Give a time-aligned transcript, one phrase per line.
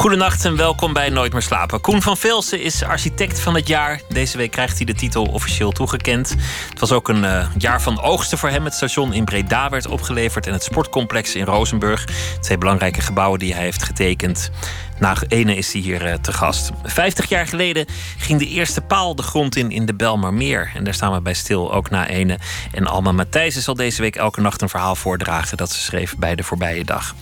[0.00, 1.80] Goedenacht en welkom bij Nooit meer slapen.
[1.80, 4.00] Koen van Velsen is architect van het jaar.
[4.08, 6.36] Deze week krijgt hij de titel officieel toegekend.
[6.70, 8.64] Het was ook een uh, jaar van oogsten voor hem.
[8.64, 12.08] Het station in Breda werd opgeleverd en het sportcomplex in Rozenburg.
[12.40, 14.50] Twee belangrijke gebouwen die hij heeft getekend.
[14.98, 16.70] Na ene is hij hier uh, te gast.
[16.82, 17.86] Vijftig jaar geleden
[18.18, 20.70] ging de eerste paal de grond in in de Belmarmeer.
[20.74, 22.38] En daar staan we bij stil, ook na ene.
[22.72, 25.56] En Alma Matthijssen zal deze week elke nacht een verhaal voordragen...
[25.56, 27.14] dat ze schreef bij de voorbije dag.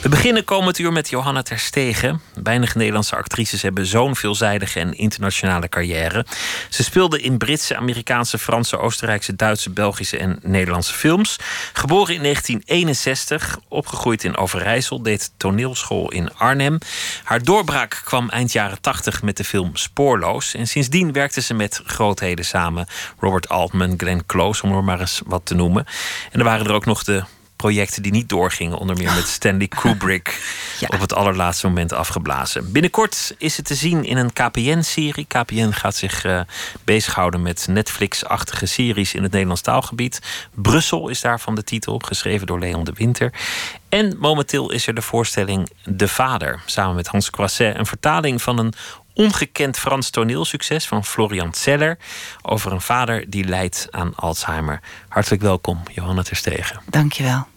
[0.00, 2.21] We beginnen komend uur met Johanna Terstegen.
[2.42, 6.26] Weinig Nederlandse actrices hebben zo'n veelzijdige en internationale carrière.
[6.68, 11.36] Ze speelde in Britse, Amerikaanse, Franse, Oostenrijkse, Duitse, Belgische en Nederlandse films.
[11.72, 16.78] Geboren in 1961, opgegroeid in Overijssel, deed toneelschool in Arnhem...
[17.22, 20.54] Haar doorbraak kwam eind jaren 80 met de film Spoorloos.
[20.54, 22.86] En sindsdien werkte ze met grootheden samen.
[23.18, 25.86] Robert Altman, Glenn Close, om er maar eens wat te noemen.
[26.30, 27.22] En er waren er ook nog de
[27.62, 28.78] projecten die niet doorgingen.
[28.78, 30.40] Onder meer met Stanley Kubrick
[30.86, 32.72] op het allerlaatste moment afgeblazen.
[32.72, 35.26] Binnenkort is het te zien in een KPN-serie.
[35.26, 36.40] KPN gaat zich uh,
[36.84, 40.20] bezighouden met Netflix-achtige series in het Nederlands taalgebied.
[40.54, 43.32] Brussel is daarvan de titel, geschreven door Leon de Winter.
[43.88, 47.78] En momenteel is er de voorstelling De Vader, samen met Hans Croisset.
[47.78, 48.72] Een vertaling van een
[49.14, 51.98] ongekend Frans toneelsucces van Florian Zeller
[52.42, 54.80] over een vader die lijdt aan Alzheimer.
[55.08, 56.80] Hartelijk welkom, Johanna Terstegen.
[56.90, 57.51] Dankjewel.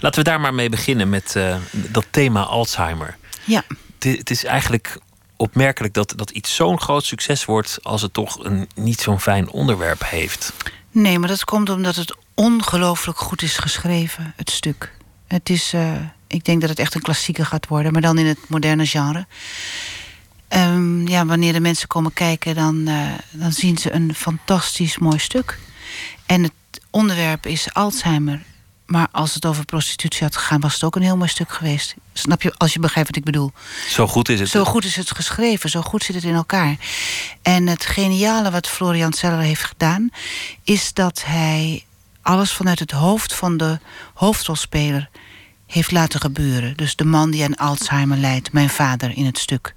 [0.00, 3.16] Laten we daar maar mee beginnen met uh, dat thema Alzheimer.
[3.44, 3.62] Ja.
[3.98, 4.98] Het is eigenlijk
[5.36, 9.50] opmerkelijk dat, dat iets zo'n groot succes wordt als het toch een niet zo'n fijn
[9.50, 10.52] onderwerp heeft.
[10.90, 14.92] Nee, maar dat komt omdat het ongelooflijk goed is geschreven, het stuk.
[15.26, 15.92] Het is, uh,
[16.26, 19.26] ik denk dat het echt een klassieker gaat worden, maar dan in het moderne genre.
[20.48, 25.18] Um, ja, wanneer de mensen komen kijken, dan, uh, dan zien ze een fantastisch mooi
[25.18, 25.58] stuk.
[26.26, 26.52] En het
[26.90, 28.42] onderwerp is Alzheimer.
[28.88, 31.94] Maar als het over prostitutie had gegaan, was het ook een heel mooi stuk geweest.
[32.12, 33.52] Snap je, als je begrijpt wat ik bedoel?
[33.88, 34.48] Zo goed is het.
[34.48, 36.76] Zo goed is het geschreven, zo goed zit het in elkaar.
[37.42, 40.10] En het geniale wat Florian Zeller heeft gedaan,
[40.62, 41.84] is dat hij
[42.22, 43.78] alles vanuit het hoofd van de
[44.14, 45.08] hoofdrolspeler
[45.66, 46.76] heeft laten gebeuren.
[46.76, 49.74] Dus de man die aan Alzheimer lijdt, mijn vader in het stuk.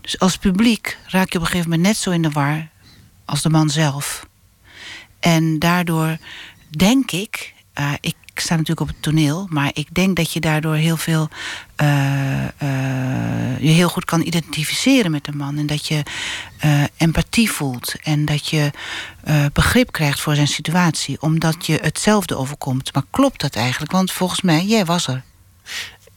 [0.00, 2.68] Dus als publiek raak je op een gegeven moment net zo in de war
[3.24, 4.26] als de man zelf.
[5.20, 6.16] En daardoor
[6.70, 10.74] denk ik, uh, ik sta natuurlijk op het toneel, maar ik denk dat je daardoor
[10.74, 11.28] heel veel
[11.82, 15.58] uh, uh, je heel goed kan identificeren met de man.
[15.58, 16.02] En dat je
[16.96, 18.70] empathie voelt en dat je
[19.52, 22.94] begrip krijgt voor zijn situatie, omdat je hetzelfde overkomt.
[22.94, 23.92] Maar klopt dat eigenlijk?
[23.92, 25.22] Want volgens mij, jij was er.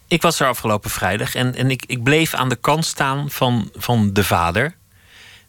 [0.08, 3.70] Ik was er afgelopen vrijdag en, en ik, ik bleef aan de kant staan van,
[3.74, 4.76] van de vader.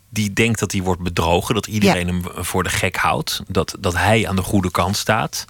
[0.10, 2.14] Die denkt dat hij wordt bedrogen, dat iedereen ja.
[2.14, 3.42] hem voor de gek houdt.
[3.48, 5.46] Dat, dat hij aan de goede kant staat.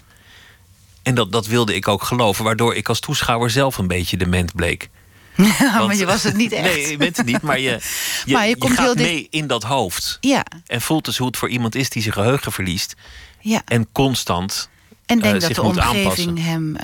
[1.04, 4.56] En dat, dat wilde ik ook geloven, waardoor ik als toeschouwer zelf een beetje dement
[4.56, 4.90] bleek.
[5.36, 6.76] Ja, Want, maar je was het niet echt.
[6.76, 7.70] Nee, je bent het niet, maar je,
[8.26, 10.18] je, maar je, komt je gaat heel mee in dat hoofd.
[10.22, 10.46] Ja.
[10.66, 12.96] En voelt dus hoe het voor iemand is die zijn geheugen verliest.
[13.40, 13.62] Ja.
[13.66, 14.70] En constant
[15.09, 16.76] en denk uh, dat de omgeving hem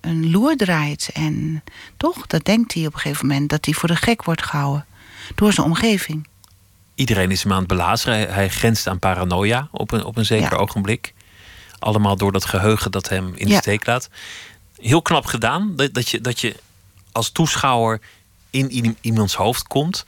[0.00, 1.10] een loer draait.
[1.12, 1.62] En
[1.96, 4.86] toch, dat denkt hij op een gegeven moment, dat hij voor de gek wordt gehouden
[5.34, 6.28] door zijn omgeving.
[6.94, 8.14] Iedereen is hem aan het belazeren.
[8.14, 10.56] Hij, hij grenst aan paranoia op een, op een zeker ja.
[10.56, 11.14] ogenblik.
[11.82, 13.60] Allemaal door dat geheugen dat hem in de ja.
[13.60, 14.08] steek laat.
[14.76, 16.56] Heel knap gedaan, dat, dat, je, dat je
[17.12, 18.00] als toeschouwer
[18.50, 20.04] in iemands hoofd komt.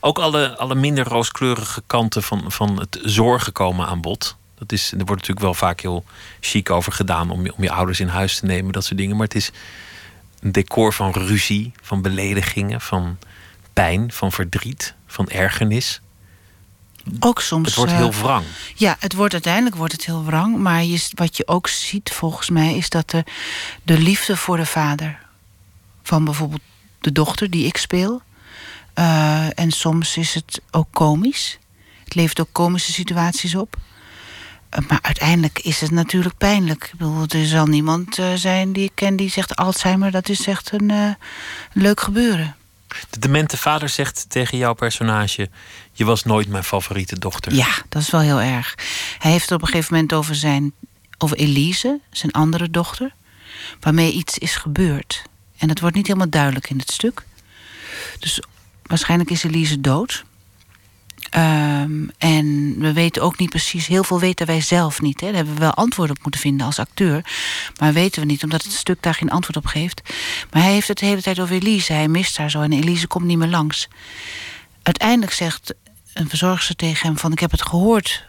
[0.00, 4.36] Ook alle, alle minder rooskleurige kanten van, van het zorgen komen aan bod.
[4.58, 6.04] Dat is, er wordt natuurlijk wel vaak heel
[6.40, 9.16] chic over gedaan om je, om je ouders in huis te nemen, dat soort dingen.
[9.16, 9.50] Maar het is
[10.40, 13.18] een decor van ruzie, van beledigingen, van
[13.72, 16.00] pijn, van verdriet, van ergernis.
[17.20, 17.66] Ook soms.
[17.66, 18.44] Het wordt heel wrang.
[18.44, 20.56] Uh, ja, het wordt uiteindelijk wordt het heel wrang.
[20.56, 23.24] Maar je, wat je ook ziet, volgens mij, is dat de,
[23.82, 25.18] de liefde voor de vader
[26.02, 26.60] van bijvoorbeeld
[27.00, 28.22] de dochter die ik speel.
[28.94, 31.58] Uh, en soms is het ook komisch.
[32.04, 33.76] Het levert ook komische situaties op.
[34.88, 36.84] Maar uiteindelijk is het natuurlijk pijnlijk.
[36.84, 40.46] Ik bedoel, er zal niemand uh, zijn die ik ken die zegt Alzheimer, dat is
[40.46, 41.16] echt een
[41.72, 42.56] leuk gebeuren.
[43.10, 45.50] De demente vader zegt tegen jouw personage:
[45.92, 47.54] Je was nooit mijn favoriete dochter.
[47.54, 48.74] Ja, dat is wel heel erg.
[49.18, 50.72] Hij heeft het op een gegeven moment over zijn.
[51.18, 53.12] over Elise, zijn andere dochter.
[53.80, 55.22] Waarmee iets is gebeurd.
[55.58, 57.22] En dat wordt niet helemaal duidelijk in het stuk.
[58.18, 58.42] Dus
[58.82, 60.24] waarschijnlijk is Elise dood.
[61.30, 65.20] Ehm, en we weten ook niet precies, heel veel weten wij zelf niet.
[65.20, 65.26] Hè.
[65.26, 67.24] Daar hebben we wel antwoord op moeten vinden als acteur.
[67.78, 70.02] Maar weten we niet, omdat het stuk daar geen antwoord op geeft.
[70.50, 71.92] Maar hij heeft het de hele tijd over Elise.
[71.92, 73.88] Hij mist haar zo en Elise komt niet meer langs.
[74.82, 75.74] Uiteindelijk zegt
[76.12, 77.32] een verzorgster tegen hem van...
[77.32, 78.24] ik heb het gehoord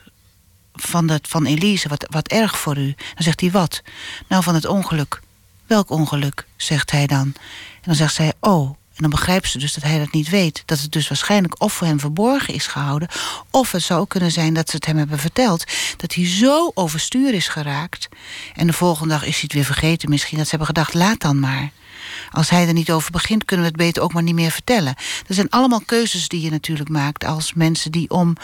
[0.74, 2.95] van, dat, van Elise, wat, wat erg voor u.
[3.13, 3.81] Dan zegt hij, wat?
[4.28, 5.22] Nou, van het ongeluk.
[5.68, 7.34] Welk ongeluk, zegt hij dan.
[7.75, 8.78] En dan zegt zij, oh...
[9.00, 10.63] En dan begrijpt ze dus dat hij dat niet weet.
[10.66, 13.07] Dat het dus waarschijnlijk of voor hem verborgen is gehouden...
[13.51, 15.63] of het zou kunnen zijn dat ze het hem hebben verteld...
[15.98, 18.10] dat hij zo overstuur is geraakt...
[18.56, 20.38] en de volgende dag is hij het weer vergeten misschien...
[20.38, 21.72] dat ze hebben gedacht, laat dan maar.
[22.31, 24.96] Als hij er niet over begint, kunnen we het beter ook maar niet meer vertellen.
[25.28, 27.25] Er zijn allemaal keuzes die je natuurlijk maakt...
[27.25, 28.36] als mensen die om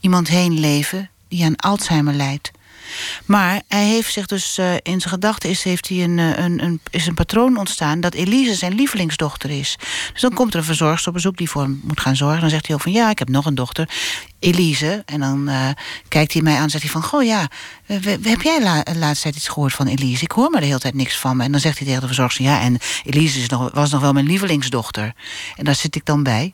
[0.00, 2.50] iemand heen leven die aan Alzheimer lijdt.
[3.24, 6.62] Maar hij heeft zich dus uh, in zijn gedachten is, heeft hij een, eh, een,
[6.64, 9.76] een, is een patroon ontstaan dat Elise zijn lievelingsdochter is.
[10.12, 12.40] Dus dan komt er een verzorgster op bezoek die voor hem moet gaan zorgen.
[12.40, 13.88] Dan zegt hij ook van ja, ik heb nog een dochter,
[14.38, 15.02] Elise.
[15.06, 15.68] En dan uh,
[16.08, 17.48] kijkt hij mij aan en zegt hij van goh ja,
[18.22, 20.24] heb jij la, laatst tijd iets gehoord van Elise?
[20.24, 21.44] Ik hoor maar de hele tijd niks van me.
[21.44, 24.12] En dan zegt hij tegen de verzorgster ja, en Elise is nog, was nog wel
[24.12, 25.12] mijn lievelingsdochter.
[25.56, 26.52] En daar zit ik dan bij.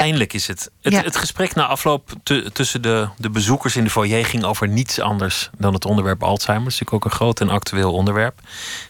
[0.00, 0.70] Pijnlijk is het.
[0.80, 2.12] Het, het gesprek na afloop
[2.52, 6.68] tussen de, de bezoekers in de foyer ging over niets anders dan het onderwerp Alzheimer.
[6.68, 8.40] Is natuurlijk ook een groot en actueel onderwerp.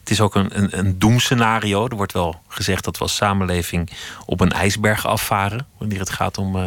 [0.01, 1.89] Het is ook een, een, een doemscenario.
[1.89, 3.91] Er wordt wel gezegd dat we als samenleving
[4.27, 6.65] op een ijsberg afvaren wanneer het gaat om, uh,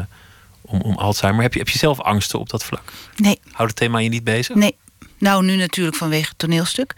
[0.61, 1.43] om, om Alzheimer.
[1.43, 2.91] Heb je, heb je zelf angsten op dat vlak?
[3.15, 3.39] Nee.
[3.51, 4.55] Houdt het thema je niet bezig?
[4.55, 4.77] Nee.
[5.17, 6.93] Nou, nu natuurlijk vanwege het toneelstuk.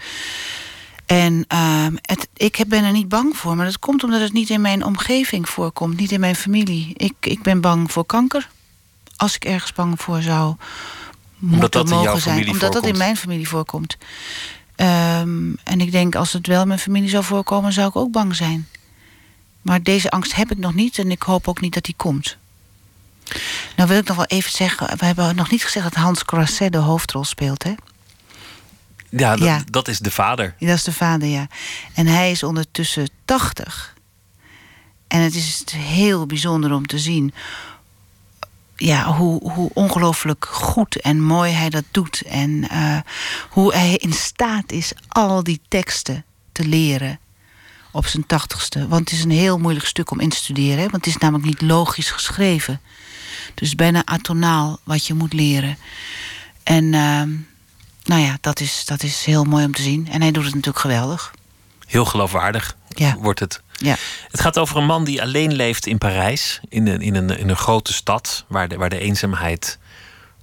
[1.07, 4.49] En uh, het, ik ben er niet bang voor, maar dat komt omdat het niet
[4.49, 6.93] in mijn omgeving voorkomt, niet in mijn familie.
[6.97, 8.49] Ik, ik ben bang voor kanker.
[9.15, 10.55] Als ik ergens bang voor zou
[11.41, 12.83] omdat dat mogen in jouw zijn, familie omdat voorkomt.
[12.83, 13.97] dat in mijn familie voorkomt.
[14.75, 18.11] Um, en ik denk als het wel in mijn familie zou voorkomen, zou ik ook
[18.11, 18.67] bang zijn.
[19.61, 22.37] Maar deze angst heb ik nog niet en ik hoop ook niet dat die komt.
[23.75, 26.71] Nou wil ik nog wel even zeggen, we hebben nog niet gezegd dat Hans Croisset
[26.71, 27.73] de hoofdrol speelt, hè?
[29.19, 30.55] Ja dat, ja, dat, is de vader.
[30.59, 31.47] Dat is de vader, ja.
[31.93, 33.95] En hij is ondertussen 80.
[35.07, 37.33] En het is heel bijzonder om te zien
[38.77, 42.21] ja, hoe, hoe ongelooflijk goed en mooi hij dat doet.
[42.21, 42.99] En uh,
[43.49, 47.19] hoe hij in staat is al die teksten te leren
[47.91, 48.87] op zijn tachtigste.
[48.87, 50.77] Want het is een heel moeilijk stuk om in te studeren.
[50.77, 50.89] Hè?
[50.89, 52.81] Want het is namelijk niet logisch geschreven.
[53.53, 55.77] Dus bijna atonaal wat je moet leren.
[56.63, 56.83] En...
[56.93, 57.21] Uh,
[58.07, 60.07] nou ja, dat is, dat is heel mooi om te zien.
[60.11, 61.33] En hij doet het natuurlijk geweldig.
[61.87, 63.15] Heel geloofwaardig ja.
[63.19, 63.61] wordt het.
[63.71, 63.95] Ja.
[64.31, 66.59] Het gaat over een man die alleen leeft in Parijs.
[66.69, 69.77] In een, in een, in een grote stad waar de, waar de eenzaamheid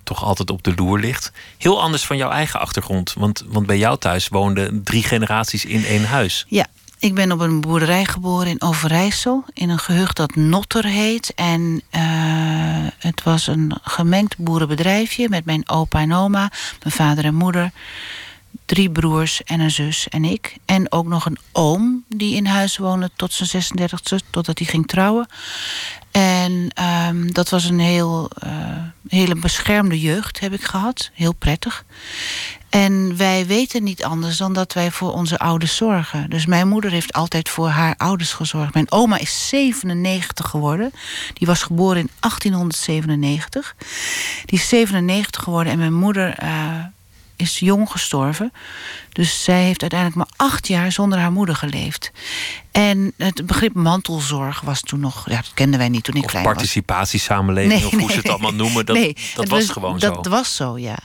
[0.02, 1.32] toch altijd op de loer ligt.
[1.58, 3.12] Heel anders van jouw eigen achtergrond.
[3.18, 6.44] Want, want bij jou thuis woonden drie generaties in één huis.
[6.48, 6.66] Ja,
[7.04, 9.44] ik ben op een boerderij geboren in Overijssel.
[9.52, 11.32] In een gehucht dat Notter heet.
[11.34, 12.00] En uh,
[12.98, 16.50] het was een gemengd boerenbedrijfje met mijn opa en oma,
[16.82, 17.72] mijn vader en moeder.
[18.66, 20.56] Drie broers en een zus en ik.
[20.64, 24.86] En ook nog een oom die in huis woonde tot zijn 36e, totdat hij ging
[24.86, 25.26] trouwen.
[26.10, 26.70] En
[27.08, 28.50] um, dat was een heel, uh,
[29.08, 31.10] hele beschermde jeugd heb ik gehad.
[31.12, 31.84] Heel prettig.
[32.74, 36.30] En wij weten niet anders dan dat wij voor onze ouders zorgen.
[36.30, 38.74] Dus mijn moeder heeft altijd voor haar ouders gezorgd.
[38.74, 40.92] Mijn oma is 97 geworden.
[41.32, 43.74] Die was geboren in 1897.
[44.44, 46.48] Die is 97 geworden en mijn moeder uh,
[47.36, 48.52] is jong gestorven.
[49.12, 52.12] Dus zij heeft uiteindelijk maar acht jaar zonder haar moeder geleefd.
[52.74, 55.28] En het begrip mantelzorg was toen nog...
[55.28, 56.54] Ja, dat kenden wij niet toen ik of klein was.
[56.54, 58.86] participatiesamenleving, of hoe ze het allemaal noemen.
[58.86, 60.10] Dat, Nee, dat was gewoon zo.
[60.10, 60.98] Dat was zo, ja.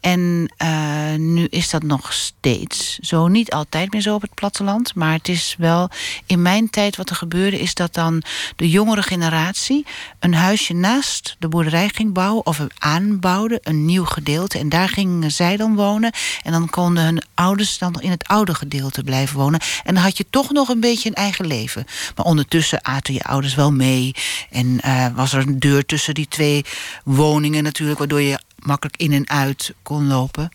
[0.00, 3.28] En uh, nu is dat nog steeds zo.
[3.28, 4.94] Niet altijd meer zo op het platteland.
[4.94, 5.90] Maar het is wel...
[6.26, 8.22] In mijn tijd wat er gebeurde is dat dan
[8.56, 9.86] de jongere generatie...
[10.18, 12.46] een huisje naast de boerderij ging bouwen...
[12.46, 14.58] of aanbouwde, een nieuw gedeelte.
[14.58, 16.12] En daar gingen zij dan wonen.
[16.42, 19.60] En dan konden hun ouders dan in het oude gedeelte blijven wonen.
[19.84, 21.84] En dan had je toch nog een beetje een eigen leven.
[22.14, 24.14] Maar ondertussen aten je ouders wel mee.
[24.50, 26.64] En uh, was er een deur tussen die twee
[27.04, 27.98] woningen natuurlijk...
[27.98, 30.50] waardoor je makkelijk in en uit kon lopen.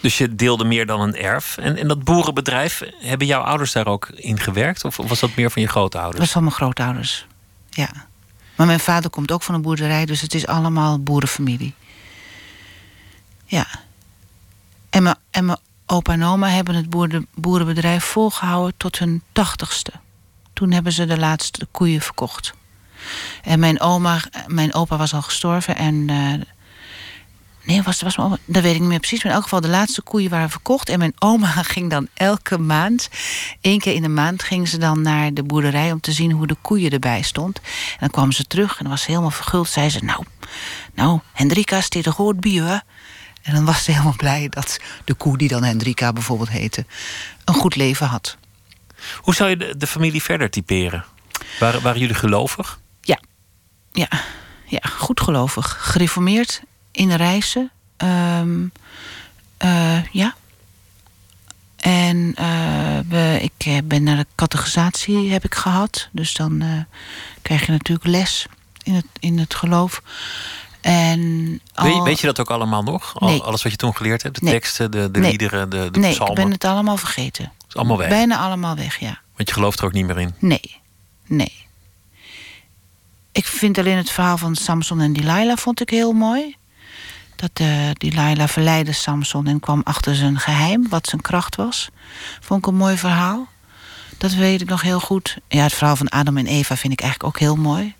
[0.00, 1.56] Dus je deelde meer dan een erf.
[1.56, 4.84] En, en dat boerenbedrijf, hebben jouw ouders daar ook in gewerkt?
[4.84, 6.18] Of was dat meer van je Dat grootouders?
[6.18, 7.26] was van mijn grootouders,
[7.70, 7.90] ja.
[8.56, 10.06] Maar mijn vader komt ook van een boerderij...
[10.06, 11.74] dus het is allemaal boerenfamilie.
[13.44, 13.66] Ja.
[14.90, 15.58] En mijn, en mijn
[15.92, 19.92] opa en oma hebben het boeren, boerenbedrijf volgehouden tot hun tachtigste.
[20.52, 22.52] Toen hebben ze de laatste koeien verkocht.
[23.42, 26.32] En mijn oma, mijn opa was al gestorven en uh,
[27.64, 29.22] Nee, was, was mijn dat weet ik niet meer precies.
[29.22, 30.88] Maar in elk geval, de laatste koeien waren verkocht.
[30.88, 33.08] En mijn oma ging dan elke maand,
[33.60, 36.46] één keer in de maand, ging ze dan naar de boerderij om te zien hoe
[36.46, 37.56] de koeien erbij stond.
[37.58, 39.68] En dan kwam ze terug en was helemaal verguld.
[39.68, 40.24] Zei ze: Nou,
[40.94, 42.82] nou, Hendrika, is dit een goed bier?
[43.42, 46.84] En dan was ze helemaal blij dat de koe, die dan Hendrika bijvoorbeeld heette,
[47.44, 48.36] een goed leven had.
[49.16, 51.04] Hoe zou je de, de familie verder typeren?
[51.58, 52.80] Waren, waren jullie gelovig?
[53.00, 53.20] Ja,
[53.92, 54.08] ja,
[54.66, 55.76] ja goed gelovig.
[55.80, 57.70] Gereformeerd in reizen.
[57.96, 58.72] Um,
[59.64, 60.34] uh, ja.
[61.76, 66.08] En uh, we, ik ben naar de catechisatie heb ik gehad.
[66.12, 66.80] Dus dan uh,
[67.42, 68.46] krijg je natuurlijk les
[68.82, 70.02] in het, in het geloof.
[70.82, 71.84] En al...
[71.84, 73.20] weet, je, weet, je, dat ook allemaal nog?
[73.20, 73.40] Al, nee.
[73.40, 74.34] Alles wat je toen geleerd hebt?
[74.34, 74.52] De nee.
[74.52, 75.30] teksten, de, de nee.
[75.30, 76.36] liederen, de, de nee, psalmen?
[76.36, 77.44] ik ben het allemaal vergeten.
[77.44, 78.08] Het is allemaal weg?
[78.08, 79.20] Bijna allemaal weg, ja.
[79.36, 80.34] Want je gelooft er ook niet meer in?
[80.38, 80.80] Nee,
[81.26, 81.66] nee.
[83.32, 86.56] Ik vind alleen het verhaal van Samson en Delilah vond ik heel mooi.
[87.36, 91.88] Dat uh, Delilah verleidde Samson en kwam achter zijn geheim, wat zijn kracht was.
[92.40, 93.48] Vond ik een mooi verhaal.
[94.18, 95.36] Dat weet ik nog heel goed.
[95.48, 97.94] Ja, het verhaal van Adam en Eva vind ik eigenlijk ook heel mooi.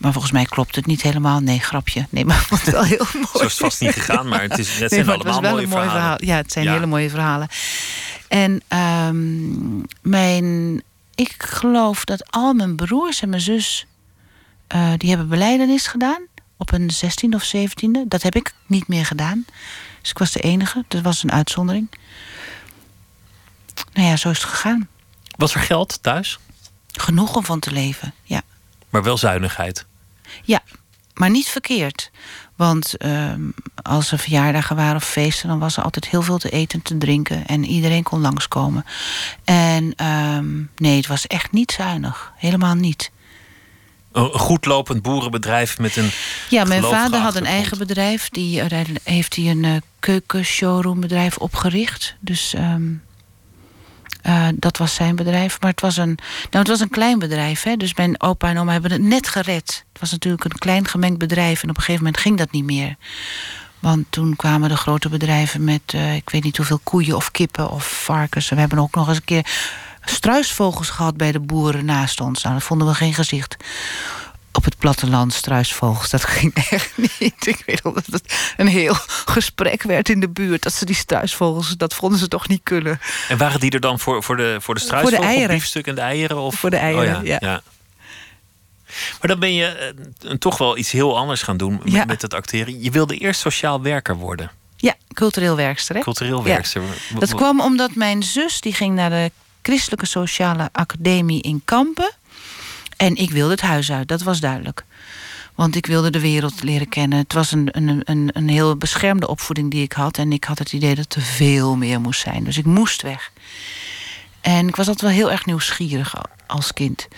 [0.00, 1.40] Maar volgens mij klopt het niet helemaal.
[1.40, 2.06] Nee, grapje.
[2.10, 3.26] Nee, maar het wel heel mooi.
[3.32, 5.66] Zo is het vast niet gegaan, maar het, is, het zijn nee, allemaal mooie mooi
[5.66, 5.90] verhalen.
[5.90, 6.24] Verhaal.
[6.24, 6.72] Ja, het zijn ja.
[6.72, 7.48] hele mooie verhalen.
[8.28, 8.62] En
[9.08, 10.82] um, mijn,
[11.14, 13.86] ik geloof dat al mijn broers en mijn zus...
[14.74, 16.22] Uh, die hebben beleidenis gedaan
[16.56, 18.00] op een 16e of 17e.
[18.06, 19.44] Dat heb ik niet meer gedaan.
[20.00, 20.84] Dus ik was de enige.
[20.88, 21.90] Dat was een uitzondering.
[23.92, 24.88] Nou ja, zo is het gegaan.
[25.36, 26.38] Was er geld thuis?
[26.92, 28.42] Genoeg om van te leven, ja.
[28.90, 29.86] Maar wel zuinigheid?
[30.42, 30.60] Ja,
[31.14, 32.10] maar niet verkeerd.
[32.56, 33.32] Want uh,
[33.82, 35.48] als er verjaardagen waren of feesten...
[35.48, 37.46] dan was er altijd heel veel te eten en te drinken.
[37.46, 38.84] En iedereen kon langskomen.
[39.44, 40.38] En uh,
[40.76, 42.32] nee, het was echt niet zuinig.
[42.36, 43.10] Helemaal niet.
[44.12, 46.10] Een goed lopend boerenbedrijf met een.
[46.50, 48.28] Ja, mijn vader had een eigen bedrijf.
[48.28, 52.14] Die uiteindelijk heeft hij een uh, keukenshowroombedrijf opgericht.
[52.20, 53.02] Dus um,
[54.26, 55.60] uh, dat was zijn bedrijf.
[55.60, 56.18] Maar het was een,
[56.50, 57.62] nou, het was een klein bedrijf.
[57.62, 57.76] Hè?
[57.76, 59.84] Dus mijn opa en oma hebben het net gered.
[59.92, 61.62] Het was natuurlijk een klein gemengd bedrijf.
[61.62, 62.96] En op een gegeven moment ging dat niet meer.
[63.78, 67.70] Want toen kwamen de grote bedrijven met, uh, ik weet niet hoeveel koeien of kippen
[67.70, 68.48] of varkens.
[68.48, 69.46] We hebben ook nog eens een keer
[70.04, 72.42] struisvogels gehad bij de boeren naast ons.
[72.42, 73.56] Nou, dat vonden we geen gezicht.
[74.60, 77.46] Op het platteland, struisvogels, dat ging echt niet.
[77.46, 80.62] Ik weet wel dat het een heel gesprek werd in de buurt.
[80.62, 83.00] Dat ze die struisvogels, dat vonden ze toch niet kunnen.
[83.28, 85.54] En waren die er dan voor, voor de, voor de struisvogel, voor de eieren.
[85.54, 86.38] biefstuk en de eieren?
[86.38, 86.54] Of?
[86.54, 87.36] Voor de eieren, oh ja.
[87.40, 87.62] ja.
[89.20, 92.04] Maar dan ben je uh, toch wel iets heel anders gaan doen met, Ja.
[92.04, 92.82] met het acteren.
[92.82, 94.50] Je wilde eerst sociaal werker worden.
[94.76, 96.00] Ja, cultureel werkster, hè?
[96.02, 96.82] Cultureel werkster.
[97.18, 99.30] Dat kwam omdat mijn zus die ging naar de
[99.62, 102.10] Christelijke Sociale Academie in Kampen.
[103.00, 104.84] En ik wilde het huis uit, dat was duidelijk.
[105.54, 107.18] Want ik wilde de wereld leren kennen.
[107.18, 110.18] Het was een, een, een, een heel beschermde opvoeding die ik had.
[110.18, 112.44] En ik had het idee dat er veel meer moest zijn.
[112.44, 113.32] Dus ik moest weg.
[114.40, 116.14] En ik was altijd wel heel erg nieuwsgierig
[116.46, 117.08] als kind.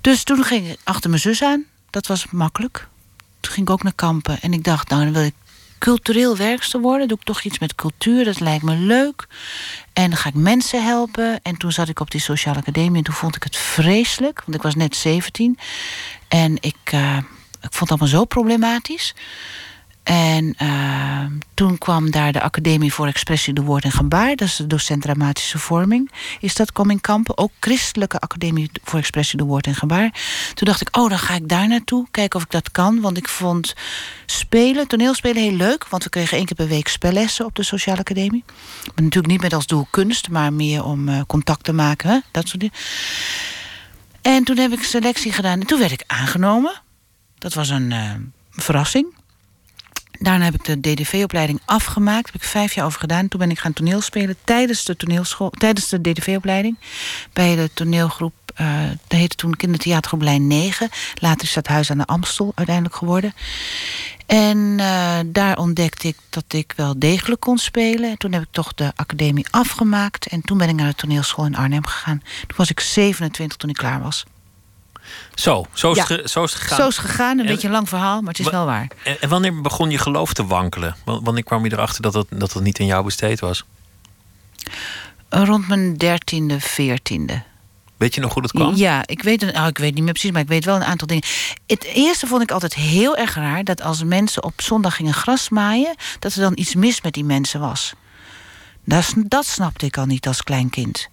[0.00, 1.64] Dus toen ging ik achter mijn zus aan.
[1.90, 2.88] Dat was makkelijk.
[3.40, 4.40] Toen ging ik ook naar kampen.
[4.40, 5.34] En ik dacht, nou, dan wil ik
[5.80, 7.08] cultureel werkster worden.
[7.08, 8.24] Doe ik toch iets met cultuur.
[8.24, 9.26] Dat lijkt me leuk.
[9.92, 11.40] En dan ga ik mensen helpen.
[11.42, 12.96] En toen zat ik op die sociale academie.
[12.96, 14.42] En toen vond ik het vreselijk.
[14.44, 15.58] Want ik was net 17.
[16.28, 17.16] En ik, eh,
[17.60, 19.14] ik vond het allemaal zo problematisch.
[20.02, 24.36] En eh, toen kwam daar de Academie voor Expressie door Woord en Gebaar.
[24.36, 26.10] Dat is de docent dramatische vorming.
[26.40, 27.38] Is dat kwam in Kampen.
[27.38, 30.10] Ook Christelijke Academie voor Expressie door Woord en Gebaar.
[30.54, 32.06] Toen dacht ik, oh, dan ga ik daar naartoe.
[32.10, 33.00] Kijken of ik dat kan.
[33.00, 33.74] Want ik vond
[34.26, 35.88] spelen, toneelspelen heel leuk.
[35.88, 38.44] Want we kregen één keer per week spellessen op de Sociale Academie.
[38.46, 40.28] Maar natuurlijk niet met als doel kunst.
[40.28, 42.24] Maar meer om eh, contact te maken.
[42.30, 42.74] Dat soort dingen.
[44.22, 45.60] En toen heb ik selectie gedaan.
[45.60, 46.80] En toen werd ik aangenomen.
[47.38, 48.10] Dat was een eh,
[48.50, 49.18] verrassing.
[50.22, 52.24] Daarna heb ik de DDV-opleiding afgemaakt.
[52.24, 53.28] Daar heb ik vijf jaar over gedaan.
[53.28, 56.76] Toen ben ik gaan toneelspelen tijdens de, toneelschool, tijdens de DDV-opleiding.
[57.32, 60.88] Bij de toneelgroep, eh dat heette toen Kindertheatergroep Lijn 9.
[61.14, 63.34] Later is dat Huis aan de Amstel uiteindelijk geworden.
[64.26, 68.10] En eh, daar ontdekte ik dat ik wel degelijk kon spelen.
[68.10, 70.26] En toen heb ik toch de academie afgemaakt.
[70.26, 72.22] En toen ben ik naar de toneelschool in Arnhem gegaan.
[72.46, 74.24] Toen was ik 27 toen ik klaar was.
[75.34, 76.02] Zo, zo is, Ja.
[76.02, 76.78] het ge- zo is het gegaan.
[76.78, 77.38] Zo is het gegaan.
[77.38, 78.88] Een En- beetje een lang verhaal, maar het is wel waar.
[79.20, 80.96] En, wanneer begon je geloof te wankelen?
[81.04, 83.64] Wa- Wanneer kwam je erachter dat het, dat het niet aan jou besteed was?
[85.28, 87.42] Rond mijn dertiende, veertiende.
[87.96, 88.74] Weet je nog hoe dat kwam?
[88.74, 91.06] Ja, ik weet, nou, ik weet niet meer precies, maar ik weet wel een aantal
[91.06, 91.24] dingen.
[91.66, 95.48] Het eerste vond ik altijd heel erg raar dat als mensen op zondag gingen gras
[95.48, 97.92] maaien, dat er dan iets mis met die mensen was.
[98.84, 101.08] Dat, dat snapte ik al niet als klein kind.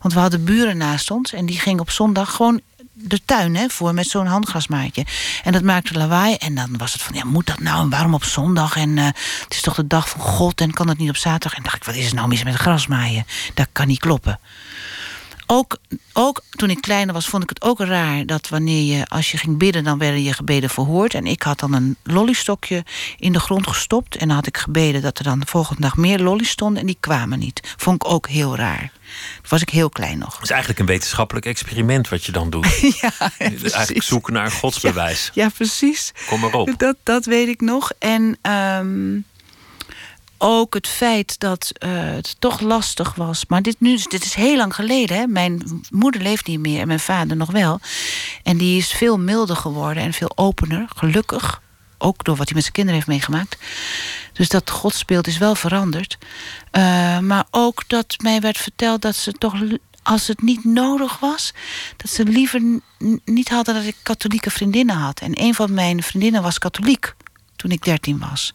[0.00, 2.60] Want we hadden buren naast ons en die gingen op zondag gewoon
[3.02, 5.06] de tuin hè, voor met zo'n handgrasmaatje.
[5.44, 6.34] En dat maakte lawaai.
[6.34, 7.80] En dan was het van, ja, moet dat nou?
[7.80, 8.76] En waarom op zondag?
[8.76, 11.58] En uh, het is toch de dag van God en kan dat niet op zaterdag?
[11.58, 13.26] En dacht ik, wat is er nou mis met grasmaaien?
[13.54, 14.40] Dat kan niet kloppen
[15.52, 15.78] ook,
[16.12, 19.38] ook toen ik kleiner was, vond ik het ook raar dat wanneer je, als je
[19.38, 21.14] ging bidden, dan werden je gebeden verhoord.
[21.14, 22.84] En ik had dan een lollystokje
[23.18, 24.16] in de grond gestopt.
[24.16, 26.80] En dan had ik gebeden dat er dan de volgende dag meer lollies stonden.
[26.80, 27.74] En die kwamen niet.
[27.76, 28.90] Vond ik ook heel raar.
[29.34, 30.34] Toen was ik heel klein nog.
[30.34, 32.80] Het is eigenlijk een wetenschappelijk experiment wat je dan doet.
[33.00, 35.30] ja, Eigenlijk zoeken naar godsbewijs.
[35.34, 36.12] Ja, ja, precies.
[36.26, 36.74] Kom maar op.
[36.76, 37.92] Dat, dat weet ik nog.
[37.98, 39.24] En um,
[40.42, 43.44] ook het feit dat uh, het toch lastig was.
[43.48, 45.16] Maar dit, nu, dit is heel lang geleden.
[45.16, 45.26] Hè?
[45.26, 47.80] Mijn moeder leeft niet meer en mijn vader nog wel.
[48.42, 51.62] En die is veel milder geworden en veel opener, gelukkig.
[51.98, 53.58] Ook door wat hij met zijn kinderen heeft meegemaakt.
[54.32, 56.18] Dus dat godsbeeld is wel veranderd.
[56.72, 59.54] Uh, maar ook dat mij werd verteld dat ze toch
[60.02, 61.52] als het niet nodig was,
[61.96, 62.80] dat ze liever
[63.24, 65.20] niet hadden dat ik katholieke vriendinnen had.
[65.20, 67.14] En een van mijn vriendinnen was katholiek
[67.56, 68.54] toen ik dertien was.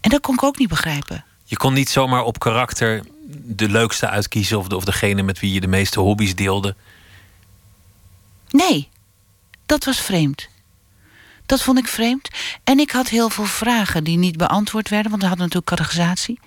[0.00, 1.24] En dat kon ik ook niet begrijpen.
[1.44, 3.02] Je kon niet zomaar op karakter
[3.32, 6.74] de leukste uitkiezen of, de, of degene met wie je de meeste hobby's deelde?
[8.50, 8.88] Nee,
[9.66, 10.48] dat was vreemd.
[11.46, 12.28] Dat vond ik vreemd.
[12.64, 16.40] En ik had heel veel vragen die niet beantwoord werden, want we hadden natuurlijk catechisatie.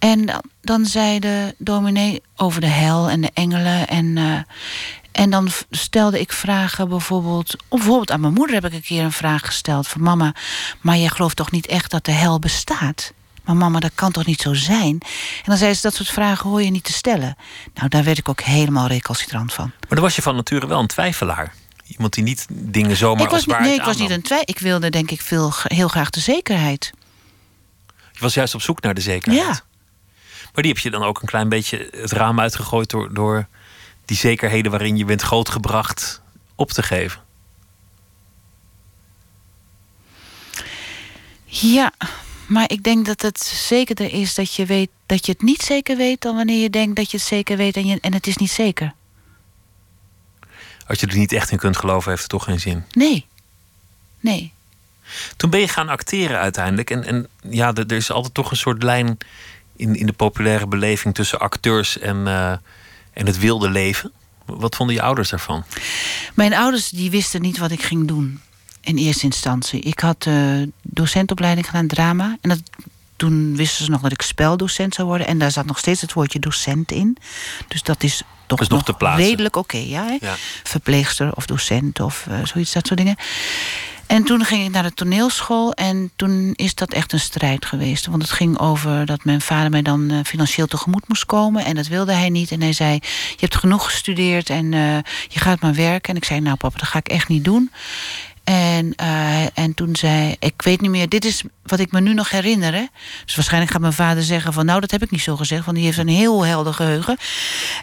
[0.00, 3.88] En dan, dan zei de dominee over de hel en de engelen.
[3.88, 4.38] En, uh,
[5.12, 7.56] en dan stelde ik vragen bijvoorbeeld...
[7.68, 9.88] Bijvoorbeeld aan mijn moeder heb ik een keer een vraag gesteld...
[9.88, 10.34] van mama,
[10.80, 13.12] maar jij gelooft toch niet echt dat de hel bestaat?
[13.44, 14.98] Maar mama, dat kan toch niet zo zijn?
[15.00, 17.36] En dan zei ze, dat soort vragen hoor je niet te stellen.
[17.74, 19.64] Nou, daar werd ik ook helemaal recalcitrant van.
[19.80, 21.54] Maar dan was je van nature wel een twijfelaar.
[21.86, 24.56] Iemand die niet dingen zomaar ik was als waarheid Nee, ik was niet een twijfelaar.
[24.56, 26.90] Ik wilde denk ik veel, heel graag de zekerheid.
[28.12, 29.46] Je was juist op zoek naar de zekerheid.
[29.46, 29.60] Ja.
[30.52, 33.46] Maar die heb je dan ook een klein beetje het raam uitgegooid door, door
[34.04, 36.22] die zekerheden waarin je bent grootgebracht
[36.54, 37.20] op te geven.
[41.44, 41.92] Ja,
[42.46, 45.96] maar ik denk dat het zekerder is dat je weet dat je het niet zeker
[45.96, 48.36] weet dan wanneer je denkt dat je het zeker weet en, je, en het is
[48.36, 48.94] niet zeker.
[50.86, 52.84] Als je er niet echt in kunt geloven, heeft het toch geen zin.
[52.90, 53.26] Nee.
[54.20, 54.52] Nee.
[55.36, 56.90] Toen ben je gaan acteren uiteindelijk.
[56.90, 59.18] En, en ja, er is altijd toch een soort lijn
[59.80, 62.50] in, in de populaire beleving tussen acteurs en, uh,
[63.12, 64.12] en het wilde leven.
[64.44, 65.64] Wat vonden je ouders daarvan?
[66.34, 68.40] Mijn ouders die wisten niet wat ik ging doen
[68.80, 69.80] in eerste instantie.
[69.80, 72.36] Ik had uh, docentopleiding gedaan, drama.
[72.40, 72.60] En dat,
[73.16, 75.26] toen wisten ze nog dat ik speldocent zou worden.
[75.26, 77.16] En daar zat nog steeds het woordje docent in.
[77.68, 79.76] Dus dat is toch nog, nog redelijk oké.
[79.76, 83.16] Okay, ja, ja, Verpleegster of docent of uh, zoiets, dat soort dingen.
[84.10, 88.06] En toen ging ik naar de toneelschool en toen is dat echt een strijd geweest.
[88.06, 91.64] Want het ging over dat mijn vader mij dan uh, financieel tegemoet moest komen.
[91.64, 92.50] En dat wilde hij niet.
[92.50, 94.96] En hij zei, je hebt genoeg gestudeerd en uh,
[95.28, 96.10] je gaat maar werken.
[96.10, 97.70] En ik zei, nou papa, dat ga ik echt niet doen.
[98.44, 102.14] En, uh, en toen zei ik weet niet meer, dit is wat ik me nu
[102.14, 102.88] nog herinner.
[103.24, 105.76] Dus waarschijnlijk gaat mijn vader zeggen van nou, dat heb ik niet zo gezegd, want
[105.76, 107.16] die heeft een heel helder geheugen.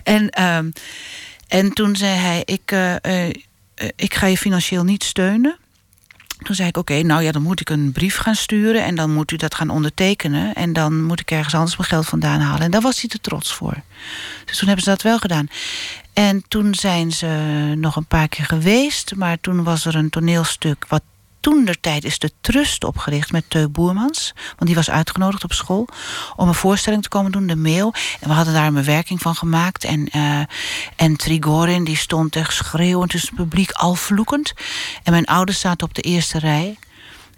[0.04, 0.30] En,
[1.48, 2.76] en toen zei hij, ik,
[3.96, 5.58] ik ga je financieel niet steunen.
[6.38, 8.84] Toen zei ik, oké, nou ja, dan moet ik een brief gaan sturen...
[8.84, 10.54] en dan moet u dat gaan ondertekenen...
[10.54, 12.62] en dan moet ik ergens anders mijn geld vandaan halen.
[12.62, 13.82] En daar was hij te trots voor.
[14.46, 15.48] Dus toen hebben ze dat wel gedaan.
[16.14, 17.28] En toen zijn ze
[17.78, 19.16] nog een paar keer geweest...
[19.16, 21.02] maar toen was er een toneelstuk wat
[21.40, 24.34] toen tijd is de Trust opgericht met Teu Boermans.
[24.36, 25.88] Want die was uitgenodigd op school
[26.36, 27.94] om een voorstelling te komen doen, de mail.
[28.20, 29.84] En we hadden daar een bewerking van gemaakt.
[29.84, 30.42] En, uh,
[30.96, 34.54] en Trigorin die stond echt schreeuwend tussen het publiek, al vloekend.
[35.04, 36.78] En mijn ouders zaten op de eerste rij.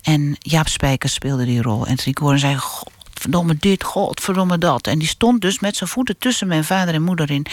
[0.02, 1.86] En Jaap Spijkers speelde die rol.
[1.86, 4.88] En Trigorin zei, godverdomme dit, godverdomme dat.
[4.88, 7.46] En die stond dus met zijn voeten tussen mijn vader en moeder in.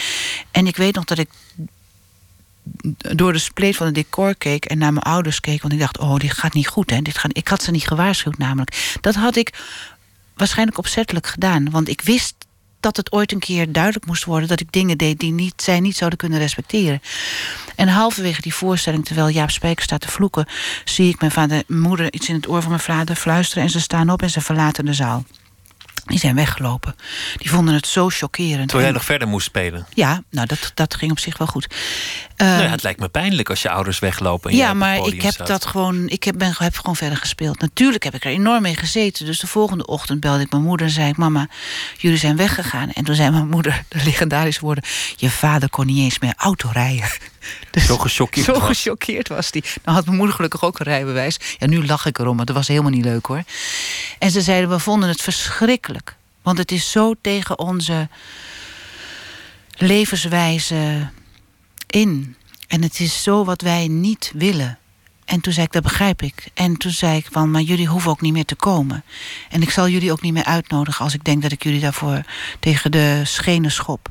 [0.51, 1.29] En ik weet nog dat ik
[2.97, 5.61] door de spleet van het decor keek en naar mijn ouders keek.
[5.61, 6.89] Want ik dacht, oh, dit gaat niet goed.
[6.89, 7.01] Hè?
[7.01, 8.97] Dit gaat, ik had ze niet gewaarschuwd namelijk.
[9.01, 9.53] Dat had ik
[10.35, 11.69] waarschijnlijk opzettelijk gedaan.
[11.69, 12.35] Want ik wist
[12.79, 14.47] dat het ooit een keer duidelijk moest worden...
[14.47, 17.01] dat ik dingen deed die niet, zij niet zouden kunnen respecteren.
[17.75, 20.47] En halverwege die voorstelling, terwijl Jaap Spijker staat te vloeken...
[20.85, 23.63] zie ik mijn vader moeder iets in het oor van mijn vader fluisteren...
[23.63, 25.23] en ze staan op en ze verlaten de zaal.
[26.07, 26.95] Die zijn weggelopen.
[27.37, 28.69] Die vonden het zo chockerend.
[28.69, 29.87] Toen jij nog verder moest spelen?
[29.93, 31.67] Ja, nou dat, dat ging op zich wel goed.
[32.37, 34.51] Uh, nou ja, het lijkt me pijnlijk als je ouders weglopen.
[34.51, 36.09] En ja, maar ik heb dat gewoon.
[36.09, 37.59] Ik heb, ben, heb gewoon verder gespeeld.
[37.59, 39.25] Natuurlijk heb ik er enorm mee gezeten.
[39.25, 41.47] Dus de volgende ochtend belde ik mijn moeder en zei ik: Mama,
[41.97, 42.91] jullie zijn weggegaan.
[42.91, 44.83] En toen zei mijn moeder de legendarische woorden:
[45.15, 47.09] Je vader kon niet eens meer auto rijden.
[47.71, 49.63] Dus zo gechoqueerd Zo gechoqueerd was hij.
[49.83, 51.39] Dan had mijn moeder gelukkig ook een rijbewijs.
[51.57, 53.43] Ja, nu lach ik erom, maar dat was helemaal niet leuk hoor.
[54.19, 56.15] En ze zeiden, we vonden het verschrikkelijk.
[56.41, 58.09] Want het is zo tegen onze
[59.77, 61.09] levenswijze
[61.87, 62.35] in.
[62.67, 64.77] En het is zo wat wij niet willen.
[65.27, 66.49] En toen zei ik, dat begrijp ik.
[66.53, 69.03] En toen zei ik van, maar jullie hoeven ook niet meer te komen.
[69.49, 72.21] En ik zal jullie ook niet meer uitnodigen als ik denk dat ik jullie daarvoor
[72.59, 74.09] tegen de schenen schop.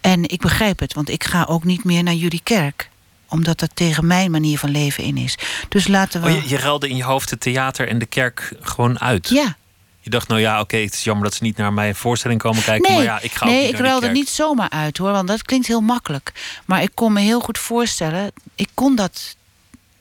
[0.00, 2.90] En ik begrijp het, want ik ga ook niet meer naar jullie kerk
[3.28, 5.38] omdat dat tegen mijn manier van leven in is.
[5.68, 6.28] Dus laten we.
[6.28, 9.28] Oh, je, je ruilde in je hoofd het theater en de kerk gewoon uit.
[9.28, 9.56] Ja.
[10.00, 12.62] Je dacht, nou ja, oké, het is jammer dat ze niet naar mijn voorstelling komen
[12.62, 12.88] kijken.
[12.88, 15.66] Nee, maar ja, ik ga nee ik ruilde niet zomaar uit hoor, want dat klinkt
[15.66, 16.32] heel makkelijk.
[16.64, 19.36] Maar ik kon me heel goed voorstellen, ik kon dat,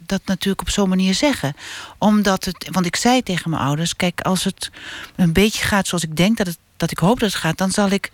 [0.06, 1.56] dat natuurlijk op zo'n manier zeggen.
[1.98, 4.72] Omdat het, want ik zei tegen mijn ouders, kijk, als het
[5.16, 7.72] een beetje gaat zoals ik denk dat, het, dat ik hoop dat het gaat, dan
[7.72, 8.12] zal ik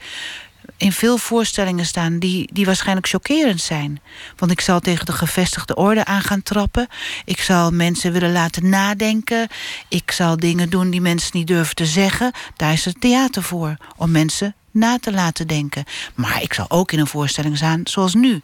[0.77, 4.01] in veel voorstellingen staan die, die waarschijnlijk chockerend zijn.
[4.35, 6.87] Want ik zal tegen de gevestigde orde aan gaan trappen.
[7.25, 9.47] Ik zal mensen willen laten nadenken.
[9.87, 12.31] Ik zal dingen doen die mensen niet durven te zeggen.
[12.55, 15.83] Daar is het theater voor, om mensen na te laten denken.
[16.15, 18.41] Maar ik zal ook in een voorstelling staan zoals nu.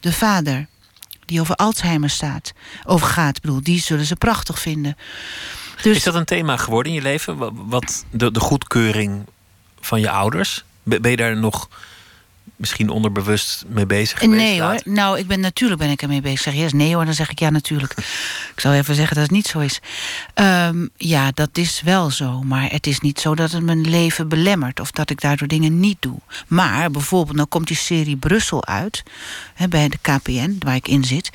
[0.00, 0.66] De vader,
[1.28, 2.52] die over Alzheimer staat,
[2.84, 3.40] over gaat.
[3.40, 4.96] Bedoel, die zullen ze prachtig vinden.
[5.82, 7.36] Dus Is dat een thema geworden in je leven?
[7.36, 9.26] Wa- Wat de, de goedkeuring
[9.80, 10.64] van je ouders?
[10.82, 11.68] Ben je daar nog
[12.58, 14.40] misschien onderbewust mee bezig geweest?
[14.40, 14.70] Nee hoor.
[14.70, 14.92] later?
[14.92, 16.40] Nou, ik ben natuurlijk ben ik ermee bezig.
[16.40, 17.92] Zeg eerst nee hoor, dan zeg ik ja natuurlijk.
[18.54, 19.80] ik zal even zeggen dat het niet zo is.
[20.34, 22.42] Ehm, ja, dat is wel zo.
[22.42, 24.80] Maar het is niet zo dat het mijn leven belemmert.
[24.80, 26.18] Of dat ik daardoor dingen niet doe.
[26.46, 29.02] Maar bijvoorbeeld, nou komt die serie Brussel uit.
[29.54, 31.30] Hè, bij de KPN, waar ik in zit.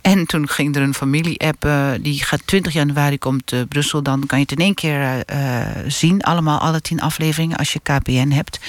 [0.00, 1.64] En toen ging er een familie-app.
[1.64, 4.02] eh, die gaat 20 januari komt eh, Brussel.
[4.02, 6.22] Dan kan je het in één keer eh, zien.
[6.22, 8.60] Allemaal, alle tien afleveringen als je KPN hebt.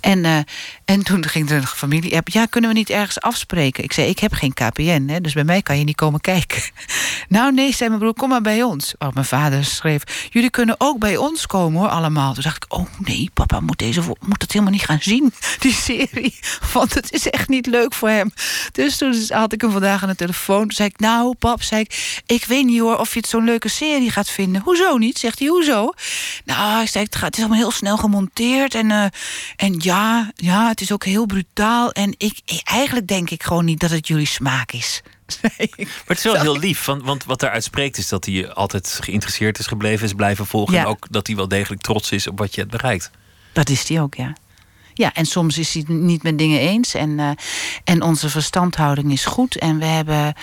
[0.00, 0.44] En,
[0.88, 2.28] en toen ging er een familie-app.
[2.28, 3.84] Ja, kunnen we niet ergens afspreken?
[3.84, 6.62] Ik zei, ik heb geen KPN, hè, dus bij mij kan je niet komen kijken.
[7.28, 8.94] nou nee, zei mijn broer, kom maar bij ons.
[8.98, 12.34] Oh, mijn vader schreef, jullie kunnen ook bij ons komen hoor, allemaal.
[12.34, 15.72] Toen dacht ik, oh nee, papa moet, deze, moet dat helemaal niet gaan zien, die
[15.72, 16.38] serie.
[16.72, 18.32] Want het is echt niet leuk voor hem.
[18.72, 20.60] Dus toen had ik hem vandaag aan de telefoon.
[20.60, 23.44] Toen zei ik, nou pap, zei ik, ik weet niet hoor of je het zo'n
[23.44, 24.62] leuke serie gaat vinden.
[24.62, 25.18] Hoezo niet?
[25.18, 25.92] Zegt hij, hoezo?
[26.44, 28.74] Nou, ik zei, het, gaat, het is allemaal heel snel gemonteerd.
[28.74, 29.04] En, eh,
[29.56, 31.92] en ja, ja, het is ook heel brutaal.
[31.92, 35.02] En ik, eigenlijk denk ik gewoon niet dat het jullie smaak is.
[35.56, 35.76] Ik.
[35.76, 38.98] Maar het is wel heel lief, want, want wat daaruit spreekt is dat hij altijd
[39.02, 40.74] geïnteresseerd is gebleven, is blijven volgen.
[40.74, 40.80] Ja.
[40.80, 43.10] En ook dat hij wel degelijk trots is op wat je hebt bereikt.
[43.52, 44.32] Dat is hij ook, ja.
[44.94, 46.94] Ja, en soms is hij het niet met dingen eens.
[46.94, 47.30] En, eh,
[47.84, 49.56] en onze verstandhouding is goed.
[49.56, 50.34] En we hebben,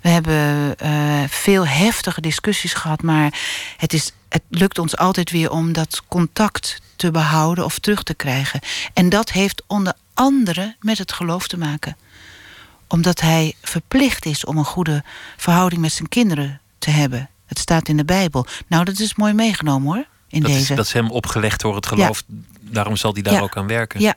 [0.00, 3.02] we hebben eh, veel heftige discussies gehad.
[3.02, 3.38] Maar
[3.76, 8.14] het, is, het lukt ons altijd weer om dat contact te behouden of terug te
[8.14, 8.60] krijgen.
[8.94, 11.96] En dat heeft onder andere met het geloof te maken.
[12.88, 15.04] Omdat hij verplicht is om een goede
[15.36, 17.28] verhouding met zijn kinderen te hebben.
[17.46, 18.46] Het staat in de Bijbel.
[18.66, 20.04] Nou, dat is mooi meegenomen hoor.
[20.28, 20.74] In Dat is, deze.
[20.74, 22.22] dat is hem opgelegd door het geloof.
[22.60, 23.40] Daarom zal hij daar Ja.
[23.40, 24.00] ook aan werken.
[24.00, 24.14] Ja.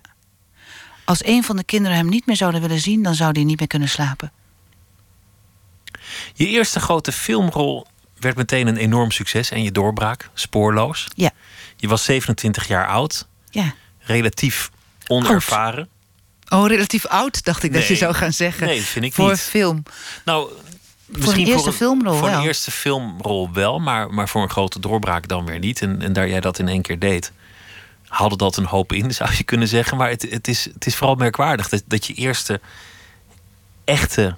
[1.03, 3.59] Als een van de kinderen hem niet meer zouden willen zien, dan zou hij niet
[3.59, 4.31] meer kunnen slapen.
[6.33, 7.87] Je eerste grote filmrol
[8.19, 11.07] werd meteen een enorm succes en je doorbraak, spoorloos.
[11.15, 11.31] Ja.
[11.77, 13.73] Je was 27 jaar oud, Ja.
[13.99, 14.69] relatief
[15.07, 15.89] onervaren.
[16.49, 18.67] Oh, relatief oud, dacht ik dat je zou gaan zeggen.
[18.67, 19.39] Nee, vind ik voor niet.
[19.39, 19.83] film.
[20.25, 20.51] Nou,
[21.11, 22.39] een eerste filmrol Voor wel.
[22.39, 25.81] een eerste filmrol wel, maar, maar voor een grote doorbraak dan weer niet.
[25.81, 27.31] En, en daar jij dat in één keer deed,
[28.07, 29.97] haalde dat een hoop in, zou je kunnen zeggen.
[29.97, 32.61] Maar het, het, is, het is vooral merkwaardig dat, dat je eerste
[33.83, 34.35] echte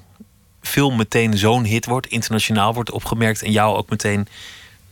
[0.62, 4.28] film meteen zo'n hit wordt, internationaal wordt opgemerkt en jou ook meteen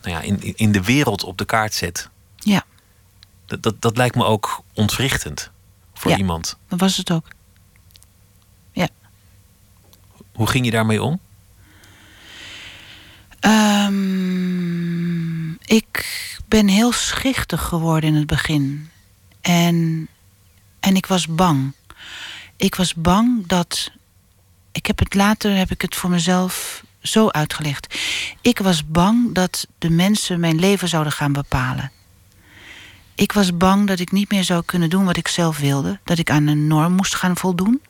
[0.02, 2.08] nou ja, in, in de wereld op de kaart zet.
[3.48, 5.50] Ja, Dat, dat, dat lijkt me ook ontwrichtend
[5.94, 6.16] voor Ja.
[6.16, 6.56] iemand.
[6.68, 7.26] dat was het ook.
[10.32, 11.20] Hoe ging je daarmee om?
[14.28, 16.06] Ehm, ik
[16.46, 18.90] ben heel schichtig geworden in het begin.
[19.40, 20.08] En,
[20.80, 21.72] en ik was bang.
[22.56, 23.90] Ik was bang dat.
[24.72, 27.94] Ik heb het later heb ik het voor mezelf zo uitgelegd.
[28.40, 31.90] Ik was bang dat de mensen mijn leven zouden gaan bepalen.
[33.18, 35.98] Ik was bang dat ik niet meer zou kunnen doen wat ik zelf wilde.
[36.04, 37.82] Dat ik aan een norm moest gaan voldoen.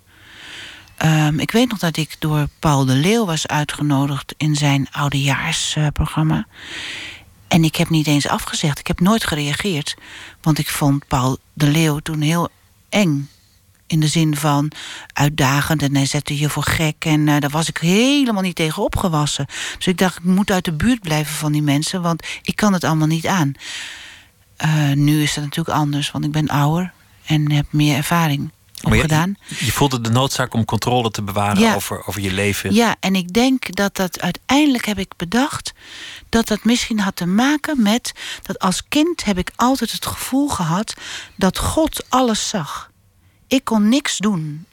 [0.97, 6.47] Ehm, ik weet nog dat ik door Paul de Leeuw was uitgenodigd in zijn oudejaarsprogramma.
[7.49, 8.79] en ik heb niet eens afgezegd.
[8.79, 9.97] Ik heb nooit gereageerd.
[10.43, 12.49] Want ik vond Paul de Leeuw toen heel
[12.89, 13.29] eng.
[13.87, 14.73] In de zin van
[15.13, 17.05] uitdagend en hij zette je voor gek.
[17.05, 19.47] En eh, daar was ik helemaal niet tegen opgewassen.
[19.77, 22.03] Dus ik dacht, ik moet uit de buurt blijven van die mensen.
[22.03, 23.55] Want ik kan het allemaal niet aan.
[24.59, 26.93] Eh, nu is dat natuurlijk anders, want ik ben ouder
[27.27, 28.51] en heb meer ervaring
[28.83, 29.37] opgedaan.
[29.47, 31.75] Je, je voelde de noodzaak om controle te bewaren Ja.
[31.75, 32.75] over, over je leven.
[32.75, 35.73] Ja, en ik denk dat dat uiteindelijk heb ik bedacht
[36.29, 40.49] dat dat misschien had te maken met dat als kind heb ik altijd het gevoel
[40.49, 40.95] gehad
[41.37, 42.91] dat God alles zag.
[43.47, 44.67] Ik kon niks doen.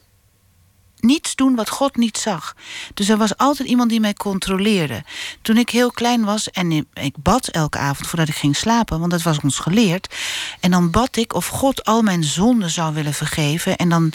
[1.05, 2.55] Niets doen wat God niet zag.
[2.93, 5.03] Dus er was altijd iemand die mij controleerde.
[5.41, 9.11] Toen ik heel klein was en ik bad elke avond voordat ik ging slapen, want
[9.11, 10.15] dat was ons geleerd.
[10.59, 13.75] En dan bad ik of God al mijn zonden zou willen vergeven.
[13.75, 14.11] En dan,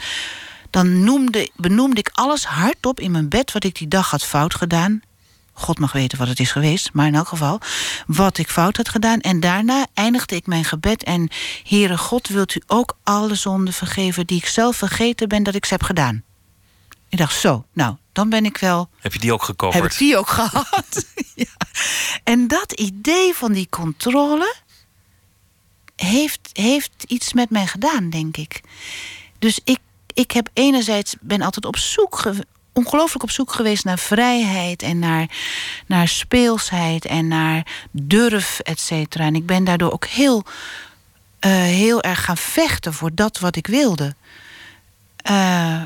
[0.70, 4.54] dan noemde, benoemde ik alles hardop in mijn bed wat ik die dag had fout
[4.54, 5.02] gedaan.
[5.52, 7.60] God mag weten wat het is geweest, maar in elk geval
[8.06, 9.20] wat ik fout had gedaan.
[9.20, 11.28] En daarna eindigde ik mijn gebed en
[11.64, 15.64] Heere God, wilt u ook alle zonden vergeven die ik zelf vergeten ben dat ik
[15.64, 16.22] ze heb gedaan.
[17.10, 18.88] Ik dacht zo, nou, dan ben ik wel.
[18.98, 19.82] Heb je die ook gecoverd?
[19.82, 21.06] Heb ik die ook gehad?
[21.34, 21.56] ja.
[22.24, 24.54] En dat idee van die controle
[25.96, 28.60] heeft, heeft iets met mij gedaan, denk ik.
[29.38, 29.78] Dus ik,
[30.14, 32.22] ik heb enerzijds ben altijd op zoek
[32.72, 35.28] ongelooflijk op zoek geweest naar vrijheid en naar,
[35.86, 39.24] naar speelsheid en naar durf, et cetera.
[39.24, 40.44] En ik ben daardoor ook heel,
[41.40, 44.14] uh, heel erg gaan vechten voor dat wat ik wilde.
[45.30, 45.82] Uh,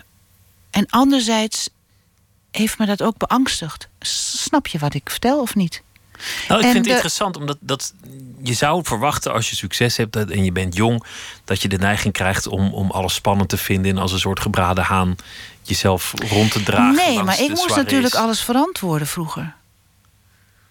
[0.74, 1.68] en anderzijds
[2.50, 3.88] heeft me dat ook beangstigd.
[4.00, 5.82] Snap je wat ik vertel of niet?
[6.48, 7.94] Nou, ik vind het interessant, omdat dat,
[8.42, 11.04] je zou verwachten als je succes hebt en je bent jong,
[11.44, 14.40] dat je de neiging krijgt om, om alles spannend te vinden en als een soort
[14.40, 15.16] gebraden haan
[15.62, 16.94] jezelf rond te dragen.
[16.94, 19.54] Nee, maar ik moest natuurlijk alles verantwoorden vroeger.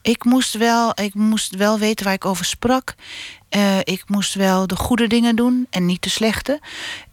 [0.02, 2.96] Ik moest, wel, ik moest wel weten waar ik over sprak.
[3.50, 6.60] Uh, ik moest wel de goede dingen doen en niet de slechte.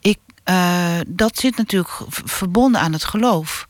[0.00, 0.18] Ik,
[0.50, 3.68] uh, dat zit natuurlijk verbonden aan het geloof.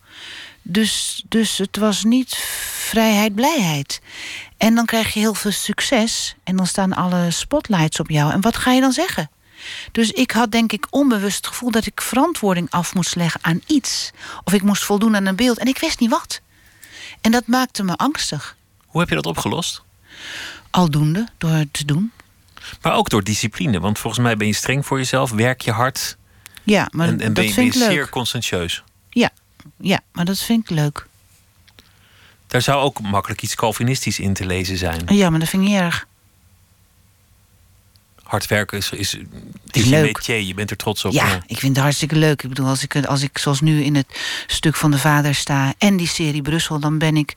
[0.62, 2.34] Dus, dus het was niet
[2.72, 4.00] vrijheid, blijheid.
[4.56, 6.34] En dan krijg je heel veel succes.
[6.44, 8.32] En dan staan alle spotlights op jou.
[8.32, 9.30] En wat ga je dan zeggen?
[9.92, 13.60] Dus ik had denk ik onbewust het gevoel dat ik verantwoording af moest leggen aan
[13.66, 14.10] iets.
[14.44, 15.58] Of ik moest voldoen aan een beeld.
[15.58, 16.40] En ik wist niet wat.
[17.20, 18.56] En dat maakte me angstig.
[18.86, 19.82] Hoe heb je dat opgelost?
[20.70, 22.12] Aldoende, door het te doen.
[22.82, 23.80] Maar ook door discipline.
[23.80, 26.16] Want volgens mij ben je streng voor jezelf, werk je hard.
[26.70, 28.82] Ja, maar en, en dat ben, vind ben je ik zeer conscientieus.
[29.10, 29.30] Ja,
[29.76, 31.06] ja, maar dat vind ik leuk.
[32.46, 35.02] Daar zou ook makkelijk iets Calvinistisch in te lezen zijn.
[35.06, 36.06] Ja, maar dat vind ik niet erg.
[38.22, 39.14] Hard werken is, is,
[39.70, 40.20] is je leuk.
[40.20, 41.12] je bent er trots op.
[41.12, 42.42] Ja, ik vind het hartstikke leuk.
[42.42, 45.74] Ik bedoel, als ik, als ik zoals nu in het stuk van de vader sta
[45.78, 47.34] en die serie Brussel, dan ben ik.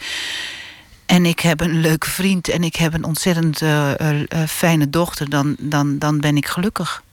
[1.05, 4.17] En ik heb een leuke vriend en ik heb een ontzettend uh, uh,
[4.47, 7.03] fijne dochter, dan, dan, dan ben ik gelukkig.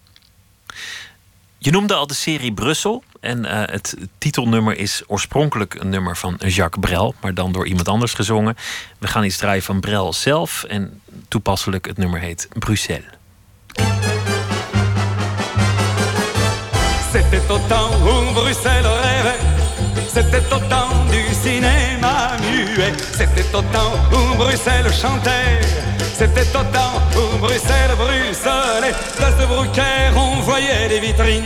[1.62, 3.02] Je noemde al de serie Brussel.
[3.20, 7.88] En uh, het titelnummer is oorspronkelijk een nummer van Jacques Brel, maar dan door iemand
[7.88, 8.56] anders gezongen.
[8.98, 10.64] We gaan iets draaien van Brel zelf.
[10.64, 13.08] En toepasselijk, het nummer heet Bruxelles.
[17.12, 19.39] C'était temps où Bruxelles rêvait,
[20.12, 25.60] c'était au temps du cinéma muet, c'était au temps où Bruxelles chantait,
[26.14, 31.44] c'était au temps où Bruxelles bruxelait, place de Brucaire on voyait des vitrines.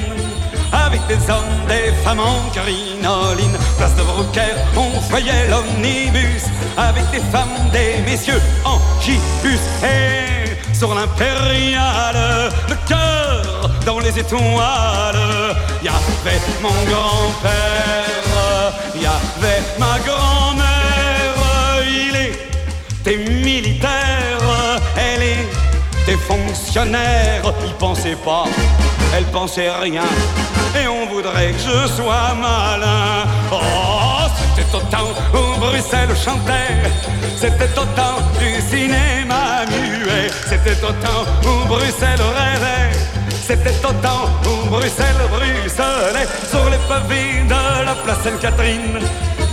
[0.73, 3.57] Avec des hommes, des femmes en crinoline.
[3.79, 6.47] Place de Brucaire, on voyait l'omnibus.
[6.77, 9.61] Avec des femmes, des messieurs en gibus.
[9.85, 18.14] Et sur l'impériale, le cœur dans les étoiles Y avait mon grand-père,
[19.17, 21.35] avait ma grand-mère
[21.87, 22.17] Il
[23.01, 28.45] était militaire, elle était fonctionnaire Il pensait pas,
[29.17, 30.09] elle pensait rien.
[30.81, 33.25] Et on voudrait que je sois malin.
[33.53, 36.91] Oh, c'était au temps où Bruxelles chantait,
[37.37, 42.91] c'était au temps du cinéma muet, c'était au temps où Bruxelles rêvait,
[43.47, 48.99] c'était au temps où Bruxelles bruxelait sur les pavés de la place Sainte-Catherine.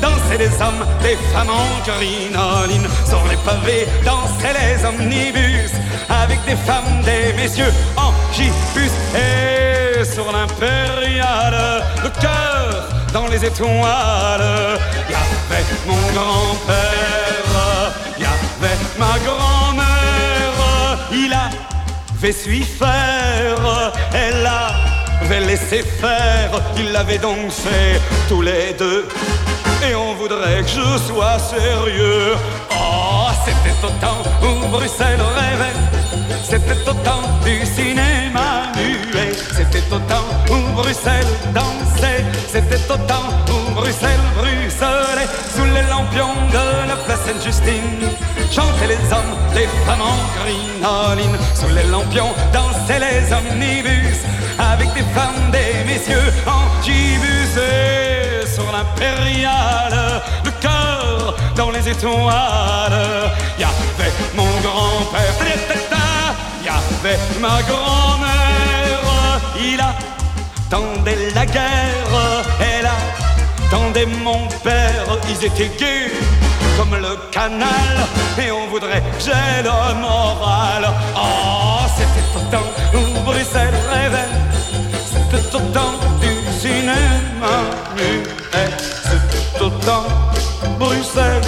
[0.02, 5.72] Dansaient les hommes, les femmes en crinoline Sur les pavés dansaient les omnibus.
[6.10, 8.92] Avec des femmes, des messieurs en gibus.
[9.16, 14.80] Et sur l'impériale, le cœur dans les étoiles.
[15.10, 19.51] Y avait mon grand-père, y avait ma grand-mère
[22.22, 24.48] avait su faire, elle
[25.22, 26.52] avait laissé faire.
[26.78, 29.08] Ils l'avaient donc fait tous les deux
[29.90, 32.36] et on voudrait que je sois sérieux.
[32.72, 35.78] Oh, c'était au temps où Bruxelles rêvait,
[36.44, 43.30] c'était au temps du cinéma muet, c'était au temps où Bruxelles dansait, c'était au temps
[43.50, 48.10] où Bruxelles bruxelait sous les lampions de la place Sainte-Justine.
[48.52, 54.20] Chantaient les hommes, les femmes en crinoline, sous les lampions dansaient les omnibus,
[54.60, 57.58] avec des femmes, des messieurs en gibus.
[57.58, 58.70] Et sur
[60.46, 63.32] le cœur dans les étoiles.
[63.60, 65.36] Y avait mon grand-père,
[66.64, 68.32] y avait ma grand-mère.
[69.64, 72.90] Il attendait la guerre, elle
[73.68, 76.12] attendait mon père, ils étaient gays
[76.78, 78.08] comme le canal,
[78.40, 80.84] et on voudrait j'ai le moral.
[81.16, 84.32] Oh, c'était au temps où Bruxelles rêvait,
[85.12, 87.56] c'était au temps du cinéma
[87.96, 88.24] muet,
[89.82, 90.06] c'était au temps
[90.78, 91.42] Bruxelles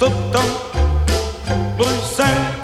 [0.00, 0.40] au temps
[1.76, 2.58] Bruxelles.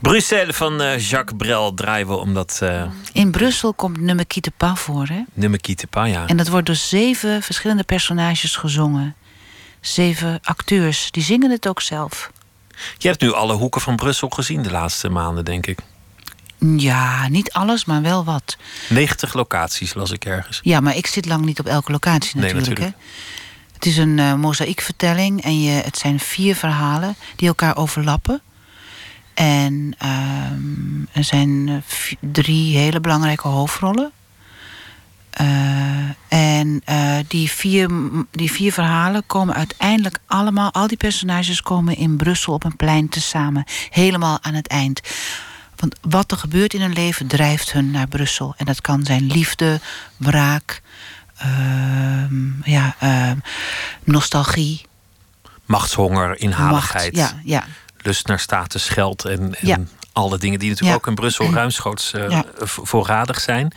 [0.00, 2.60] Bruxelles van uh, Jacques Brel draaien we omdat...
[2.62, 4.26] Uh, In Brussel komt nummer
[4.74, 5.22] voor, hè?
[5.32, 5.60] Nummer
[5.90, 6.26] ja.
[6.26, 9.14] En dat wordt door zeven verschillende personages gezongen.
[9.80, 12.30] Zeven acteurs, die zingen het ook zelf.
[12.98, 15.78] Je hebt nu alle hoeken van Brussel gezien de laatste maanden, denk ik.
[16.58, 18.56] Ja, niet alles, maar wel wat.
[18.88, 20.60] 90 locaties las ik ergens.
[20.62, 22.66] Ja, maar ik zit lang niet op elke locatie natuurlijk.
[22.66, 22.96] Nee, natuurlijk.
[22.96, 23.74] Hè?
[23.74, 28.40] Het is een uh, mozaïekvertelling en je, het zijn vier verhalen die elkaar overlappen.
[29.36, 31.82] En uh, er zijn
[32.20, 34.12] drie hele belangrijke hoofdrollen.
[35.40, 35.46] Uh,
[36.28, 37.90] en uh, die, vier,
[38.30, 43.08] die vier verhalen komen uiteindelijk allemaal, al die personages komen in Brussel op een plein
[43.08, 43.64] tezamen.
[43.90, 45.00] Helemaal aan het eind.
[45.76, 48.54] Want wat er gebeurt in hun leven drijft hun naar Brussel.
[48.56, 49.80] En dat kan zijn liefde,
[50.16, 50.82] wraak,
[51.42, 52.30] uh,
[52.62, 52.96] ja,
[54.04, 54.86] nostalgie.
[55.64, 57.16] Machtshonger, inhaligheid.
[57.16, 57.64] Macht, ja, ja.
[58.06, 59.78] Lust naar status, geld en, en ja.
[60.12, 61.02] alle dingen die natuurlijk ja.
[61.02, 62.44] ook in Brussel ruimschoots ja.
[62.64, 63.72] voorradig zijn.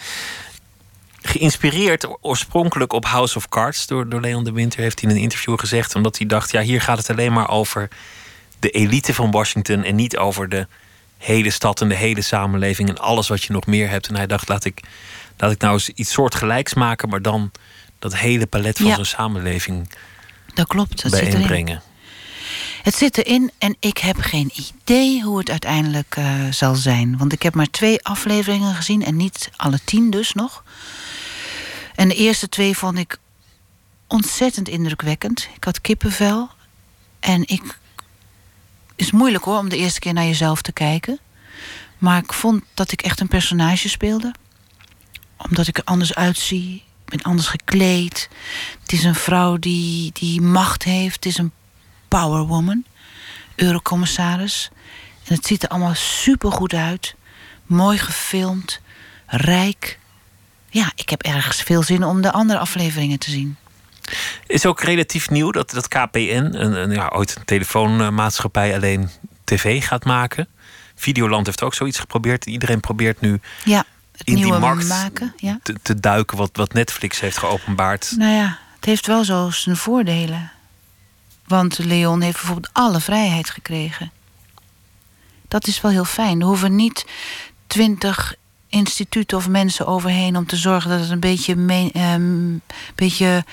[1.22, 5.22] Geïnspireerd oorspronkelijk op House of Cards door, door Leon de Winter, heeft hij in een
[5.22, 5.96] interview gezegd.
[5.96, 7.90] Omdat hij dacht: ja, hier gaat het alleen maar over
[8.60, 10.68] de elite van Washington en niet over de
[11.18, 14.08] hele stad en de hele samenleving en alles wat je nog meer hebt.
[14.08, 14.82] En hij dacht: laat ik,
[15.38, 17.52] laat ik nou eens iets soortgelijks maken, maar dan
[18.00, 18.96] dat hele palet van ja.
[18.96, 19.90] zo'n samenleving
[20.54, 21.82] dat klopt, dat bijeenbrengen.
[22.84, 27.18] Het zit erin en ik heb geen idee hoe het uiteindelijk uh, zal zijn.
[27.18, 30.64] Want ik heb maar twee afleveringen gezien en niet alle tien dus nog.
[31.96, 33.18] En de eerste twee vond ik
[34.08, 35.48] ontzettend indrukwekkend.
[35.56, 36.50] Ik had kippenvel.
[37.20, 37.62] En ik.
[37.62, 41.20] Het is moeilijk hoor om de eerste keer naar jezelf te kijken.
[41.98, 44.34] Maar ik vond dat ik echt een personage speelde.
[45.38, 46.76] Omdat ik er anders uitzie.
[46.76, 48.30] Ik ben anders gekleed.
[48.82, 51.16] Het is een vrouw die, die macht heeft.
[51.16, 51.52] Het is een
[52.10, 52.84] powerwoman.
[53.56, 54.70] Eurocommissaris.
[55.28, 57.16] En het ziet er allemaal super goed uit.
[57.66, 58.82] Mooi gefilmd.
[59.26, 60.00] Rijk.
[60.70, 63.58] Ja, ik heb ergens veel zin om de andere afleveringen te zien.
[64.48, 69.10] Is ook relatief nieuw dat, dat KPN, een, een, ja, ooit een telefoonmaatschappij, alleen
[69.44, 70.48] tv gaat maken.
[70.96, 72.46] Videoland heeft ook zoiets geprobeerd.
[72.46, 75.60] Iedereen probeert nu ja, het in nieuwe die markt maken, ja.
[75.64, 78.14] te, te duiken wat, wat Netflix heeft geopenbaard.
[78.18, 80.52] Nou ja, het heeft wel zo zijn voordelen.
[81.50, 84.12] Want Leon heeft bijvoorbeeld alle vrijheid gekregen.
[85.48, 86.40] Dat is wel heel fijn.
[86.40, 87.06] Er hoeven niet
[87.68, 88.36] twintig
[88.68, 92.62] instituten of mensen overheen om te zorgen dat het een beetje, me, um,
[92.96, 93.44] beetje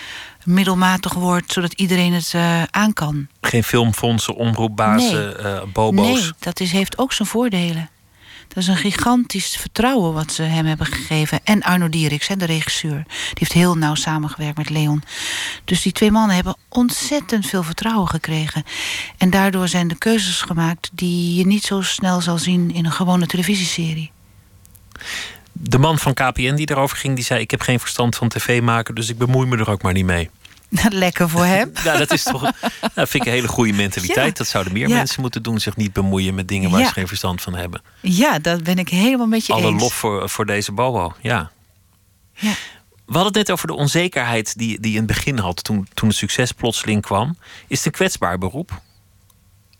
[0.44, 3.26] middelmatig wordt, zodat iedereen het uh, aan kan.
[3.40, 5.52] Geen filmfondsen, omroepbazen, nee.
[5.52, 6.20] uh, bobo's.
[6.20, 7.90] Nee, dat is, heeft ook zijn voordelen.
[8.57, 11.40] Dat is een gigantisch vertrouwen wat ze hem hebben gegeven.
[11.45, 13.05] En Arno Dieriks, de regisseur.
[13.07, 15.03] Die heeft heel nauw samengewerkt met Leon.
[15.64, 18.64] Dus die twee mannen hebben ontzettend veel vertrouwen gekregen.
[19.19, 22.92] En daardoor zijn de keuzes gemaakt die je niet zo snel zal zien in een
[22.92, 24.11] gewone televisieserie.
[25.53, 28.62] De man van KPN die erover ging, die zei: Ik heb geen verstand van tv
[28.62, 30.31] maken, dus ik bemoei me er ook maar niet mee.
[30.90, 31.70] Lekker voor hem.
[31.85, 32.50] nou, dat is toch
[32.94, 34.26] vind ik een hele goede mentaliteit.
[34.26, 34.33] Ja.
[34.33, 34.96] Dat zouden meer Ja.
[34.96, 35.61] mensen moeten doen.
[35.61, 36.87] Zich niet bemoeien met dingen waar Ja.
[36.87, 37.83] ze geen verstand van hebben.
[38.00, 39.83] Ja, dat ben ik helemaal met je Alle eens.
[39.83, 41.14] lof voor, voor deze Bobo.
[41.20, 41.50] Ja.
[42.35, 42.52] Ja.
[43.07, 46.09] We hadden het net over de onzekerheid die, die in het begin had toen, toen
[46.09, 47.37] het succes plotseling kwam.
[47.66, 48.81] Is het een kwetsbaar beroep?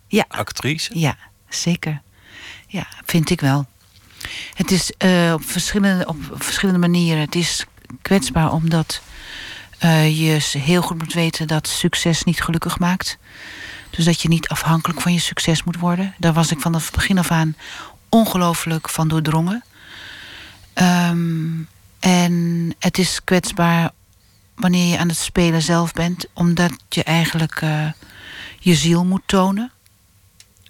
[0.09, 0.25] Ja.
[0.29, 0.99] Actrice?
[0.99, 1.17] Ja,
[1.49, 2.01] zeker.
[2.67, 3.67] Ja, vind ik wel.
[4.55, 7.21] Het is eh, op, verschillende, op verschillende manieren.
[7.21, 7.65] Het is
[8.03, 9.01] kwetsbaar omdat
[9.79, 13.19] eh, je heel goed moet weten dat succes niet gelukkig maakt.
[13.91, 16.15] Dus dat je niet afhankelijk van je succes moet worden.
[16.19, 17.57] Daar was ik van het begin af aan
[18.09, 19.65] ongelooflijk van doordrongen.
[20.73, 21.63] Ehm,
[21.99, 23.91] en het is kwetsbaar
[24.55, 27.87] wanneer je aan het spelen zelf bent, omdat je eigenlijk eh,
[28.59, 29.71] je ziel moet tonen.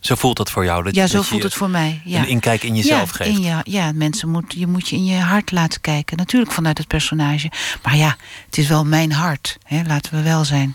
[0.07, 0.83] Zo voelt dat voor jou?
[0.85, 2.01] Dat, Ja, zo dat voelt het voor mij.
[2.05, 2.19] Ja.
[2.19, 3.37] Een inkijk in jezelf ja, geeft.
[3.39, 6.17] in je- ja, mensen moet, je moet je in je hart laten kijken.
[6.17, 7.51] Natuurlijk vanuit het personage.
[7.83, 8.17] Maar ja,
[8.47, 9.59] het is wel mijn hart.
[9.65, 10.75] Hè, laten we wel zijn.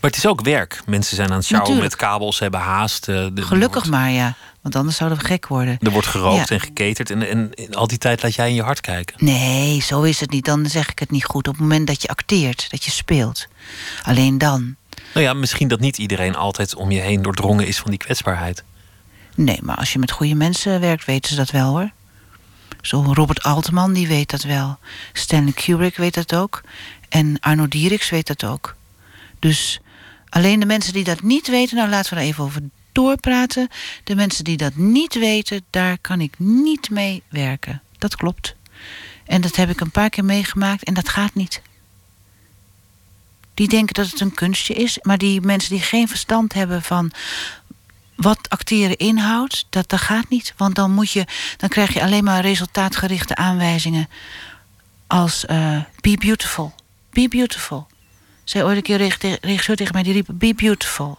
[0.00, 0.80] Maar het is ook werk.
[0.86, 3.08] Mensen zijn aan het sjouwen met kabels, hebben haast.
[3.08, 4.34] eh, de- Gelukkig maar, ja.
[4.62, 5.76] Want anders zouden we gek worden.
[5.80, 6.54] Er wordt gerookt Ja.
[6.54, 7.10] en geketerd.
[7.10, 9.24] En, en in al die tijd laat jij in je hart kijken.
[9.24, 10.44] Nee, zo is het niet.
[10.44, 11.48] Dan zeg ik het niet goed.
[11.48, 13.46] Op het moment dat je acteert, dat je speelt.
[14.02, 14.76] Alleen dan.
[15.14, 18.64] Nou ja, misschien dat niet iedereen altijd om je heen doordrongen is van die kwetsbaarheid.
[19.34, 21.90] Nee, maar als je met goede mensen werkt, weten ze dat wel hoor.
[22.80, 24.78] Zo Robert Altman, die weet dat wel.
[25.12, 26.60] Stanley Kubrick weet dat ook.
[27.08, 28.76] En Arno Dieriks weet dat ook.
[29.38, 29.80] Dus
[30.28, 33.68] alleen de mensen die dat niet weten, nou laten we er even over doorpraten.
[34.04, 37.82] De mensen die dat niet weten, daar kan ik niet mee werken.
[37.98, 38.54] Dat klopt.
[39.24, 41.62] En dat heb ik een paar keer meegemaakt en dat gaat niet.
[43.58, 47.12] Die denken dat het een kunstje is, maar die mensen die geen verstand hebben van
[48.16, 50.54] wat acteren inhoudt, dat, dat gaat niet.
[50.56, 51.24] Want dan, moet je,
[51.56, 54.08] dan krijg je alleen maar resultaatgerichte aanwijzingen.
[55.06, 56.74] Als eh, be beautiful.
[57.10, 57.86] Be beautiful.
[58.44, 61.18] Zei ooit een keer regisseur tegen mij, die riep be beautiful.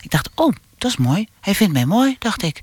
[0.00, 1.28] Ik dacht, oh, dat is mooi.
[1.40, 2.62] Hij vindt mij mooi, dacht ik.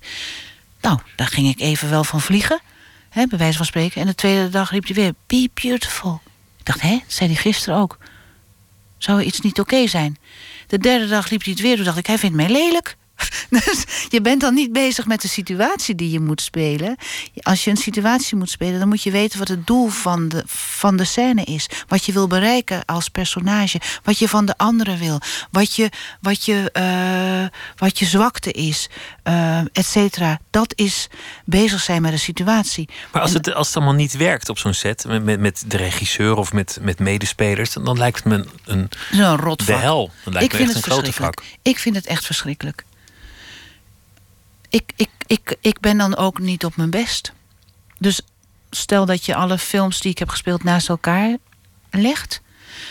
[0.82, 2.62] Nou, daar ging ik even wel van vliegen.
[3.10, 4.01] Hè, bij wijze van spreken.
[4.01, 6.22] En de tweede dag riep hij weer, be beautiful.
[6.58, 7.97] Ik dacht, hè, dat zei hij gisteren ook.
[9.04, 10.18] Zou iets niet oké zijn?
[10.68, 11.76] De derde dag liep hij het weer.
[11.76, 12.95] Toen dacht ik, hij vindt mij lelijk.
[13.49, 16.95] Dus je bent dan niet bezig met de situatie die je moet spelen.
[17.41, 20.43] Als je een situatie moet spelen, dan moet je weten wat het doel van de,
[20.47, 21.68] van de scène is.
[21.88, 23.80] Wat je wil bereiken als personage.
[24.03, 25.20] Wat je van de anderen wil.
[25.51, 25.89] Wat je,
[26.22, 28.89] wat je, eh, wat je zwakte is.
[29.24, 30.39] eh et cetera.
[30.49, 31.07] Dat is
[31.45, 32.89] bezig zijn met de situatie.
[33.11, 35.78] Maar als En- het, als het allemaal niet werkt op zo'n set, met, met, de
[35.78, 39.68] regisseur of met, met medespelers, dan, dan lijkt het me een, een Zo'n rotvak.
[39.68, 40.11] de hel.
[40.24, 41.43] Dan lijkt ik me vind echt het een grote vak.
[41.61, 42.84] Ik vind het echt verschrikkelijk.
[44.74, 47.34] Ik, ik, ik, ik ben dan ook niet op mijn best.
[47.98, 48.22] Dus
[48.70, 51.38] stel dat je alle films die ik heb gespeeld naast elkaar
[51.92, 52.42] legt,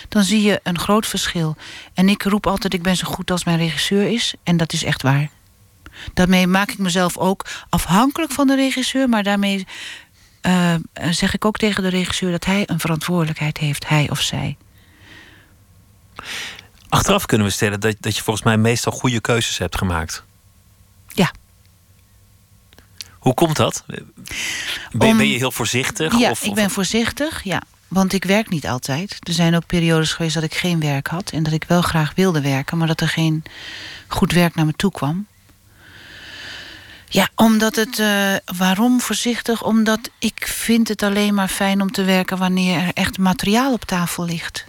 [0.09, 1.57] dan zie je een groot verschil.
[1.95, 4.35] En ik roep altijd: ik ben zo goed als mijn regisseur is.
[4.43, 5.31] En dat is echt waar.
[6.15, 9.67] Daarmee maak ik mezelf ook afhankelijk van de regisseur, maar daarmee
[10.41, 10.75] eh,
[11.11, 14.57] zeg ik ook tegen de regisseur dat hij een verantwoordelijkheid heeft, hij of zij.
[16.89, 20.25] Achteraf kunnen we stellen dat, dat je volgens mij meestal goede keuzes hebt gemaakt.
[23.23, 23.85] Hoe komt dat?
[23.87, 26.19] Ben, Om- ben je heel voorzichtig?
[26.19, 27.63] Ja, of, ik ben voorzichtig, ja.
[27.89, 29.17] Want ik werk niet altijd.
[29.21, 31.31] Er zijn ook periodes geweest dat ik geen werk had.
[31.31, 33.43] En dat ik wel graag wilde werken, maar dat er geen
[34.07, 35.27] goed werk naar me toe kwam.
[37.09, 37.99] Ja, omdat het.
[37.99, 39.65] eh, waarom voorzichtig?
[39.65, 43.85] Omdat ik vind het alleen maar fijn om te werken wanneer er echt materiaal op
[43.85, 44.65] tafel ligt.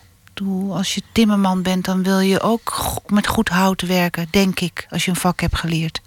[0.69, 5.05] Als je timmerman bent, dan wil je ook met goed hout werken, denk ik, als
[5.05, 6.01] je een vak hebt geleerd.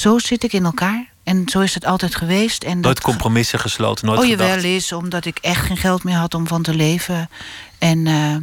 [0.00, 1.14] Zo zit ik in elkaar.
[1.26, 2.64] En zo is het altijd geweest.
[2.64, 4.50] En nooit dat compromissen gesloten, nooit oh, gedacht.
[4.50, 7.30] jawel is, omdat ik echt geen geld meer had om van te leven.
[7.78, 8.36] En, eh,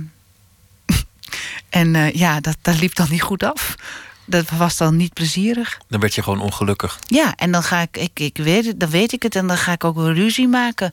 [1.81, 3.75] en eh, ja, dat, dat liep dan niet goed af.
[4.25, 5.77] Dat was dan niet plezierig.
[5.87, 6.99] Dan werd je gewoon ongelukkig.
[7.07, 9.57] Ja, en dan ga ik, ik, ik weet het, dan weet ik het en dan
[9.57, 10.91] ga ik ook wel ruzie maken.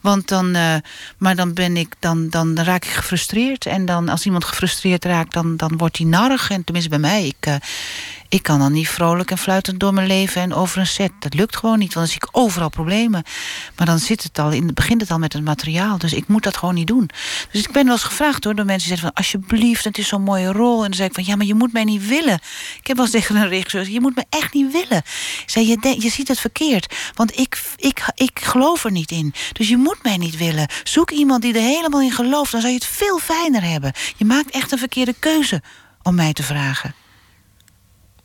[0.00, 0.74] Want dan, eh,
[1.18, 3.66] maar dan ben ik, dan, dan raak ik gefrustreerd.
[3.66, 6.50] En dan, als iemand gefrustreerd raakt, dan, dan wordt hij narrig.
[6.50, 7.58] En tenminste bij mij, ik,
[8.30, 11.12] ik kan dan niet vrolijk en fluitend door mijn leven en over een set.
[11.18, 13.22] Dat lukt gewoon niet, want dan zie ik overal problemen.
[13.76, 15.98] Maar dan zit het al, in, begint het al met het materiaal.
[15.98, 17.10] Dus ik moet dat gewoon niet doen.
[17.50, 19.24] Dus ik ben wel eens gevraagd hoor, door mensen die zeggen van...
[19.24, 20.76] alsjeblieft, het is zo'n mooie rol.
[20.76, 22.34] En dan zei ik van, ja, maar je moet mij niet willen.
[22.80, 25.02] Ik heb wel eens tegen een regisseur, je moet me echt niet willen.
[25.46, 26.94] Zei, je, je ziet het verkeerd.
[27.14, 29.34] Want ik, ik, ik geloof er niet in.
[29.52, 30.68] Dus je moet mij niet willen.
[30.84, 32.52] Zoek iemand die er helemaal in gelooft.
[32.52, 33.92] Dan zou je het veel fijner hebben.
[34.16, 35.62] Je maakt echt een verkeerde keuze
[36.02, 36.94] om mij te vragen.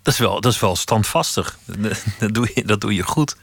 [0.05, 1.57] Dat is wel, dat is wel standvastig.
[2.19, 3.35] Dat doe, je, dat doe je goed.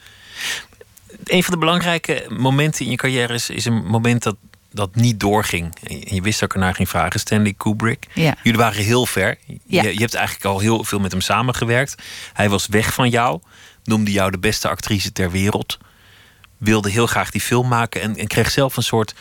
[1.25, 4.37] Een van de belangrijke momenten in je carrière is, is een moment dat,
[4.71, 5.75] dat niet doorging.
[5.83, 7.21] En je- wist dat ik ernaar ging vragen.
[7.21, 8.07] Stanley Kubrick.
[8.15, 8.35] Ja.
[8.43, 9.39] Jullie waren heel ver.
[9.67, 9.83] Ja.
[9.83, 11.95] Je, je hebt eigenlijk al heel veel met hem samengewerkt.
[12.33, 13.41] Hij was weg van jou.
[13.85, 15.79] Noemde jou de beste actrice ter wereld.
[16.59, 18.01] Wilde heel graag die film maken.
[18.01, 19.15] En, en kreeg zelf een soort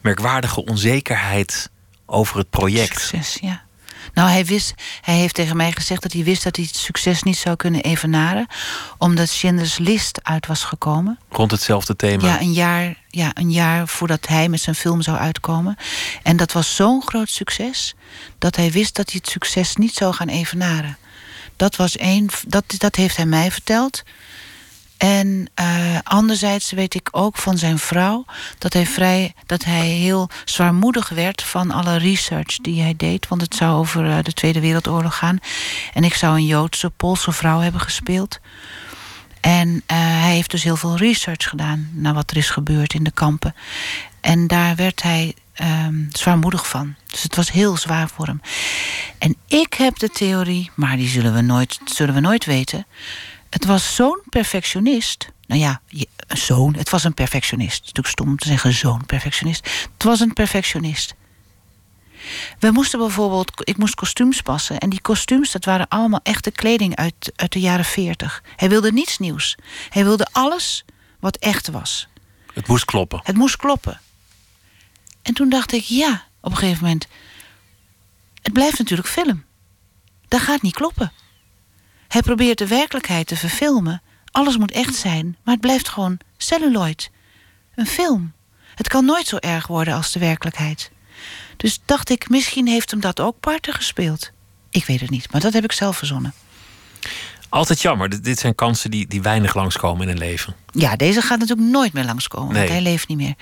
[0.00, 1.70] merkwaardige onzekerheid
[2.06, 3.00] over het project.
[3.00, 3.64] Succes, ja.
[4.14, 7.22] Nou, hij, wist, hij heeft tegen mij gezegd dat hij wist dat hij het succes
[7.22, 8.46] niet zou kunnen evenaren.
[8.98, 11.18] Omdat Schindler's List uit was gekomen.
[11.30, 12.26] Rond hetzelfde thema.
[12.26, 15.76] Ja, een jaar, ja, een jaar voordat hij met zijn film zou uitkomen.
[16.22, 17.94] En dat was zo'n groot succes
[18.38, 20.96] dat hij wist dat hij het succes niet zou gaan evenaren.
[21.56, 24.02] Dat, was één, dat, dat heeft hij mij verteld.
[24.96, 28.24] En eh, anderzijds weet ik ook van zijn vrouw
[28.58, 33.28] dat hij, vrij, dat hij heel zwaarmoedig werd van alle research die hij deed.
[33.28, 35.38] Want het zou over eh, de Tweede Wereldoorlog gaan.
[35.94, 38.40] En ik zou een Joodse, Poolse vrouw hebben gespeeld.
[39.40, 43.04] En eh, hij heeft dus heel veel research gedaan naar wat er is gebeurd in
[43.04, 43.54] de kampen.
[44.20, 46.94] En daar werd hij ehm, zwaarmoedig van.
[47.06, 48.40] Dus het was heel zwaar voor hem.
[49.18, 52.86] En ik heb de theorie, maar die zullen we nooit, zullen we nooit weten.
[53.56, 55.32] Het was zo'n perfectionist.
[55.46, 55.80] Nou ja,
[56.28, 56.74] zoon.
[56.74, 57.74] Het was een perfectionist.
[57.76, 59.88] Het is natuurlijk stom om te zeggen zo'n perfectionist.
[59.92, 61.14] Het was een perfectionist.
[62.58, 64.78] We moesten bijvoorbeeld, ik moest kostuums passen.
[64.78, 68.42] En die kostuums, dat waren allemaal echte kleding uit, uit de jaren 40.
[68.56, 69.56] Hij wilde niets nieuws.
[69.88, 70.84] Hij wilde alles
[71.20, 72.08] wat echt was.
[72.54, 73.20] Het moest kloppen.
[73.22, 74.00] Het moest kloppen.
[75.22, 77.06] En toen dacht ik, ja, op een gegeven moment.
[78.42, 79.44] Het blijft natuurlijk film.
[80.28, 81.12] Dat gaat niet kloppen.
[82.16, 84.02] Hij probeert de werkelijkheid te verfilmen.
[84.30, 87.10] Alles moet echt zijn, maar het blijft gewoon celluloid.
[87.74, 88.32] Een film.
[88.74, 90.90] Het kan nooit zo erg worden als de werkelijkheid.
[91.56, 94.30] Dus dacht ik, misschien heeft hem dat ook parten gespeeld.
[94.70, 96.34] Ik weet het niet, maar dat heb ik zelf verzonnen.
[97.48, 98.22] Altijd jammer.
[98.22, 100.56] Dit zijn kansen die, die weinig langskomen in een leven.
[100.70, 102.58] Ja, deze gaat natuurlijk nooit meer langskomen, nee.
[102.58, 103.34] want hij leeft niet meer.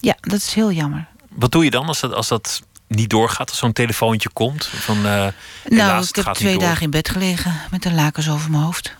[0.00, 1.08] Ja, dat is heel jammer.
[1.28, 4.66] Wat doe je dan als dat, als dat niet doorgaat, als zo'n telefoontje komt?
[4.66, 5.26] Van, uh,
[5.64, 8.94] nou, ik heb twee dagen in bed gelegen met de lakens over mijn hoofd.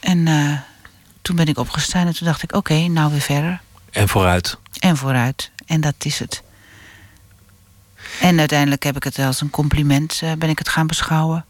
[0.00, 0.58] En uh,
[1.22, 3.60] toen ben ik opgestaan en toen dacht ik, oké, nou weer verder.
[3.90, 4.58] En vooruit.
[4.78, 5.50] En vooruit.
[5.66, 6.42] En dat is het.
[8.20, 11.44] En uiteindelijk heb ik het als een compliment uh, ben ik het gaan beschouwen.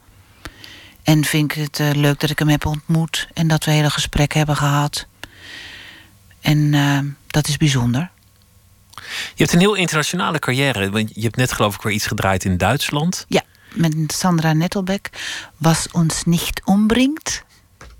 [1.03, 4.39] En vind ik het leuk dat ik hem heb ontmoet en dat we hele gesprekken
[4.39, 5.07] hebben gehad.
[6.41, 6.71] En
[7.27, 8.11] dat is bijzonder.
[9.09, 10.91] Je hebt een heel internationale carrière.
[10.91, 13.25] Want je hebt net geloof ik weer iets gedraaid in Duitsland.
[13.29, 13.43] Ja,
[13.75, 15.11] met Sandra Nettelbeck.
[15.57, 17.45] Was ons niet ombrengt.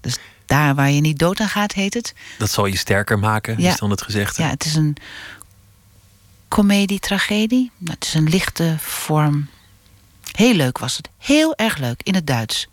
[0.01, 2.15] Dus daar waar je niet dood aan gaat, heet het.
[2.39, 3.71] Dat zal je sterker maken, ja.
[3.71, 4.37] is dan het gezegd.
[4.37, 4.97] Ja, het is een
[6.49, 7.71] comedie-tragedie.
[7.85, 9.49] Het is een lichte vorm.
[10.33, 11.09] Heel leuk was het.
[11.19, 12.69] Heel erg leuk, in het Duits.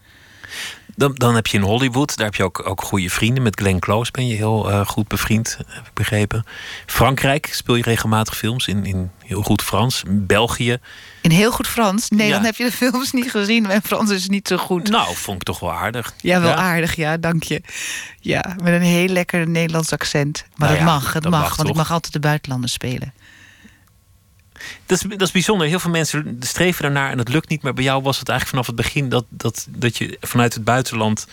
[0.96, 3.44] Dan, dan heb je in Hollywood, daar heb je ook, ook goede vrienden.
[3.44, 6.46] Met Glenn Close ben je heel uh, goed bevriend, heb ik begrepen.
[6.86, 10.04] Frankrijk speel je regelmatig films in, in heel goed Frans.
[10.08, 10.78] België.
[11.22, 12.10] In heel goed Frans?
[12.10, 12.34] Nee, ja.
[12.34, 13.64] dan heb je de films niet gezien.
[13.64, 14.90] Mijn Frans is niet zo goed.
[14.90, 16.14] Nou, vond ik toch wel aardig.
[16.22, 16.56] Ja, wel ja.
[16.56, 17.62] aardig, ja, dank je.
[18.20, 20.46] Ja, met een heel lekker Nederlands accent.
[20.56, 23.14] Maar nou dat mag, het mag, mag want ik mag altijd de buitenlanders spelen.
[24.86, 25.68] Dat is, dat bijzonder.
[25.68, 27.62] Heel veel mensen streven daarnaar en het lukt niet.
[27.62, 30.64] Maar bij jou was het eigenlijk vanaf het begin dat, dat, dat je vanuit het
[30.64, 31.28] buitenland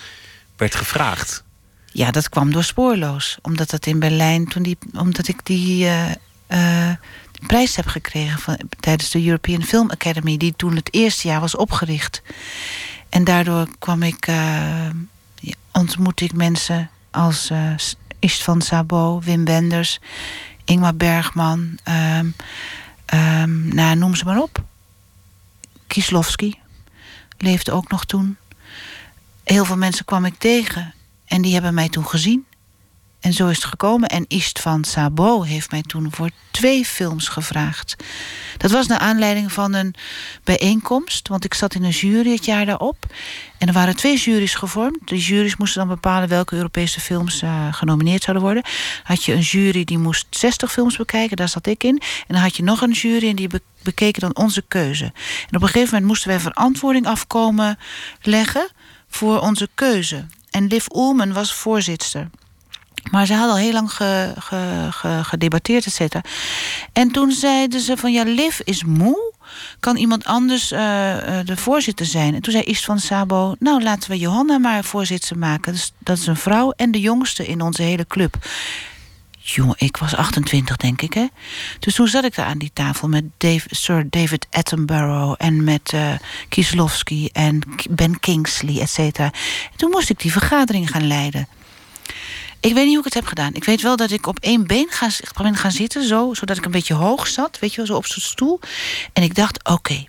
[0.57, 1.45] werd gevraagd.
[1.93, 3.39] Ja, dat kwam door spoorloos.
[3.43, 6.11] Omdat dat in Berlijn, toen die, omdat ik die uh,
[6.49, 6.91] uh,
[7.47, 11.57] prijs heb gekregen van, tijdens de European Film Academy, die toen het eerste jaar was
[11.57, 12.23] opgericht.
[13.09, 14.89] En daardoor kwam ik, uh,
[15.73, 17.51] ontmoette ik mensen als
[18.19, 20.01] Istvan Sabo, Wim Wenders,
[20.65, 21.79] Ingmar Bergman.
[21.85, 22.27] Ehm,
[23.15, 24.65] Um, nou, noem ze maar op.
[25.87, 26.59] Kieslowski
[27.39, 28.37] leefde ook nog toen.
[29.45, 30.95] Heel veel mensen kwam ik tegen
[31.25, 32.47] en die hebben mij toen gezien.
[33.21, 34.09] En zo is het gekomen.
[34.09, 37.97] En Istvan Sabo heeft mij toen voor twee films gevraagd.
[38.57, 39.95] Dat was naar aanleiding van een
[40.45, 41.29] bijeenkomst.
[41.29, 43.07] Want ik zat in een jury het jaar daarop.
[43.59, 44.99] En er waren twee juries gevormd.
[45.09, 48.65] De juries moesten dan bepalen welke Europese films uh, genomineerd zouden worden.
[49.03, 51.99] Had je een jury die moest 60 films bekijken, daar zat ik in.
[51.99, 55.05] En dan had je nog een jury en die be bekeken dan onze keuze.
[55.49, 57.79] En op een gegeven moment moesten wij verantwoording afkomen
[58.23, 58.69] leggen
[59.09, 60.27] voor onze keuze.
[60.51, 62.31] En Liv Oelman was voorzitter.
[63.11, 66.23] Maar ze hadden al heel lang ge, ge, ge, gedebatteerd, et cetera.
[66.93, 69.33] En toen zeiden ze van ja, Liv is moe.
[69.81, 70.79] Kan iemand anders uh,
[71.45, 72.35] de voorzitter zijn?
[72.35, 73.55] En toen zei Ist van Sabo...
[73.59, 75.77] nou, laten we Johanna maar voorzitter maken.
[75.99, 78.37] Dat is een vrouw en de jongste in onze hele club.
[79.39, 81.27] Jongen, ik was 28, denk ik, hè?
[81.79, 85.35] Dus toen zat ik daar aan die tafel met Dave, Sir David Attenborough...
[85.39, 86.11] en met uh,
[86.49, 89.31] Kieslowski en Ben Kingsley, et cetera.
[89.77, 91.49] Toen moest ik die vergadering gaan leiden.
[92.61, 93.55] Ik weet niet hoe ik het heb gedaan.
[93.55, 95.09] Ik weet wel dat ik op één been ga,
[95.43, 98.07] ben gaan zitten, zo, zodat ik een beetje hoog zat, weet je wel, zo op
[98.07, 98.61] zo'n stoel.
[99.13, 100.05] En ik dacht, oké,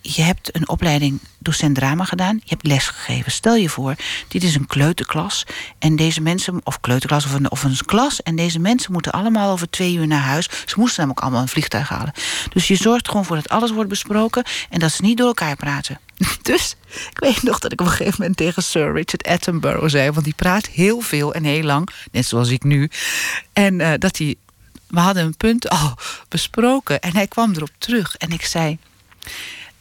[0.00, 3.32] je hebt een opleiding docent drama gedaan, je hebt les gegeven.
[3.32, 3.94] Stel je voor,
[4.28, 5.46] dit is een kleuterklas
[5.78, 9.52] en deze mensen, of kleuterklas of een, of een klas, en deze mensen moeten allemaal
[9.52, 10.48] over twee uur naar huis.
[10.66, 12.12] Ze moesten namelijk allemaal een vliegtuig halen.
[12.52, 15.56] Dus je zorgt gewoon voor dat alles wordt besproken en dat ze niet door elkaar
[15.56, 15.98] praten.
[16.42, 16.76] Dus
[17.10, 20.24] ik weet nog dat ik op een gegeven moment tegen Sir Richard Attenborough zei, want
[20.24, 22.90] die praat heel veel en heel lang, net zoals ik nu.
[23.52, 24.34] En uh, dat hij,
[24.86, 25.94] we hadden een punt al
[26.28, 28.78] besproken en hij kwam erop terug en ik zei.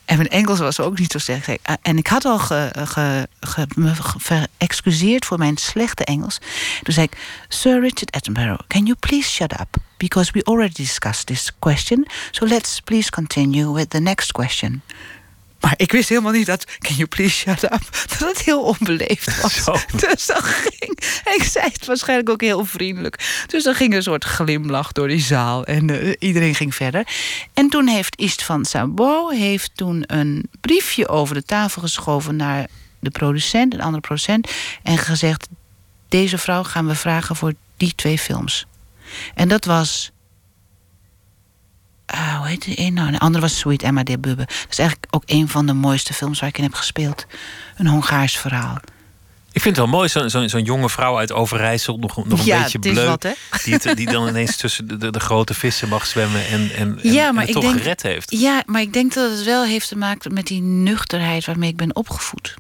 [0.06, 1.58] En mijn Engels was ook niet zo sterk.
[1.82, 6.40] En ik had al ge, ge, ge, me geëxcuseerd voor mijn slechte Engels.
[6.84, 7.18] Toen zei ik:
[7.48, 9.76] Sir Richard Attenborough, can you please shut up?
[9.98, 12.08] Because we already discussed this question.
[12.32, 14.82] So let's please continue with the next question.
[15.62, 17.90] Maar ik wist helemaal niet dat, can you please shut up,
[18.20, 19.64] dat het heel onbeleefd was.
[19.64, 19.76] Zo.
[19.96, 21.00] Dus dan ging,
[21.36, 23.44] ik zei het waarschijnlijk ook heel vriendelijk.
[23.48, 27.08] Dus dan ging een soort glimlach door die zaal en uh, iedereen ging verder.
[27.54, 32.68] En toen heeft Ist van Sabo heeft toen een briefje over de tafel geschoven naar
[33.00, 34.52] de producent, een andere producent,
[34.84, 35.48] en gezegd:
[36.10, 38.66] deze vrouw gaan we vragen voor die twee films.
[39.36, 40.12] En dat was.
[42.14, 43.12] Uh, hoe heet die een nou?
[43.12, 44.46] De andere was Sweet Emma de Bubbe.
[44.46, 47.26] Dat is eigenlijk ook een van de mooiste films waar ik in heb gespeeld.
[47.78, 48.78] Een Hongaars verhaal.
[49.54, 52.46] Ik vind het wel mooi, zo'n zo, zo jonge vrouw uit Overijssel, nog, nog een
[52.46, 53.26] Ja, beetje bleu, wat,
[53.64, 57.34] die, die dan ineens tussen de, de, de grote vissen mag zwemmen en, en, Ja,
[57.36, 58.32] het ik toch denk- gered heeft.
[58.32, 61.76] Ja, maar ik denk dat het wel heeft te maken met die nuchterheid waarmee ik
[61.78, 62.56] ben opgevoed.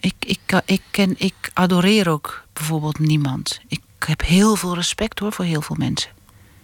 [0.00, 3.60] Ik, ik, ik, ken, ik adoreer ook bijvoorbeeld niemand.
[3.68, 6.10] Ik heb heel veel respect hoor voor heel veel mensen.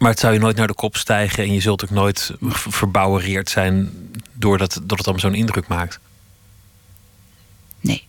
[0.03, 3.51] Maar het zou je nooit naar de kop stijgen en je zult ook nooit verbouwereerd
[3.51, 3.93] zijn
[4.33, 5.99] doordat, doordat het allemaal zo'n indruk maakt.
[7.81, 8.07] Nee.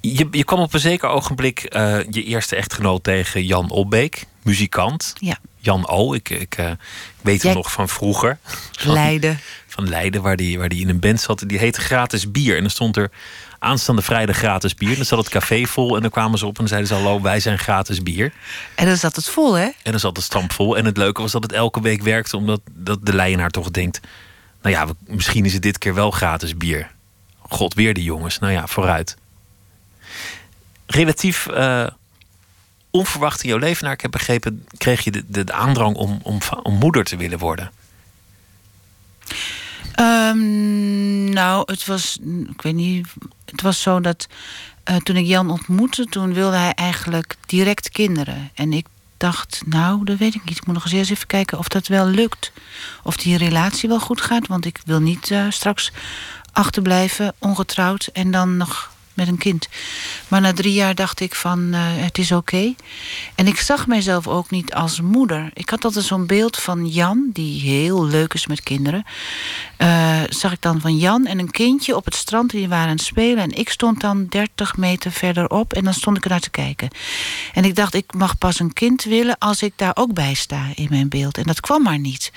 [0.00, 5.12] Je, je kwam op een zeker ogenblik eh, je eerste echtgenoot tegen Jan Opbeek, muzikant.
[5.18, 5.38] Ja.
[5.58, 6.76] Jan O, ik, ik, eh, ik
[7.20, 8.38] weet hem nog van vroeger.
[8.72, 9.40] Van- Leiden.
[9.66, 11.42] van Leiden, waar die, waar die in een band zat.
[11.46, 12.54] Die heette Gratis Bier.
[12.56, 13.10] En dan stond er
[13.62, 14.96] aanstaande vrijdag gratis bier.
[14.96, 16.94] Dan zat het café vol en dan kwamen ze op en dan zeiden ze...
[16.94, 18.32] hallo, wij zijn gratis bier.
[18.74, 19.64] En dan zat het vol, hè?
[19.64, 20.76] En dan zat het stampvol.
[20.76, 22.36] En het leuke was dat het elke week werkte...
[22.36, 24.00] omdat dat de leienaar toch denkt...
[24.62, 26.90] nou ja, misschien is het dit keer wel gratis bier.
[27.38, 28.38] God, weer die jongens.
[28.38, 29.16] Nou ja, vooruit.
[30.86, 31.86] Relatief eh,
[32.90, 34.66] onverwacht in jouw leven, naar ik heb begrepen...
[34.76, 37.70] kreeg je de, de, de aandrang om, om, om moeder te willen worden.
[39.94, 42.18] Ehm, nou, het was,
[42.50, 43.06] ik weet niet,
[43.44, 44.26] het was zo dat
[44.84, 48.50] eh, toen ik Jan ontmoette, toen wilde hij eigenlijk direct kinderen.
[48.54, 50.56] En ik dacht, nou, dat weet ik niet.
[50.56, 52.52] Ik moet nog eens even kijken of dat wel lukt.
[53.02, 55.92] Of die relatie wel goed gaat, want ik wil niet eh, straks
[56.52, 59.68] achterblijven, ongetrouwd en dan nog met een kind.
[60.28, 62.74] Maar na drie jaar dacht ik van, eh, het is oké.
[63.34, 65.50] En ik zag mijzelf ook niet als moeder.
[65.54, 69.04] Ik had altijd zo'n beeld van Jan, die heel leuk is met kinderen.
[69.82, 72.50] Eh, zag ik dan van Jan en een kindje op het strand.
[72.50, 73.42] Die waren aan het spelen.
[73.42, 75.72] En ik stond dan 30 meter verderop.
[75.72, 76.88] En dan stond ik ernaar te kijken.
[77.52, 80.66] En ik dacht, ik mag pas een kind willen als ik daar ook bij sta
[80.74, 81.38] in mijn beeld.
[81.38, 82.32] En dat kwam maar niet.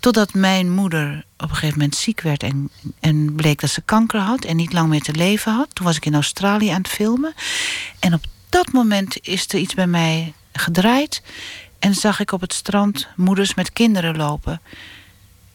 [0.00, 4.20] Totdat mijn moeder op een gegeven moment ziek werd en, en bleek dat ze kanker
[4.20, 5.68] had en niet lang meer te leven had.
[5.72, 7.34] Toen was ik in Australië aan het filmen.
[7.98, 11.22] En op dat moment is er iets bij mij gedraaid.
[11.78, 14.60] En zag ik op het strand moeders met kinderen lopen.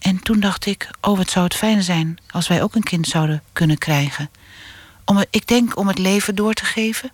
[0.02, 3.08] En toen dacht ik, oh wat zou het fijn zijn als wij ook een kind
[3.08, 4.30] zouden kunnen krijgen.
[5.06, 7.12] Om, ik denk om het leven door te geven.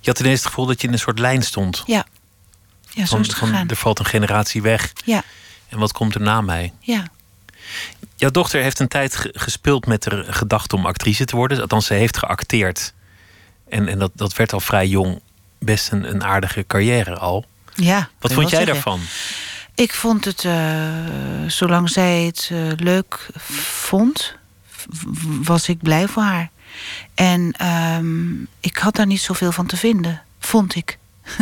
[0.00, 1.82] Je had ineens het gevoel dat je in een soort lijn stond.
[1.86, 2.04] Ja,
[2.90, 4.92] ja zo Van, is er valt een generatie weg.
[5.04, 5.22] Ja,
[5.68, 6.72] En wat komt er na mij?
[6.80, 7.04] ja.
[8.16, 11.60] Jouw dochter heeft een tijd ge- gespeeld met de gedachte om actrice te worden.
[11.60, 12.92] Althans, ze heeft geacteerd.
[13.68, 15.20] En, en dat, dat werd al vrij jong
[15.58, 17.44] best een, een aardige carrière al.
[17.74, 19.00] ja Wat vond jij zeggen.
[19.80, 21.04] Ik vond het, eh,
[21.46, 24.34] zolang zij het eh, leuk vond,
[25.42, 26.50] was ik blij voor haar.
[27.14, 30.98] En ehm, ik had daar niet zoveel van te vinden, vond ik.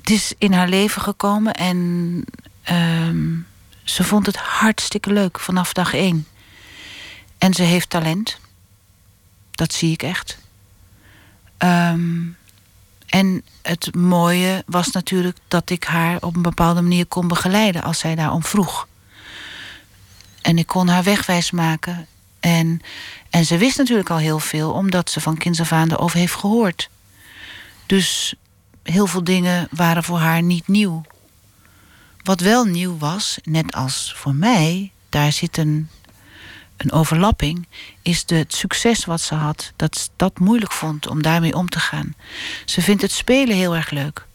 [0.00, 2.24] het is in haar leven gekomen en
[2.62, 3.38] ehm,
[3.84, 6.26] ze vond het hartstikke leuk vanaf dag één.
[7.38, 8.38] En ze heeft talent.
[9.50, 10.38] Dat zie ik echt.
[11.56, 12.22] Ehm,
[13.10, 17.98] en het mooie was natuurlijk dat ik haar op een bepaalde manier kon begeleiden als
[17.98, 18.88] zij daarom vroeg.
[20.42, 22.06] En ik kon haar wegwijs maken.
[22.40, 22.80] En,
[23.30, 26.90] en ze wist natuurlijk al heel veel, omdat ze van kinds af aan heeft gehoord.
[27.86, 28.34] Dus
[28.82, 31.02] heel veel dingen waren voor haar niet nieuw.
[32.22, 35.88] Wat wel nieuw was, net als voor mij, daar zit een,
[36.80, 37.66] een overlapping,
[38.02, 39.72] is de, het succes wat ze had.
[39.76, 42.14] Dat ze dat moeilijk vond om daarmee om te gaan.
[42.64, 44.26] Ze vindt het spelen heel erg leuk.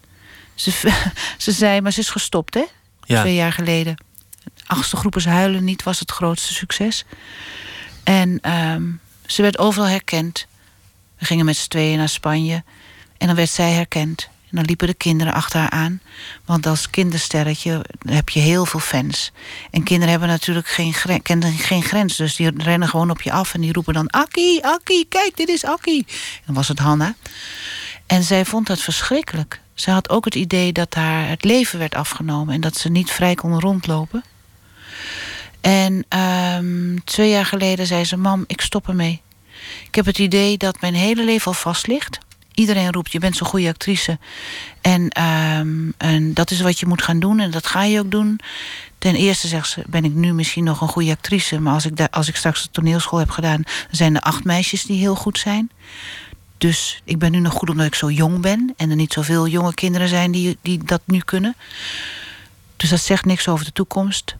[0.55, 0.71] Ze,
[1.37, 2.63] ze zei, maar ze is gestopt, hè?
[3.03, 3.21] Ja.
[3.21, 4.03] Twee jaar geleden.
[4.65, 7.05] Achtste groepers huilen niet was het grootste succes.
[8.03, 8.83] En ehm,
[9.25, 10.47] ze werd overal herkend.
[11.17, 12.63] We gingen met z'n tweeën naar Spanje.
[13.17, 14.29] En dan werd zij herkend.
[14.55, 16.01] En dan liepen de kinderen achter haar aan.
[16.45, 19.31] Want als kindersterretje heb je heel veel fans.
[19.71, 20.93] En kinderen hebben natuurlijk geen,
[21.57, 22.15] geen grens.
[22.15, 23.53] Dus die rennen gewoon op je af.
[23.53, 24.07] En die roepen dan...
[24.07, 26.05] Akkie, Akkie, kijk, dit is Akkie.
[26.07, 27.15] En dan was het Hanna.
[28.05, 29.59] En zij vond dat verschrikkelijk.
[29.73, 32.53] Ze had ook het idee dat haar het leven werd afgenomen.
[32.53, 34.23] En dat ze niet vrij kon rondlopen.
[35.61, 39.21] En ehm, twee jaar geleden zei ze: Mam, ik stop ermee.
[39.87, 42.17] Ik heb het idee dat mijn hele leven al vast ligt.
[42.55, 44.19] Iedereen roept: Je bent zo'n goede actrice.
[44.81, 47.39] En, ehm, en dat is wat je moet gaan doen.
[47.39, 48.39] En dat ga je ook doen.
[48.97, 51.59] Ten eerste zegt ze: Ben ik nu misschien nog een goede actrice.
[51.59, 53.63] Maar als ik, als ik straks de toneelschool heb gedaan.
[53.91, 55.71] zijn er acht meisjes die heel goed zijn.
[56.57, 58.73] Dus ik ben nu nog goed omdat ik zo jong ben.
[58.77, 61.55] En er niet zoveel jonge kinderen zijn die, die dat nu kunnen.
[62.75, 64.35] Dus dat zegt niks over de toekomst.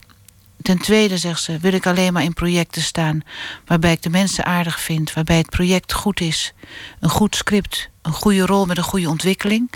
[0.62, 3.22] ten tweede, zegt ze, wil ik alleen maar in projecten staan
[3.66, 6.52] waarbij ik de mensen aardig vind, waarbij het project goed is,
[7.00, 9.70] een goed script, een goede rol met een goede ontwikkeling.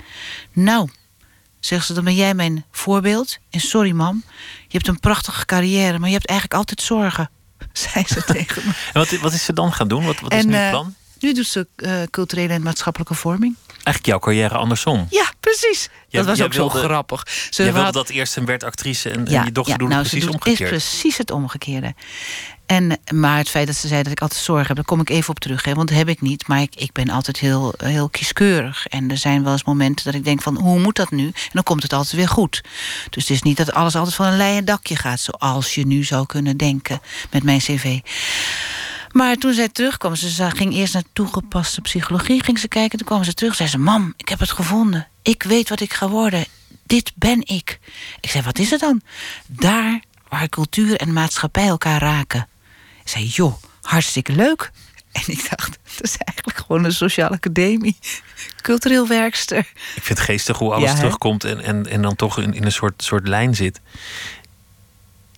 [0.53, 0.89] Nou,
[1.59, 3.37] zegt ze, dan ben jij mijn voorbeeld.
[3.49, 4.23] En sorry, mam,
[4.67, 7.29] je hebt een prachtige carrière, maar je hebt eigenlijk altijd zorgen,
[7.73, 8.71] zei ze tegen me.
[8.93, 10.05] En wat, wat is ze dan gaan doen?
[10.05, 10.95] Wat, wat is nu het eh, plan?
[11.19, 13.55] Nu doet ze eh, culturele en maatschappelijke vorming.
[13.71, 15.07] Eigenlijk jouw carrière andersom.
[15.09, 15.89] Ja, precies.
[16.09, 17.27] Dat was ook wilde- zo grappig.
[17.49, 20.23] Ze wilde had- dat eerst en werd actrice en, en je dochter doen nou, precies
[20.23, 20.59] doet- omgekeerd.
[20.59, 21.93] is precies het omgekeerde.
[22.71, 25.09] En, maar het feit dat ze zei dat ik altijd zorg heb, daar kom ik
[25.09, 25.65] even op terug.
[25.65, 26.47] Hè, want dat heb ik niet.
[26.47, 28.87] Maar ik, ik ben altijd heel, heel kieskeurig.
[28.87, 31.25] En er zijn wel eens momenten dat ik denk van hoe moet dat nu?
[31.25, 32.61] En dan komt het altijd weer goed.
[33.09, 35.19] Dus het is niet dat alles altijd van een leien dakje gaat.
[35.19, 37.99] Zoals je nu zou kunnen denken met mijn cv.
[39.11, 42.97] Maar toen zij terugkwam, ze ging eerst naar toegepaste psychologie, ging ze kijken.
[42.97, 45.07] Toen kwam ze terug, zei ze: Mam, ik heb het gevonden.
[45.21, 46.45] Ik weet wat ik ga worden.
[46.83, 47.79] Dit ben ik.
[48.19, 49.01] Ik zei: Wat is het dan?
[49.47, 52.47] Daar waar cultuur en maatschappij elkaar raken.
[53.11, 54.71] Zei: Joh, hartstikke leuk.
[55.11, 57.97] En ik dacht: Dat is eigenlijk gewoon een sociale academie.
[58.61, 59.57] Cultureel werkster.
[59.95, 62.65] Ik vind het geestig hoe alles Ja, terugkomt en, en, en dan toch in, in
[62.65, 63.81] een soort, soort lijn zit.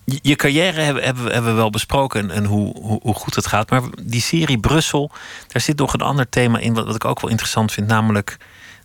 [0.03, 3.36] Je, je carrière hebben, hebben, hebben we wel besproken en, en hoe, hoe, hoe goed
[3.36, 3.69] het gaat.
[3.69, 5.11] Maar die serie Brussel,
[5.47, 6.74] daar zit nog een ander thema in...
[6.74, 7.88] wat, wat ik ook wel interessant vind.
[7.88, 8.38] Namelijk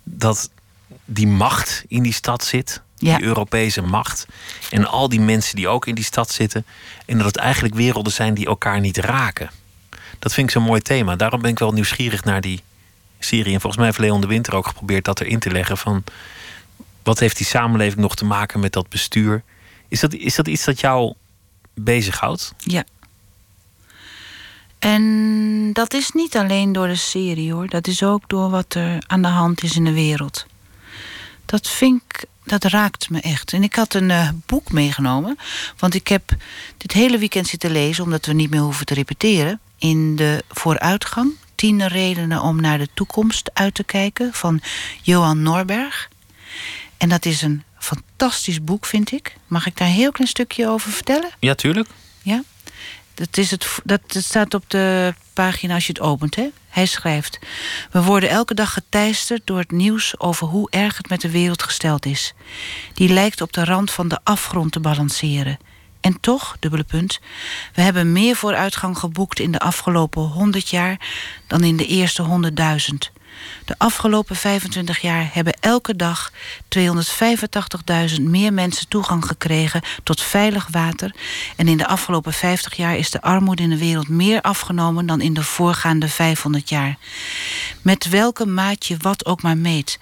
[0.03, 0.51] dat
[1.05, 2.83] die macht in die stad zit.
[2.99, 3.17] Ja.
[3.17, 4.27] Die Europese macht.
[4.71, 6.67] En al die mensen die ook in die stad zitten.
[7.07, 9.51] En dat het eigenlijk werelden zijn die elkaar niet raken.
[10.19, 11.17] Dat vind ik zo'n mooi thema.
[11.17, 12.63] Daarom ben ik wel nieuwsgierig naar die
[13.19, 13.55] serie.
[13.55, 15.79] En volgens mij heeft Leon de Winter ook geprobeerd dat erin te leggen.
[15.79, 16.05] Van
[17.03, 19.43] wat heeft die samenleving nog te maken met dat bestuur?
[19.89, 21.15] Is dat, is dat iets dat jou
[21.75, 22.55] bezighoudt?
[22.59, 22.85] Ja.
[24.79, 27.69] En dat is niet alleen door de serie hoor.
[27.69, 30.47] Dat is ook door wat er aan de hand is in de wereld.
[31.47, 33.53] Dat vind ik, dat raakt me echt.
[33.53, 35.39] En ik had een eh, boek meegenomen.
[35.79, 36.37] Want ik heb
[36.77, 39.61] dit hele weekend zitten lezen, omdat we niet meer hoeven te repeteren.
[39.79, 41.33] In de vooruitgang.
[41.55, 44.33] Tien redenen om naar de toekomst uit te kijken.
[44.33, 44.61] Van
[45.03, 46.09] Johan Norberg.
[46.97, 49.37] En dat is een fantastisch boek, vind ik.
[49.47, 51.31] Mag ik daar een heel klein stukje over vertellen?
[51.39, 51.89] Ja, tuurlijk.
[52.23, 52.43] Ja.
[53.15, 56.35] Dat, is het, dat, dat staat op de pagina als je het opent.
[56.35, 56.49] Hè?
[56.79, 57.39] Hij schrijft:
[57.91, 61.63] We worden elke dag geteisterd door het nieuws over hoe erg het met de wereld
[61.63, 62.35] gesteld is.
[62.95, 65.59] Die lijkt op de rand van de afgrond te balanceren.
[66.01, 67.21] En toch, dubbele punt,
[67.75, 71.01] we hebben meer vooruitgang geboekt in de afgelopen 100 jaar
[71.47, 72.51] dan in de eerste
[73.13, 73.18] 100.000.
[73.65, 76.33] De afgelopen 25 jaar hebben elke dag
[76.79, 81.15] 285.000 meer mensen toegang gekregen tot veilig water.
[81.57, 85.21] En in de afgelopen 50 jaar is de armoede in de wereld meer afgenomen dan
[85.21, 86.97] in de voorgaande 500 jaar.
[87.83, 89.99] Met welke maat je wat ook maar meet.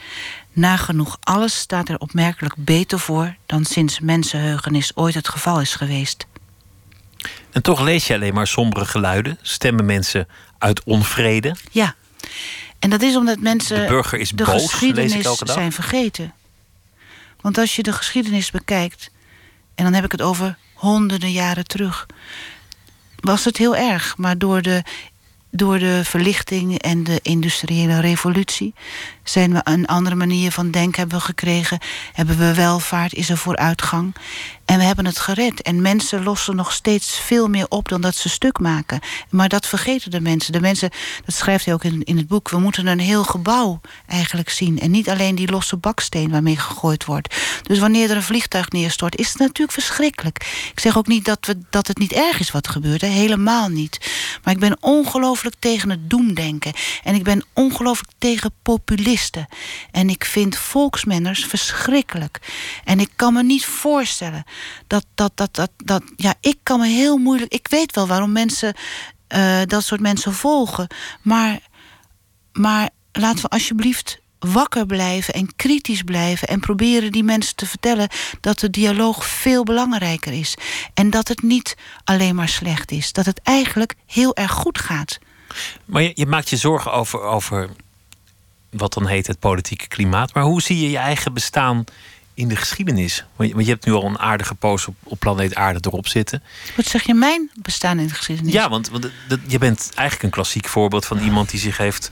[0.52, 6.26] Nagenoeg alles staat er opmerkelijk beter voor dan sinds mensenheugenis ooit het geval is geweest.
[7.52, 9.38] En toch lees je alleen maar sombere geluiden.
[9.42, 10.28] Stemmen mensen
[10.58, 11.54] uit onvrede.
[11.70, 11.94] Ja.
[12.78, 16.34] En dat is omdat mensen De burger is de boos, geschiedenis zijn vergeten.
[17.40, 19.10] Want als je de geschiedenis bekijkt,
[19.74, 22.06] en dan heb ik het over honderden jaren terug,
[23.16, 24.16] was het heel erg.
[24.16, 24.82] Maar door de,
[25.50, 28.74] door de verlichting en de industriële revolutie
[29.22, 31.78] zijn we een andere manier van denken hebben we gekregen.
[32.12, 34.14] Hebben we welvaart, is er vooruitgang.
[34.66, 35.62] En we hebben het gered.
[35.62, 39.00] En mensen lossen nog steeds veel meer op dan dat ze stuk maken.
[39.30, 40.52] Maar dat vergeten de mensen.
[40.52, 40.90] De mensen,
[41.24, 42.48] dat schrijft hij ook in, in het boek.
[42.48, 44.78] We moeten een heel gebouw eigenlijk zien.
[44.78, 47.36] En niet alleen die losse baksteen waarmee gegooid wordt.
[47.62, 50.68] Dus wanneer er een vliegtuig neerstort, is het natuurlijk verschrikkelijk.
[50.72, 53.00] Ik zeg ook niet dat, we, dat het niet erg is wat gebeurt.
[53.00, 54.10] Helemaal niet.
[54.42, 56.72] Maar ik ben ongelooflijk tegen het doemdenken.
[57.02, 59.46] En ik ben ongelooflijk tegen populisten.
[59.90, 62.38] En ik vind volksmenners verschrikkelijk.
[62.84, 64.44] En ik kan me niet voorstellen
[64.86, 66.02] dat dat, dat, dat, dat.
[66.16, 67.52] Ja, ik kan me heel moeilijk.
[67.52, 68.74] Ik weet wel waarom mensen
[69.26, 70.86] eh, dat soort mensen volgen.
[71.22, 71.58] Maar,
[72.52, 78.08] maar laten we alsjeblieft wakker blijven en kritisch blijven en proberen die mensen te vertellen
[78.40, 80.56] dat de dialoog veel belangrijker is
[80.94, 85.18] en dat het niet alleen maar slecht is, dat het eigenlijk heel erg goed gaat.
[85.84, 87.70] Maar je, je maakt je zorgen over, over
[88.70, 90.34] wat dan heet het politieke klimaat.
[90.34, 91.84] Maar hoe zie je je eigen bestaan
[92.36, 93.24] in de geschiedenis?
[93.36, 96.42] Want je, hebt nu al een aardige poos op, op planeet Aarde erop zitten.
[96.76, 98.52] Wat zeg je mijn bestaan in de geschiedenis?
[98.52, 102.10] Ja, want, want dat- je bent eigenlijk een klassiek voorbeeld van iemand die zich heeft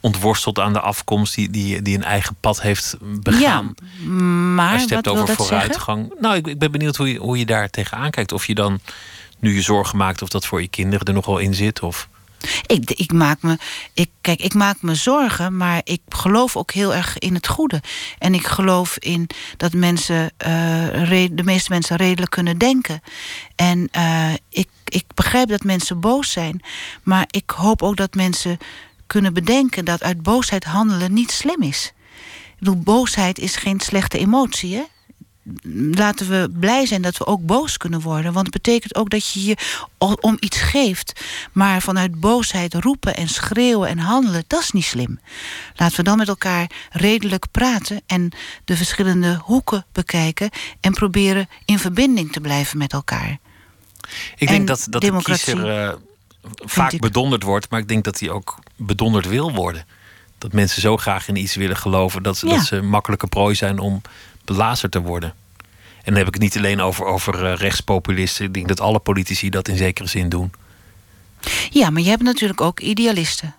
[0.00, 3.74] ontworsteld aan de afkomst, die, die, die een eigen pad heeft begaan.
[4.00, 4.08] Ja,
[4.54, 5.44] maar Als je het hebt over zeggen?
[5.44, 6.14] vooruitgang.
[6.20, 8.32] Nou, ik, ik ben benieuwd hoe je, hoe je daar tegenaan kijkt.
[8.32, 8.80] Of je dan
[9.38, 11.80] nu je zorgen maakt of dat voor je kinderen er nog wel in zit.
[11.80, 12.08] Of
[12.66, 13.58] Ik, ik, maak me,
[13.92, 17.82] ik, kijk, ik maak me zorgen, maar ik geloof ook heel erg in het goede.
[18.18, 19.26] En ik geloof in
[19.56, 23.02] dat mensen, uh, de meeste mensen redelijk kunnen denken.
[23.56, 26.62] En uh, ik, ik begrijp dat mensen boos zijn,
[27.02, 28.58] maar ik hoop ook dat mensen
[29.06, 31.92] kunnen bedenken dat uit boosheid handelen niet slim is.
[32.52, 34.82] Ik bedoel, boosheid is geen slechte emotie, hè?
[35.92, 38.32] Laten we blij zijn dat we ook boos kunnen worden.
[38.32, 39.56] Want het betekent ook dat je je
[40.20, 41.20] om iets geeft.
[41.52, 45.20] Maar vanuit boosheid roepen en schreeuwen en handelen, dat is niet slim.
[45.74, 48.30] Laten we dan met elkaar redelijk praten en
[48.64, 53.38] de verschillende hoeken bekijken en proberen in verbinding te blijven met elkaar.
[54.36, 55.94] Ik denk dat, dat de kiezer uh,
[56.64, 59.86] vaak bedonderd wordt, maar ik denk dat hij ook bedonderd wil worden.
[60.38, 63.78] Dat mensen zo graag in iets willen geloven dat ze, dat ze makkelijke prooi zijn
[63.78, 64.02] om
[64.44, 65.34] belazerd te worden.
[65.96, 68.44] En dan heb ik het niet alleen over, over uh, rechtspopulisten.
[68.44, 70.52] Ik denk dat alle politici dat in zekere zin doen.
[71.70, 73.54] Ja, maar je hebt natuurlijk ook idealisten.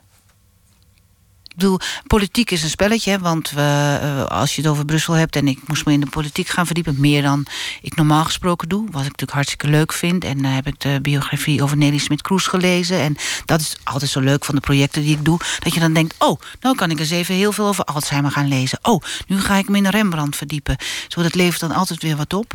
[1.55, 5.35] Bedoel, politiek is een spelletje, want we, uh, als je het over Brussel hebt...
[5.35, 7.45] en ik moest me in de politiek gaan verdiepen, meer dan
[7.81, 8.81] ik normaal gesproken doe...
[8.83, 10.23] wat ik natuurlijk hartstikke leuk vind.
[10.23, 12.99] En dan uh, heb ik de biografie over Nelly Smit-Kroes gelezen.
[12.99, 15.39] En dat is altijd zo leuk van de projecten die ik doe...
[15.59, 18.47] dat je dan denkt, oh, nou kan ik eens even heel veel over Alzheimer gaan
[18.47, 18.79] lezen.
[18.81, 20.77] Oh, nu ga ik me in Rembrandt verdiepen.
[21.07, 22.53] Zo, dat levert dan altijd weer wat op.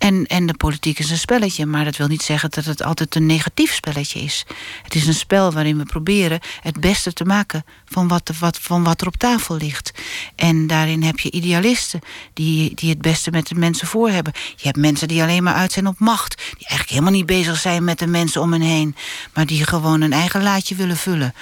[0.00, 3.14] En, en de politiek is een spelletje, maar dat wil niet zeggen dat het altijd
[3.14, 4.44] een negatief spelletje is.
[4.82, 8.84] Het is een spel waarin we proberen het beste te maken van wat, wat, van
[8.84, 9.92] wat er op tafel ligt.
[10.34, 12.00] En daarin heb je idealisten
[12.32, 14.32] die, die het beste met de mensen voor hebben.
[14.56, 17.60] Je hebt mensen die alleen maar uit zijn op macht, die eigenlijk helemaal niet bezig
[17.60, 18.96] zijn met de mensen om hen heen,
[19.34, 21.34] maar die gewoon een eigen laadje willen vullen.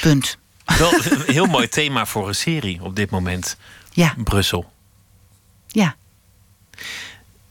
[0.00, 0.38] Punt.
[0.78, 0.92] Wel
[1.26, 3.56] heel mooi thema voor een serie op dit moment.
[3.92, 4.14] Ja.
[4.16, 4.72] Brussel.
[5.68, 5.96] Ja.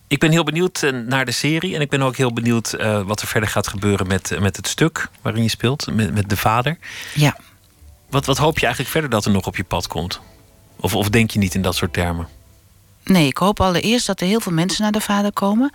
[0.08, 1.76] Ik ben heel benieuwd eh, naar de serie.
[1.76, 4.56] En ik ben ook heel benieuwd uh, wat er verder gaat gebeuren met, eh, met
[4.56, 6.78] het stuk waarin je speelt, met, met de vader.
[7.14, 7.38] Ja.
[8.10, 10.22] Wat, wat hoop je eigenlijk verder dat er nog op je pad komt?
[10.76, 12.28] Of, of denk je niet in dat soort termen?
[13.08, 15.72] Nee, ik hoop allereerst dat er heel veel mensen naar de vader komen.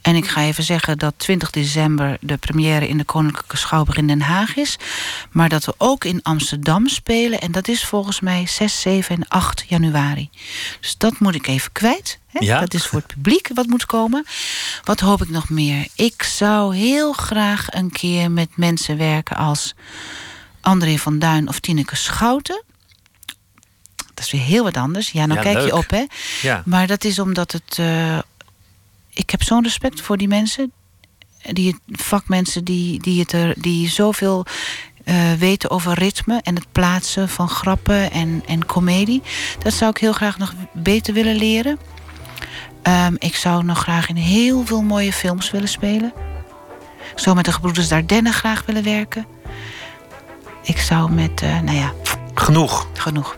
[0.00, 4.06] En ik ga even zeggen dat 20 december de première in de Koninklijke Schouwburg in
[4.06, 4.76] Den Haag is.
[5.30, 7.40] Maar dat we ook in Amsterdam spelen.
[7.40, 10.30] En dat is volgens mij 6, 7 en 8 januari.
[10.80, 12.18] Dus dat moet ik even kwijt.
[12.26, 12.44] Hè?
[12.44, 12.60] Ja.
[12.60, 14.26] Dat is voor het publiek wat moet komen.
[14.84, 15.86] Wat hoop ik nog meer?
[15.94, 19.74] Ik zou heel graag een keer met mensen werken als
[20.60, 22.62] André van Duin of Tineke Schouten.
[24.18, 25.10] Dat is weer heel wat anders.
[25.10, 26.04] Ja, nou kijk je op, hè.
[26.42, 26.62] Ja.
[26.64, 27.76] Maar dat is omdat het...
[27.80, 28.18] Uh,
[29.12, 30.72] ik heb zo'n respect voor die mensen.
[31.42, 34.46] Die vakmensen die, die, het er, die zoveel
[35.04, 36.40] uh, weten over ritme...
[36.42, 39.22] en het plaatsen van grappen en, en comedie.
[39.58, 41.78] Dat zou ik heel graag nog beter willen leren.
[42.82, 46.12] Um, ik zou nog graag in heel veel mooie films willen spelen.
[47.12, 49.26] Ik zou met de gebroeders Dardenne graag willen werken.
[50.62, 51.92] Ik zou met, uh, nou ja...
[52.40, 52.86] Genoeg.
[52.92, 53.36] Genoeg.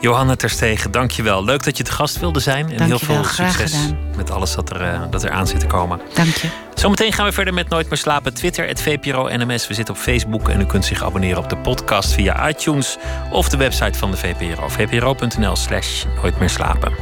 [0.00, 1.44] Johanna Terstegen, dank je wel.
[1.44, 2.72] Leuk dat je te gast wilde zijn.
[2.72, 3.74] En heel veel succes
[4.16, 6.00] met alles dat er, uh, dat er aan zit te komen.
[6.14, 6.48] Dank je.
[6.74, 8.34] Zometeen gaan we verder met Nooit meer slapen.
[8.34, 9.66] Twitter, het VPRO NMS.
[9.66, 12.96] We zitten op Facebook en u kunt zich abonneren op de podcast via iTunes...
[13.30, 14.68] of de website van de VPRO.
[14.68, 16.92] vpro.nl slash Nooit meer slapen.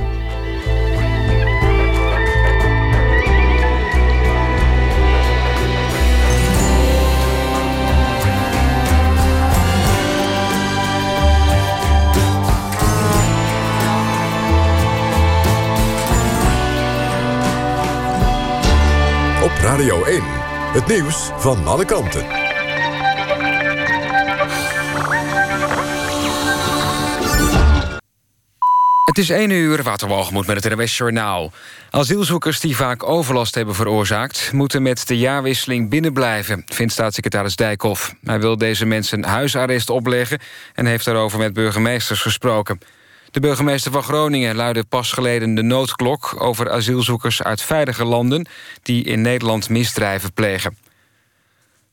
[19.68, 20.22] Radio 1.
[20.72, 22.26] Het nieuws van alle kanten.
[29.04, 31.52] Het is 1 uur, Waterwalgemoed met het NWS Journaal.
[31.90, 34.52] Asielzoekers die vaak overlast hebben veroorzaakt...
[34.52, 38.14] moeten met de jaarwisseling binnenblijven, vindt staatssecretaris Dijkhoff.
[38.24, 40.38] Hij wil deze mensen huisarrest opleggen...
[40.74, 42.80] en heeft daarover met burgemeesters gesproken.
[43.38, 46.34] De burgemeester van Groningen luidde pas geleden de noodklok...
[46.38, 48.46] over asielzoekers uit veilige landen
[48.82, 50.76] die in Nederland misdrijven plegen.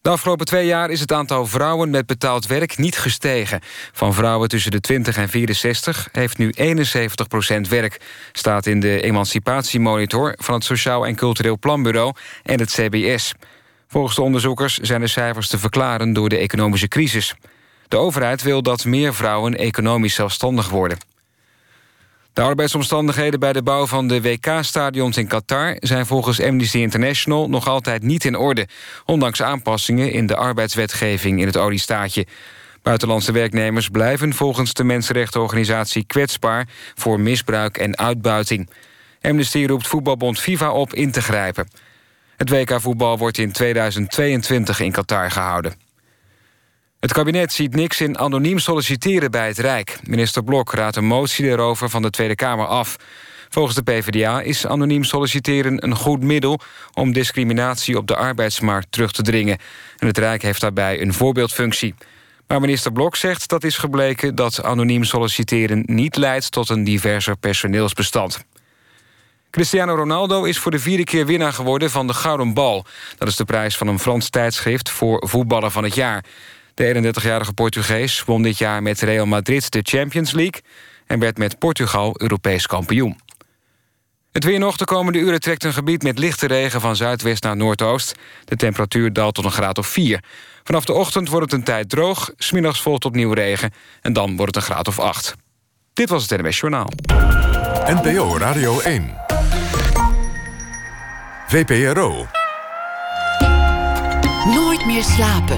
[0.01, 3.59] De afgelopen twee jaar is het aantal vrouwen met betaald werk niet gestegen.
[3.91, 8.01] Van vrouwen tussen de 20 en 64 heeft nu 71 procent werk...
[8.31, 13.33] staat in de emancipatiemonitor van het Sociaal en Cultureel Planbureau en het CBS.
[13.87, 17.35] Volgens de onderzoekers zijn de cijfers te verklaren door de economische crisis.
[17.87, 21.13] De overheid wil dat meer vrouwen economisch zelfstandig worden.
[22.35, 25.77] De arbeidsomstandigheden bij de bouw van de WK-stadions in Qatar...
[25.79, 28.67] zijn volgens Amnesty International nog altijd niet in orde...
[29.05, 32.25] ondanks aanpassingen in de arbeidswetgeving in het oliestaatje.
[32.81, 36.67] Buitenlandse werknemers blijven volgens de mensenrechtenorganisatie kwetsbaar...
[36.95, 38.69] voor misbruik en uitbuiting.
[39.21, 41.67] Amnesty roept voetbalbond FIFA op in te grijpen.
[42.37, 45.84] Het WK-voetbal wordt in 2022 in Qatar gehouden.
[47.05, 49.99] Het kabinet ziet niks in anoniem solliciteren bij het Rijk.
[50.03, 52.95] Minister Blok raadt een motie erover van de Tweede Kamer af.
[53.49, 56.59] Volgens de PvdA is anoniem solliciteren een goed middel...
[56.93, 59.57] om discriminatie op de arbeidsmarkt terug te dringen.
[59.97, 61.95] En het Rijk heeft daarbij een voorbeeldfunctie.
[62.47, 65.83] Maar minister Blok zegt dat is gebleken dat anoniem solliciteren...
[65.85, 68.45] niet leidt tot een diverser personeelsbestand.
[69.55, 72.85] Cristiano Ronaldo is voor de vierde keer winnaar geworden van de Gouden Bal.
[73.17, 76.23] Dat is de prijs van een Frans tijdschrift voor voetballer van het jaar.
[76.75, 80.61] De 31-jarige Portugees won dit jaar met Real Madrid de Champions League...
[81.05, 83.19] en werd met Portugal Europees kampioen.
[84.31, 86.81] Het weer nog de komende uren trekt een gebied met lichte regen...
[86.81, 88.15] van zuidwest naar noordoost.
[88.45, 90.23] De temperatuur daalt tot een graad of 4.
[90.63, 93.73] Vanaf de ochtend wordt het een tijd droog, smiddags volgt opnieuw regen...
[94.01, 95.35] en dan wordt het een graad of 8.
[95.93, 96.89] Dit was het NWS Journaal.
[97.85, 99.15] NPO Radio 1.
[101.47, 102.27] VPRO.
[104.45, 105.57] Nooit meer slapen.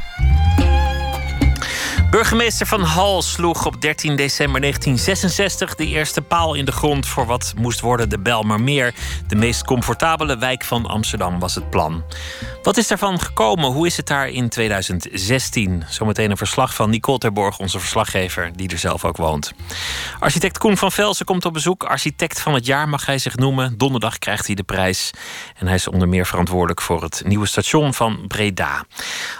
[2.11, 7.25] Burgemeester Van Hal sloeg op 13 december 1966 de eerste paal in de grond voor
[7.25, 8.93] wat moest worden de Belmermeer.
[9.27, 12.03] De meest comfortabele wijk van Amsterdam was het plan.
[12.63, 13.71] Wat is daarvan gekomen?
[13.71, 15.83] Hoe is het daar in 2016?
[15.89, 19.53] Zometeen een verslag van Nicole Terborg, onze verslaggever, die er zelf ook woont.
[20.19, 21.83] Architect Koen van Velsen komt op bezoek.
[21.83, 23.77] Architect van het jaar mag hij zich noemen.
[23.77, 25.11] Donderdag krijgt hij de prijs.
[25.55, 28.85] En hij is onder meer verantwoordelijk voor het nieuwe station van Breda.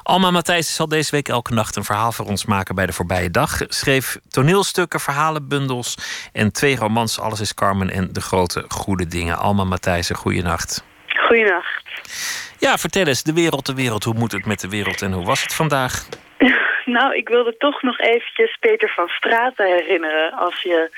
[0.04, 3.32] Alma Matthijs zal deze week elke nacht een verhaal voor ons maken bij de voorbije
[3.32, 3.60] dag.
[3.68, 5.98] Schreef toneelstukken, verhalenbundels
[6.34, 7.20] en twee romans.
[7.20, 9.38] Alles is Carmen en De Grote Goede Dingen.
[9.38, 10.84] Alma Matthijs, goeienacht.
[11.08, 11.82] Goeienacht.
[12.58, 14.04] Ja, vertel eens, de wereld, de wereld.
[14.04, 16.06] Hoe moet het met de wereld en hoe was het vandaag?
[16.86, 20.32] Nou, ik wilde toch nog eventjes Peter van Straten herinneren...
[20.34, 20.90] als je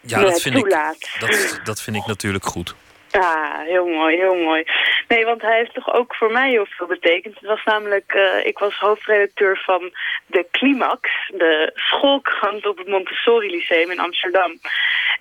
[0.00, 0.94] ja, dat vind toelaat.
[0.94, 2.74] Ik, dat, dat vind ik natuurlijk goed.
[3.10, 4.64] Ja, heel mooi, heel mooi.
[5.08, 7.34] Nee, want hij heeft toch ook voor mij heel veel betekend.
[7.34, 9.90] Het was namelijk, eh, ik was hoofdredacteur van
[10.26, 14.58] de Climax, de schoolkrant op het Montessori Lyceum in Amsterdam.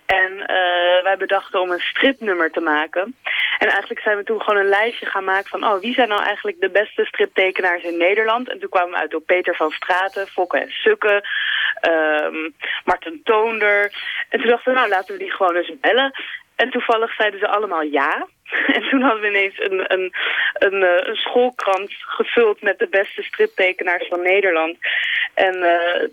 [0.06, 3.16] En eh, wij bedachten om een stripnummer te maken.
[3.58, 5.64] En eigenlijk zijn we toen gewoon een lijstje gaan maken van...
[5.64, 8.50] oh, wie zijn nou eigenlijk de beste striptekenaars in Nederland?
[8.50, 11.24] En toen kwamen we uit op Peter van Straten, Fokke en Sukke,
[11.80, 12.50] ehm,
[12.86, 13.92] Marten Toonder.
[14.30, 16.14] En toen dachten we, nou, laten we die gewoon eens bellen.
[16.58, 18.28] En toevallig zeiden ze allemaal ja.
[18.76, 20.14] En toen hadden we ineens een, een,
[20.54, 24.78] een, eh, een schoolkrant gevuld met de beste striptekenaars van Nederland.
[25.34, 26.08] En uh,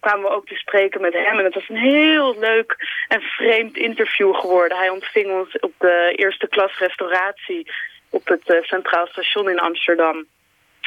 [0.00, 1.38] kwamen we ook te spreken met hem.
[1.38, 2.76] En het was een heel leuk
[3.08, 4.78] en vreemd interview geworden.
[4.78, 7.70] Hij ontving ons op de eerste klas restauratie
[8.10, 10.26] op het uh, Centraal Station in Amsterdam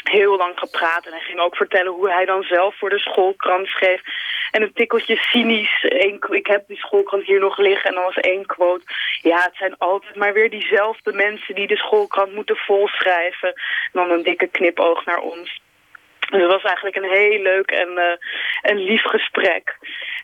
[0.04, 1.06] heel lang gepraat.
[1.06, 4.02] En hij ging ook vertellen hoe hij dan zelf voor de schoolkrant schreef.
[4.54, 5.84] En een tikkeltje cynisch.
[6.30, 7.90] ik heb die schoolkrant hier nog liggen.
[7.90, 8.84] En dan was één quote.
[9.22, 13.48] Ja, het zijn altijd maar weer diezelfde mensen die de schoolkrant moeten volschrijven.
[13.48, 15.62] En dan een dikke knipoog naar ons.
[16.30, 17.90] Dus het was eigenlijk een heel leuk en,
[18.68, 19.78] uh, lief gesprek.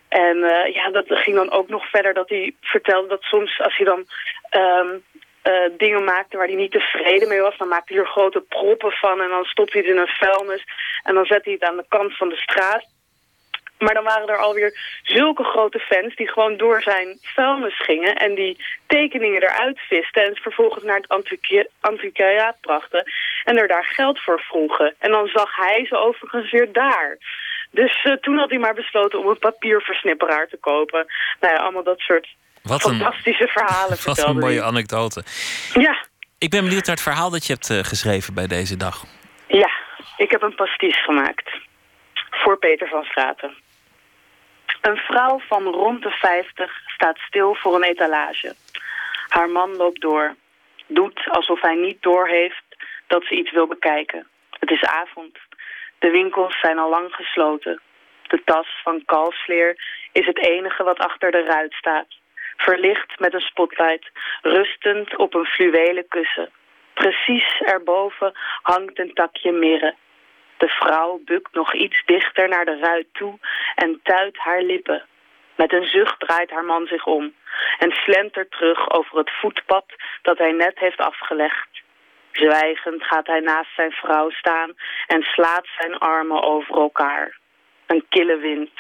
[0.10, 3.78] En uh, ja, dat ging dan ook nog verder dat hij vertelde dat soms als
[3.78, 4.06] hij dan
[4.52, 5.04] um,
[5.44, 7.58] uh, dingen maakte waar hij niet tevreden mee was.
[7.58, 10.64] Dan maakte hij er grote proppen van en dan stopte hij het in een vuilnis.
[11.04, 12.98] En dan zette hij het aan de kant van de straat.
[13.80, 18.16] Maar dan waren er alweer zulke grote fans die gewoon door zijn vuilnis gingen...
[18.16, 21.30] en die tekeningen eruit visten en vervolgens naar het
[21.80, 23.12] antiquariaat brachten...
[23.44, 24.96] en er daar geld voor vroegen.
[25.00, 27.18] En dan zag hij ze overigens weer daar.
[27.72, 31.06] Dus uh, toen had hij maar besloten om een papierversnipperaar te kopen.
[31.40, 32.28] Nou ja, allemaal dat soort
[32.62, 35.24] wat fantastische verhalen Wat een mooie anekdote.
[35.74, 36.06] Ja.
[36.38, 39.04] Ik ben benieuwd naar het verhaal dat je hebt uh, geschreven bij deze dag.
[39.48, 39.70] Ja,
[40.18, 41.50] ik heb een pasties gemaakt.
[42.30, 43.54] Voor Peter van Straten.
[44.82, 48.56] Een vrouw van rond de 50 staat stil voor een etalage.
[49.28, 50.36] Haar man loopt door.
[50.88, 52.64] Doet alsof hij niet doorheeft
[53.08, 54.28] dat ze iets wil bekijken.
[54.60, 55.38] Het is avond.
[56.00, 57.82] De winkels zijn al lang gesloten.
[58.28, 59.78] De tas van kalfsleer
[60.12, 62.08] is het enige wat achter de ruit staat.
[62.58, 64.12] Verlicht met een spotlight,
[64.42, 66.50] rustend op een fluwelen kussen.
[66.94, 69.96] Precies erboven hangt een takje mirre.
[70.60, 73.40] De vrouw bukt nog iets dichter naar de ruit toe
[73.76, 75.06] en tuit haar lippen.
[75.56, 77.34] Met een zucht draait haar man zich om
[77.78, 79.86] en slentert terug over het voetpad
[80.22, 81.68] dat hij net heeft afgelegd.
[82.32, 84.74] Zwijgend gaat hij naast zijn vrouw staan
[85.08, 87.38] en slaat zijn armen over elkaar.
[87.86, 88.72] Een kille wind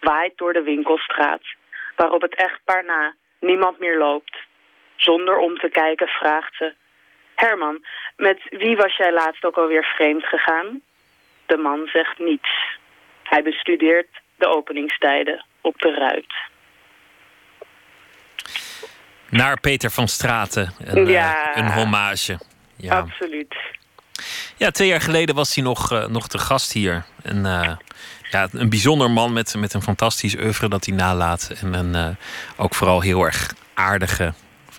[0.00, 1.42] waait door de winkelstraat,
[1.96, 4.36] waarop het echtpaar na niemand meer loopt.
[4.96, 6.74] Zonder om te kijken vraagt ze...
[7.34, 7.84] Herman,
[8.16, 10.82] met wie was jij laatst ook alweer vreemd gegaan?
[11.46, 12.78] De man zegt niets.
[13.22, 16.34] Hij bestudeert de openingstijden op de ruit.
[19.28, 20.72] Naar Peter van Straten.
[20.84, 22.38] Een, eh, een hommage.
[22.76, 22.98] Ja.
[22.98, 23.54] Absoluut.
[24.56, 27.04] Ja, twee jaar geleden was hij nog, eh, nog te gast hier.
[27.22, 27.76] Een, eh,
[28.30, 31.52] ja, een bijzonder man met, met een fantastisch oeuvre dat hij nalaat.
[31.60, 32.16] En een
[32.56, 34.32] ook vooral heel erg aardige,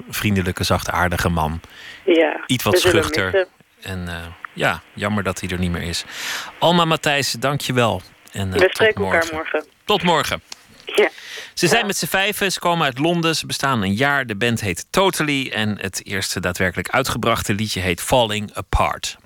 [0.10, 1.60] vriendelijke, zachtaardige man.
[2.04, 3.48] Ja, Iets wat schuchter.
[3.82, 4.08] En
[4.56, 6.04] ja, jammer dat hij er niet meer is.
[6.60, 8.02] Alma Matthijs, dank je wel.
[8.32, 9.20] Eh, We spreken morgen.
[9.22, 9.66] elkaar morgen.
[9.86, 10.42] Tot morgen.
[10.86, 11.10] Ja.
[11.54, 14.26] Ze zijn met z'n vijven, ze komen uit Londen, ze bestaan een jaar.
[14.26, 19.18] De band heet Totally en het eerste daadwerkelijk uitgebrachte liedje heet Falling Apart.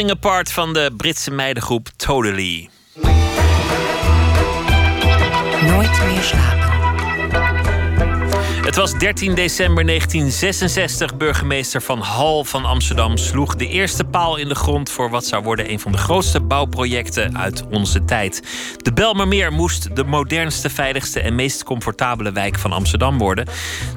[0.00, 2.68] Falling Apart van de Britse meidengroep Totally.
[5.66, 6.70] Nooit meer slapen.
[8.70, 11.16] Het was 13 december 1966.
[11.16, 15.42] Burgemeester Van Hal van Amsterdam sloeg de eerste paal in de grond voor wat zou
[15.42, 18.42] worden een van de grootste bouwprojecten uit onze tijd.
[18.76, 23.46] De Belmermeer moest de modernste, veiligste en meest comfortabele wijk van Amsterdam worden.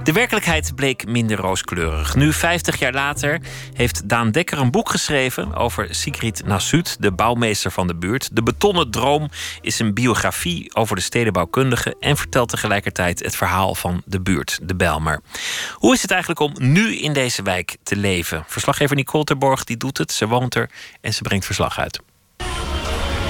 [0.03, 2.15] De werkelijkheid bleek minder rooskleurig.
[2.15, 3.39] Nu, 50 jaar later,
[3.73, 8.29] heeft Daan Dekker een boek geschreven over Sigrid Nassut, de bouwmeester van de buurt.
[8.35, 9.29] De betonnen droom
[9.61, 14.75] is een biografie over de stedenbouwkundige en vertelt tegelijkertijd het verhaal van de buurt, de
[14.75, 15.21] Belmer.
[15.73, 18.43] Hoe is het eigenlijk om nu in deze wijk te leven?
[18.47, 20.69] Verslaggever Nicole Terborg die doet het, ze woont er
[21.01, 21.99] en ze brengt verslag uit.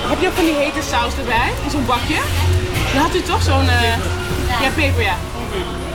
[0.08, 1.52] Heb je ook van die hete saus erbij?
[1.64, 2.22] In zo'n bakje?
[2.94, 3.68] Dan had u toch zo'n...
[3.70, 3.98] eh,
[4.62, 5.16] Ja, peper, ja.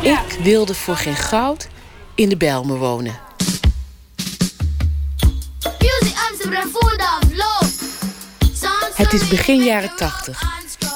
[0.03, 1.69] Ik wilde voor geen goud
[2.15, 3.19] in de Bijlmer wonen.
[8.95, 10.43] Het is begin jaren 80.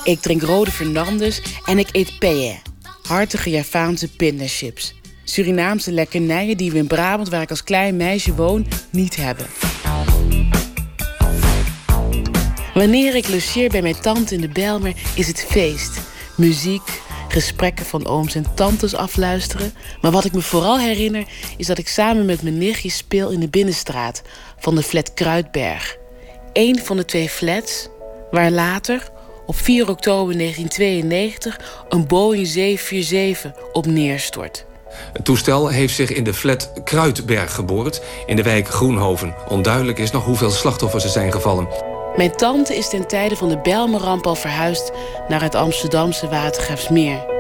[0.04, 2.58] Ik drink rode Fernandes en ik eet paella.
[3.02, 4.94] Hartige Javaanse pindachips.
[5.24, 9.46] Surinaamse lekkernijen die we in Brabant, waar ik als klein meisje woon, niet hebben.
[12.74, 15.98] Wanneer ik logeer bij mijn tante in de Bijlmer, is het feest.
[16.36, 17.02] Muziek,
[17.32, 19.74] gesprekken van ooms en tantes afluisteren.
[20.00, 21.24] Maar wat ik me vooral herinner,
[21.56, 24.22] is dat ik samen met mijn nichtje speel in de binnenstraat
[24.58, 25.96] van de flat Kruidberg.
[26.52, 27.88] Eén van de twee flats,
[28.30, 29.10] waar later,
[29.46, 34.64] op 4 oktober 1992, een Boeing 747 op neerstort.
[35.12, 39.34] Het toestel heeft zich in de flat Kruidberg geboord, in de wijk Groenhoven.
[39.48, 41.91] Onduidelijk is nog hoeveel slachtoffers er zijn gevallen.
[42.16, 44.92] Mijn tante is ten tijde van de Bijlmerramp al verhuisd
[45.28, 47.30] naar het Amsterdamse Watergraafsmeer.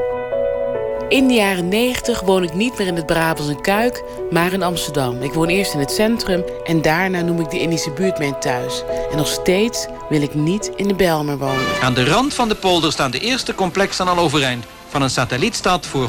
[1.08, 5.22] In de jaren 90 woon ik niet meer in het Brabantse Kuik, maar in Amsterdam.
[5.22, 8.82] Ik woon eerst in het centrum en daarna noem ik de Indische buurt mijn thuis.
[9.10, 11.80] En nog steeds wil ik niet in de Bijlmer wonen.
[11.82, 14.64] Aan de rand van de polder staan de eerste complexen al overeind...
[14.88, 16.08] van een satellietstad voor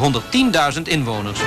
[0.76, 1.40] 110.000 inwoners.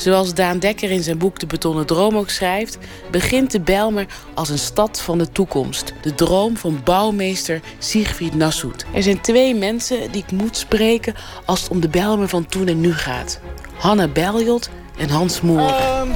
[0.00, 2.78] Zoals Daan Dekker in zijn boek De Betonnen Droom ook schrijft,
[3.10, 5.92] begint de Bijlmer als een stad van de toekomst.
[6.02, 8.84] De droom van bouwmeester Siegfried Nassut.
[8.94, 11.14] Er zijn twee mensen die ik moet spreken
[11.44, 13.40] als het om de Bijlmer van toen en nu gaat.
[13.78, 15.78] Hanna Beljot en Hans Moren.
[15.78, 16.08] Ehm,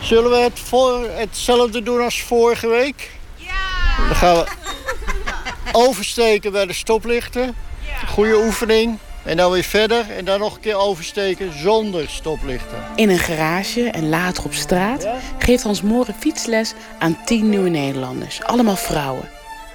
[0.00, 3.10] zullen we het voor, hetzelfde doen als vorige week?
[3.36, 4.06] Ja!
[4.06, 4.46] Dan gaan we
[5.72, 7.54] oversteken bij de stoplichten.
[8.06, 8.98] Goede oefening.
[9.24, 12.84] En dan weer verder en dan nog een keer oversteken zonder stoplichten.
[12.96, 18.42] In een garage en later op straat geeft Hans Moren fietsles aan tien nieuwe Nederlanders.
[18.42, 19.28] Allemaal vrouwen.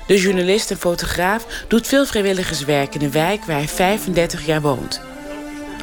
[0.08, 5.02] De journalist en fotograaf doet veel vrijwilligerswerk in de wijk waar hij 35 jaar woont.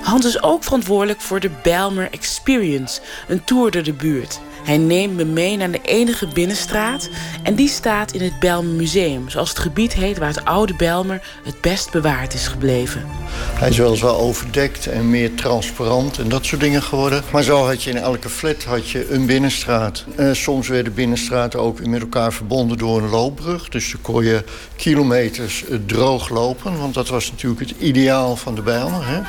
[0.02, 4.40] Hans is ook verantwoordelijk voor de Bijlmer Experience, een tour door de buurt.
[4.66, 7.09] Hij neemt me mee naar de enige binnenstraat
[7.43, 11.22] en die staat in het Bijlmer Museum, zoals het gebied heet waar het oude Bijlmer
[11.44, 13.05] het best bewaard is gebleven.
[13.30, 17.22] Hij is weliswaar overdekt en meer transparant en dat soort dingen geworden.
[17.32, 20.05] Maar zo had je in elke flat had je een binnenstraat.
[20.16, 23.68] Eh, soms werden binnenstraten ook weer met elkaar verbonden door een loopbrug.
[23.68, 24.44] Dus dan kon je
[24.76, 29.06] kilometers eh, droog lopen, want dat was natuurlijk het ideaal van de Bijlmer.
[29.06, 29.20] Hè?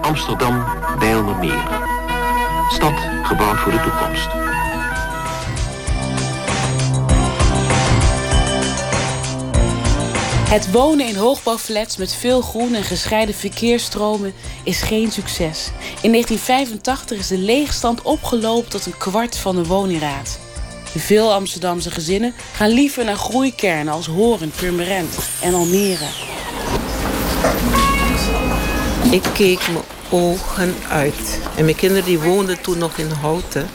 [0.00, 0.64] Amsterdam
[0.98, 1.97] Bijlmermeer.
[2.68, 4.28] Stad gebouwd voor de toekomst.
[10.48, 14.34] Het wonen in hoogbouwflats met veel groen en gescheiden verkeersstromen
[14.64, 15.70] is geen succes.
[16.02, 20.38] In 1985 is de leegstand opgelopen tot een kwart van de woningraad.
[20.96, 26.06] Veel Amsterdamse gezinnen gaan liever naar groeikernen als Horen, Purmerend en Almere.
[29.10, 29.60] Ik keek
[30.10, 31.40] ogen uit.
[31.56, 33.66] En mijn kinderen die woonden toen nog in Houten.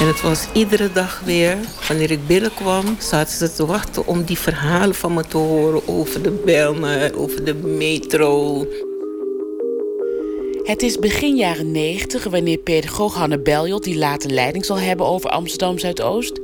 [0.00, 1.56] En het was iedere dag weer,
[1.88, 6.22] wanneer ik binnenkwam, zaten ze te wachten om die verhalen van me te horen over
[6.22, 8.66] de Bijlmer, over de metro.
[10.62, 15.30] Het is begin jaren 90 wanneer pedagoog Hanne Beljot, die later leiding zal hebben over
[15.30, 16.40] Amsterdam Zuidoost,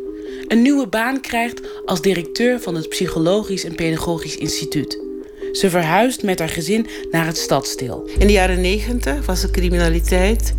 [0.48, 5.05] een nieuwe baan krijgt als directeur van het Psychologisch en Pedagogisch Instituut.
[5.56, 8.08] Ze verhuist met haar gezin naar het stadsdeel.
[8.18, 10.54] In de jaren 90 was de criminaliteit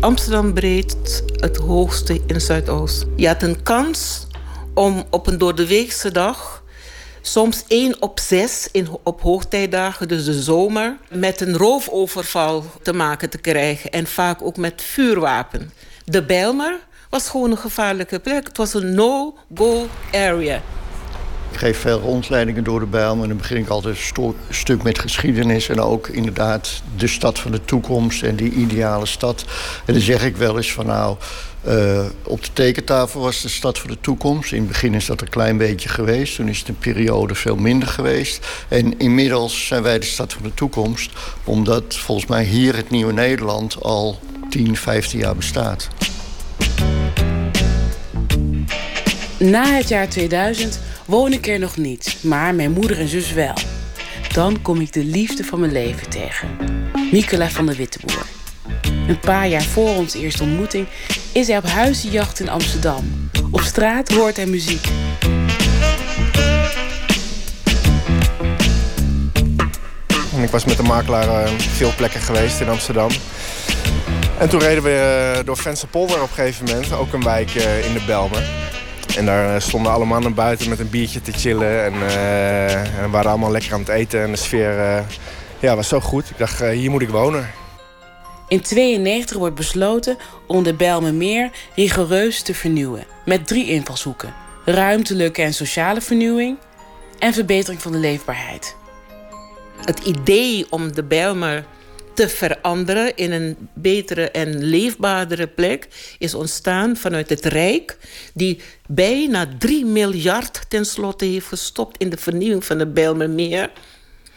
[0.00, 3.06] Amsterdam breed het hoogste in Zuidoost.
[3.16, 4.26] Je had een kans
[4.74, 6.64] om op een doordeweekse dag,
[7.20, 13.30] soms één op zes in, op hoogtijdagen, dus de zomer, met een roofoverval te maken
[13.30, 13.90] te krijgen.
[13.90, 15.70] En vaak ook met vuurwapen.
[16.04, 16.78] De Bijlmer
[17.10, 18.46] was gewoon een gevaarlijke plek.
[18.46, 20.62] Het was een no-go area.
[21.50, 24.98] Ik geef veel rondleidingen door de Bijlmer en dan begin ik altijd een stuk met
[24.98, 29.44] geschiedenis en ook inderdaad de stad van de toekomst en die ideale stad.
[29.84, 31.16] En dan zeg ik wel eens van nou,
[31.60, 34.52] eh, op de tekentafel was de stad van de toekomst.
[34.52, 36.36] In het begin is dat een klein beetje geweest.
[36.36, 38.46] Toen is het een periode veel minder geweest.
[38.68, 41.10] En inmiddels zijn wij de stad van de toekomst.
[41.44, 44.20] Omdat volgens mij hier het nieuwe Nederland al
[44.50, 45.88] 10, 15 jaar bestaat.
[49.40, 53.54] Na het jaar 2000 woon ik er nog niet, maar mijn moeder en zus wel.
[54.32, 56.48] Dan kom ik de liefde van mijn leven tegen.
[57.10, 58.26] Nicola van der Witteboer.
[59.08, 60.86] Een paar jaar voor onze eerste ontmoeting
[61.32, 63.30] is hij op huizenjacht in Amsterdam.
[63.50, 64.86] Op straat hoort hij muziek.
[70.42, 73.10] Ik was met de makelaar eh, veel plekken geweest in Amsterdam.
[74.38, 77.86] En toen reden we eh, door Vensterpolder op een gegeven moment, ook een wijk eh,
[77.86, 78.42] in de Belmer.
[79.16, 81.84] En daar eh, stonden alle mannen buiten met een biertje te chillen.
[81.84, 84.22] En, eh, en we waren allemaal lekker aan het eten.
[84.22, 85.02] En de sfeer eh,
[85.60, 86.30] ja, was zo goed.
[86.30, 87.50] Ik dacht, eh, hier moet ik wonen.
[88.48, 90.16] In 92 wordt besloten
[90.46, 93.04] om de Bijlmermeer rigoureus te vernieuwen.
[93.24, 94.34] Met drie invalshoeken.
[94.64, 96.58] Ruimtelijke en sociale vernieuwing
[97.18, 98.76] en verbetering van de leefbaarheid.
[99.84, 101.64] Het idee om de Bijlmer
[102.20, 105.88] te veranderen in een betere en leefbaardere plek
[106.18, 107.98] is ontstaan vanuit het Rijk,
[108.34, 113.70] die bijna 3 miljard tenslotte heeft gestopt in de vernieuwing van de Bijlmermeer.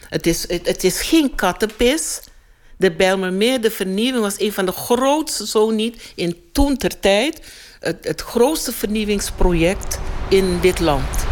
[0.10, 2.22] Het is, het, is geen kattenpis.
[2.78, 7.42] De Bijlmermeer, de vernieuwing was een van de grootste, zo niet in toen ter tijd,
[7.80, 10.00] het, het grootste vernieuwingsproject
[10.30, 11.26] in dit land.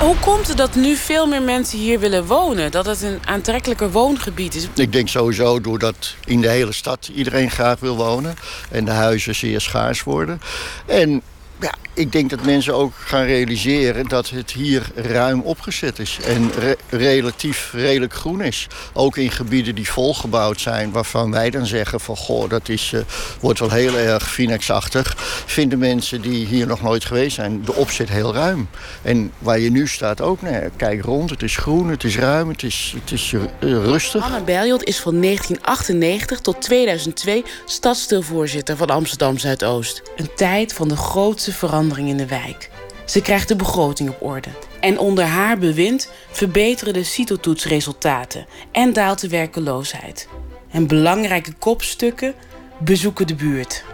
[0.00, 2.70] Hoe komt het dat nu veel meer mensen hier willen wonen?
[2.70, 4.68] Dat het een aantrekkelijker woongebied is?
[4.74, 8.34] Ik denk sowieso doordat in de hele stad iedereen graag wil wonen.
[8.70, 10.40] En de huizen zeer schaars worden.
[10.86, 11.22] En
[11.60, 16.18] ja, ik denk dat mensen ook gaan realiseren dat het hier ruim opgezet is.
[16.24, 18.66] En re- relatief redelijk groen is.
[18.92, 20.90] Ook in gebieden die volgebouwd zijn.
[20.90, 23.00] Waarvan wij dan zeggen van goh, dat is, eh,
[23.40, 25.14] wordt wel heel erg Phoenix-achtig.
[25.46, 28.68] Vinden mensen die hier nog nooit geweest zijn de opzet heel ruim.
[29.02, 31.30] En waar je nu staat ook, ja, kijk rond.
[31.30, 34.22] Het is groen, het is ruim, het is, het is eh, rustig.
[34.24, 40.02] Anne Berjot is van 1998 tot 2002 stadsdeelvoorzitter van Amsterdam Zuidoost.
[40.16, 42.70] Een tijd van de grootste verandering in de wijk.
[43.04, 44.48] Ze krijgt de begroting op orde.
[44.80, 50.28] En onder haar bewind verbeteren de CITO-toetsresultaten en daalt de werkeloosheid.
[50.70, 52.34] En belangrijke kopstukken
[52.78, 53.84] bezoeken de buurt.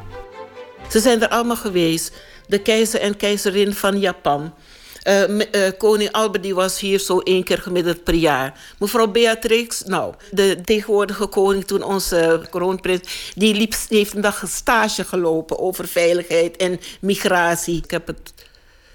[0.89, 2.13] Ze zijn er allemaal geweest.
[2.47, 4.55] De keizer en keizerin van Japan.
[5.03, 8.61] Eh, eh, koning Albert die was hier zo één keer gemiddeld per jaar.
[8.79, 13.33] Mevrouw Beatrix, nou, de tegenwoordige koning toen onze kroonprins...
[13.35, 17.83] die, heeft een dag een stage gelopen over veiligheid en migratie.
[17.85, 18.35] Ik heb het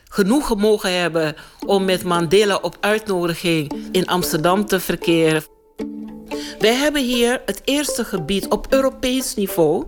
[0.09, 1.35] genoegen mogen hebben
[1.65, 5.43] om met Mandela op uitnodiging in Amsterdam te verkeren.
[6.59, 9.85] Wij hebben hier het eerste gebied op Europees niveau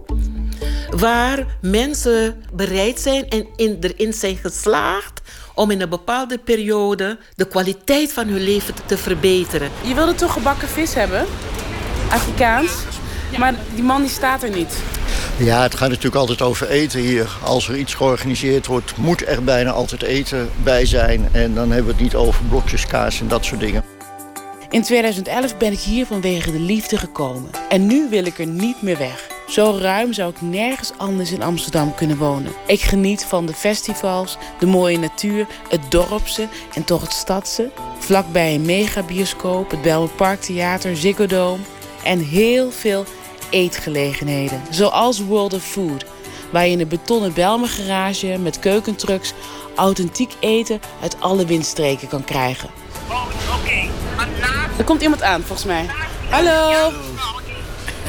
[0.89, 5.21] waar mensen bereid zijn en in, erin zijn geslaagd
[5.59, 9.69] om in een bepaalde periode de kwaliteit van hun leven te, te verbeteren.
[9.81, 11.25] Je wilde toch gebakken vis hebben?
[12.11, 12.71] Afrikaans?
[13.37, 14.73] Maar die man die staat er niet.
[15.37, 17.37] Ja, het gaat natuurlijk altijd over eten hier.
[17.43, 21.29] Als er iets georganiseerd wordt, moet er bijna altijd eten bij zijn.
[21.31, 23.83] En dan hebben we het niet over blokjes kaas en dat soort dingen.
[24.69, 27.49] In 2011 ben ik hier vanwege de liefde gekomen.
[27.69, 29.38] En nu wil ik er niet meer weg.
[29.49, 32.51] Zo ruim zou ik nergens anders in Amsterdam kunnen wonen.
[32.67, 37.71] Ik geniet van de festivals, de mooie natuur, het dorpse en toch het stadse.
[37.99, 41.63] Vlakbij een megabioscoop, het Belmer Parktheater, Ziggo Dome.
[42.03, 43.05] En heel veel
[43.49, 46.05] eetgelegenheden, zoals World of Food.
[46.51, 49.33] Waar je in een betonnen Belmer garage met keukentrucks
[49.75, 52.69] authentiek eten uit alle windstreken kan krijgen.
[54.77, 55.85] Er komt iemand aan, volgens mij.
[56.29, 56.91] Hallo.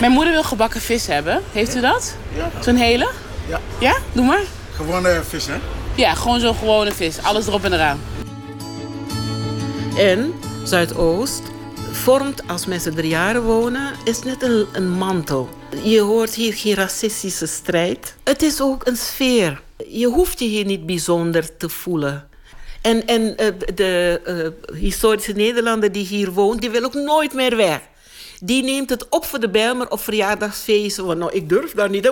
[0.00, 1.42] Mijn moeder wil gebakken vis hebben.
[1.52, 2.16] Heeft u dat?
[2.60, 3.10] Zo'n hele?
[3.48, 3.60] Ja.
[3.80, 3.96] Ja?
[4.12, 4.42] Doe maar.
[4.74, 5.54] Gewone vis, hè?
[5.94, 7.22] Ja, gewoon zo'n gewone vis.
[7.22, 8.00] Alles erop en eraan.
[9.96, 11.42] En Zuidoost
[11.92, 15.48] vormt, als mensen er jaren wonen, is net een, een mantel.
[15.82, 18.14] Je hoort hier geen racistische strijd.
[18.24, 19.62] Het is ook een sfeer.
[19.88, 22.28] Je hoeft je hier niet bijzonder te voelen.
[22.80, 27.56] En, en eh, de eh, historische Nederlander die hier woont, die wil ook nooit meer
[27.56, 27.80] weg.
[28.42, 31.06] Die neemt het op voor de Bijlmer op verjaardagsfeesten.
[31.06, 32.10] Want nou, ik durf daar niet.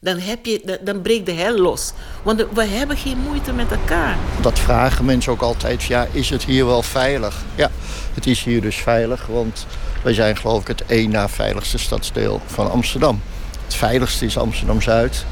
[0.00, 1.92] Dan, heb je, dan- dan breekt de hel los.
[2.22, 4.16] Want we hebben geen moeite met elkaar.
[4.40, 5.82] Dat vragen mensen ook altijd.
[5.82, 7.36] Ja, is het hier wel veilig?
[7.54, 7.70] Ja,
[8.14, 9.26] het is hier dus veilig.
[9.26, 9.66] Want
[10.02, 13.20] wij zijn geloof ik het één na veiligste stadsdeel van Amsterdam.
[13.64, 15.24] Het veiligste is Amsterdam-Zuid.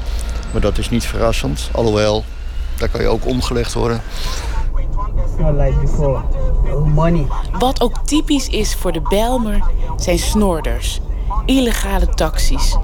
[0.51, 1.69] Maar dat is niet verrassend.
[1.71, 2.25] Alhoewel,
[2.77, 4.01] daar kan je ook omgelegd worden.
[5.39, 6.21] Not like before.
[6.71, 7.27] Oh, money.
[7.59, 9.63] Wat ook typisch is voor de Bijlmer
[9.97, 11.01] zijn snorders.
[11.45, 12.77] Illegale taxis.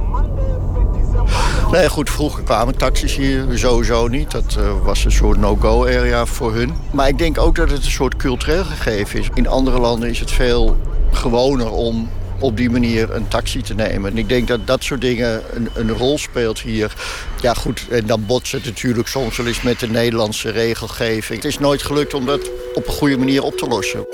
[1.72, 4.32] Nee, goed, vroeger kwamen taxis hier sowieso niet.
[4.32, 6.74] Dat eh, was een soort no-go-area voor hun.
[6.92, 9.30] Maar ik denk ook dat het een soort cultureel gegeven is.
[9.34, 10.78] In andere landen is het veel
[11.12, 12.10] gewoner om
[12.42, 14.12] op die manier een taxi te nemen.
[14.12, 16.96] En ik denk dat dat soort dingen een, een rol speelt hier.
[17.42, 21.42] Ja goed, en dan botst het natuurlijk soms wel eens met de Nederlandse regelgeving.
[21.44, 24.06] Het is nooit gelukt om dat op een goede manier op te lossen.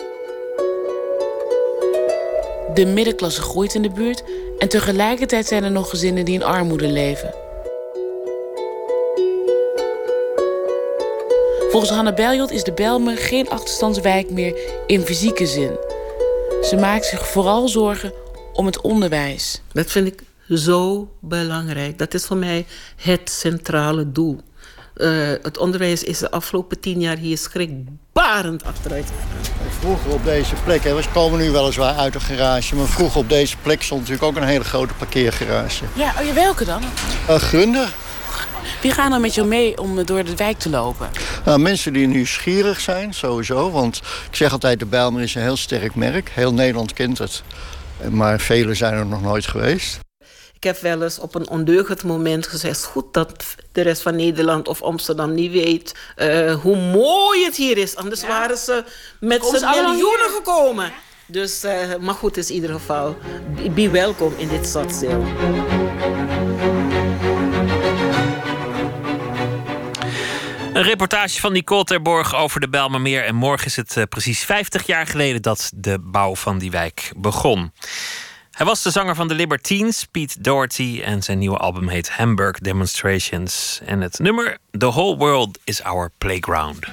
[2.74, 4.24] De middenklasse groeit in de buurt
[4.58, 7.34] en tegelijkertijd zijn er nog gezinnen die in armoede leven.
[11.70, 15.97] Volgens Hanna Beljot is de Bijlmer geen achterstandswijk meer in fysieke zin.
[16.62, 18.14] Ze maakt zich vooral zorgen
[18.54, 19.62] om het onderwijs.
[19.72, 20.24] Dat vind ik
[20.58, 21.98] zo belangrijk.
[21.98, 22.66] Dat is voor mij
[22.96, 24.42] het centrale doel.
[24.96, 25.10] Eh,
[25.42, 29.72] het onderwijs is de afgelopen tien jaar hier schrikbarend achteruit gegaan.
[29.80, 32.76] Vroeger op deze plek, hè, we komen nu weliswaar uit een garage...
[32.76, 35.84] maar vroeger op deze plek stond natuurlijk ook een hele grote parkeergarage.
[35.94, 36.84] Ja, oh, ja, welke dan?
[37.30, 37.94] Uh, Grunder.
[38.82, 41.10] Wie gaan dan met jou mee om door de wijk te lopen?
[41.46, 43.72] Nou, mensen die nieuwsgierig zijn, sowieso.
[43.72, 43.98] Want
[44.30, 46.30] ik zeg altijd, de Bijlmer is een heel sterk merk.
[46.34, 47.44] Heel Nederland kent het.
[48.10, 50.00] Maar velen zijn er nog nooit geweest.
[50.56, 52.84] Ik heb wel eens op een ondeugend moment gezegd...
[52.84, 55.96] goed dat de rest van Nederland of Amsterdam niet weet...
[56.16, 57.96] eh, hoe mooi het hier is.
[57.96, 58.84] Anders waren ze
[59.20, 60.32] met z'n miljoenen hier?
[60.36, 60.92] gekomen.
[61.26, 63.16] Dus, eh, maar goed, is in ieder geval...
[63.56, 65.24] be- be welkom in dit stadsdeel.
[70.78, 73.24] Een reportage van Nicole Terborg over de Bijlmermeer.
[73.24, 77.12] En morgen is het eh, precies 50 jaar geleden dat de bouw van die wijk
[77.16, 77.72] begon.
[78.52, 81.02] Hij was de zanger van de Libertines, Pete Doherty.
[81.04, 83.80] En zijn nieuwe album heet Hamburg Demonstrations.
[83.86, 86.86] En het nummer The Whole World is Our Playground.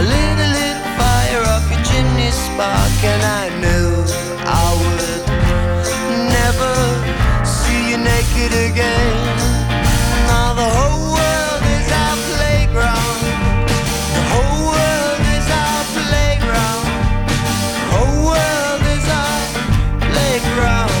[0.00, 4.02] Lit a little fire off your chimney spark, and I knew
[4.48, 5.22] I would
[6.32, 6.72] never
[7.44, 9.16] see you naked again.
[10.26, 13.20] Now the whole world is our playground.
[14.16, 16.86] The whole world is our playground.
[17.76, 19.42] The whole world is our
[20.08, 20.96] playground.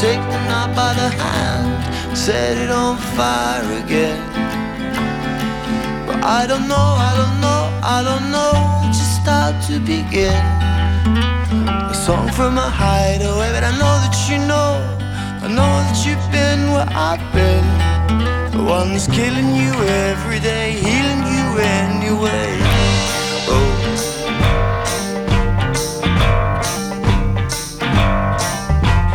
[0.00, 4.24] Take the knot by the hand, set it on fire again.
[6.06, 7.37] But I don't know, I don't know,
[7.82, 8.52] I don't know
[8.90, 10.34] just how to begin.
[11.90, 14.82] A song from a hideaway, but I know that you know,
[15.42, 17.66] I know that you've been where I've been.
[18.50, 19.72] The one that's killing you
[20.10, 22.58] every day, healing you anyway.
[23.46, 23.88] Oh.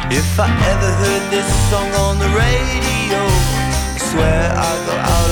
[0.10, 3.22] If I ever heard this song on the radio,
[3.94, 5.23] I swear I'd go out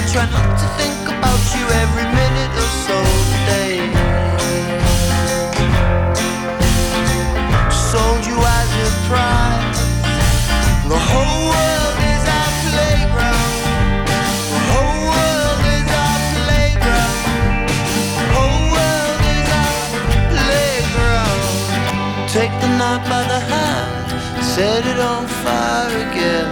[0.00, 2.96] I try not to think about you every minute or so
[3.36, 3.76] today.
[7.68, 9.80] Sold you as a prize.
[10.88, 13.60] The whole world is our playground.
[14.56, 17.20] The whole world is our playground.
[18.16, 19.76] The whole world is our
[20.32, 21.44] playground.
[22.32, 24.08] Take the knot by the hand,
[24.40, 26.48] set it on fire again.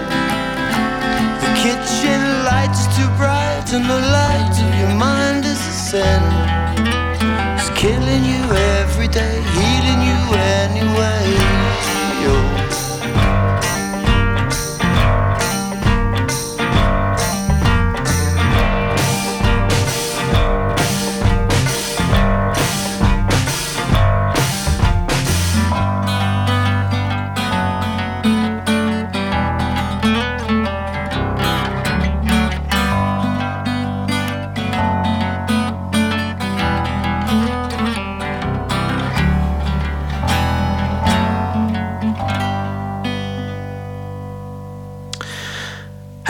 [1.40, 2.17] The kitchen
[3.68, 6.22] bright, and the light of your mind is a sin.
[7.56, 8.42] It's killing you
[8.80, 11.47] every day, healing you anyway.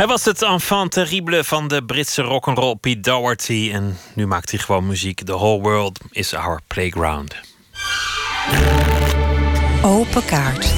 [0.08, 3.70] Was het enfant terrible van de Britse rock'n'roll Pete Doherty.
[3.72, 5.24] En nu maakt hij gewoon muziek.
[5.24, 7.34] The whole world is our playground.
[9.82, 10.77] Open kaart.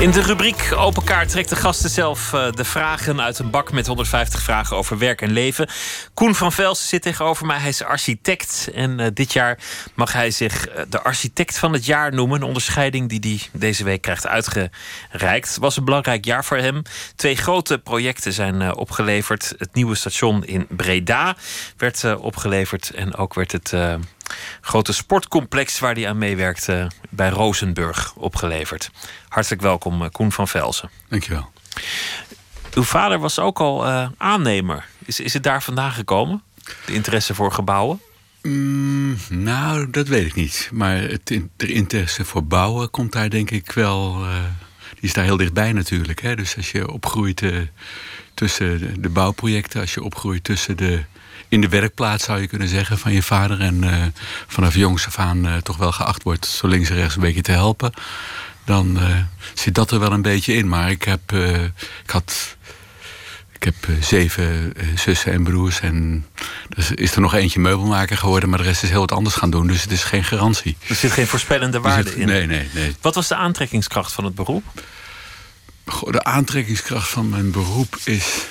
[0.00, 3.72] In de rubriek Open Kaart trekt de gasten zelf eh, de vragen uit een bak
[3.72, 5.68] met 150 vragen over werk en leven.
[6.14, 7.58] Koen van Velsen zit tegenover mij.
[7.58, 8.70] Hij is architect.
[8.74, 9.58] En eh, dit jaar
[9.94, 12.40] mag hij zich eh, de architect van het jaar noemen.
[12.40, 15.48] Een onderscheiding die hij deze week krijgt uitgereikt.
[15.48, 16.82] Het was een belangrijk jaar voor hem.
[17.14, 19.54] Twee grote projecten zijn opgeleverd.
[19.58, 21.36] Het nieuwe station in Breda
[21.76, 22.90] werd opgeleverd.
[22.90, 23.72] En ook werd het
[24.60, 28.90] grote sportcomplex waar hij aan meewerkte bij Rozenburg opgeleverd.
[29.28, 30.90] Hartelijk welkom, eh, Koen van Velsen.
[31.08, 31.50] Dankjewel.
[32.74, 34.86] Uw vader was ook al eh, aannemer.
[35.04, 36.42] Is, is het daar vandaan gekomen?
[36.86, 38.00] De interesse voor gebouwen?
[38.42, 40.68] Mm, nou, dat weet ik niet.
[40.72, 44.24] Maar het, de interesse voor bouwen komt daar denk ik wel...
[44.24, 44.44] eh,
[44.94, 46.22] die is daar heel dichtbij natuurlijk.
[46.22, 46.36] Hè?
[46.36, 47.56] Dus als je opgroeit eh,
[48.34, 49.80] tussen de bouwprojecten...
[49.80, 51.04] als je opgroeit tussen de...
[51.48, 53.60] in de werkplaats zou je kunnen zeggen van je vader...
[53.60, 54.02] en eh,
[54.46, 56.46] vanaf jongs af aan eh, toch wel geacht wordt...
[56.46, 57.92] zo links en rechts een beetje te helpen...
[58.64, 59.16] dan eh,
[59.54, 60.68] zit dat er wel een beetje in.
[60.68, 61.32] Maar ik heb...
[62.04, 62.56] ik had
[63.52, 65.80] ik heb zeven zussen en broers.
[65.80, 66.26] En
[66.68, 69.50] er is er nog eentje meubelmaker geworden, maar de rest is heel wat anders gaan
[69.50, 69.66] doen.
[69.66, 70.76] Dus het is geen garantie.
[70.88, 72.26] Er zit geen voorspellende Er waarde zit- in.
[72.26, 72.96] Nee, nee, nee.
[73.00, 74.64] Wat was de aantrekkingskracht van het beroep?
[75.86, 78.46] Goh, de aantrekkingskracht van mijn beroep is.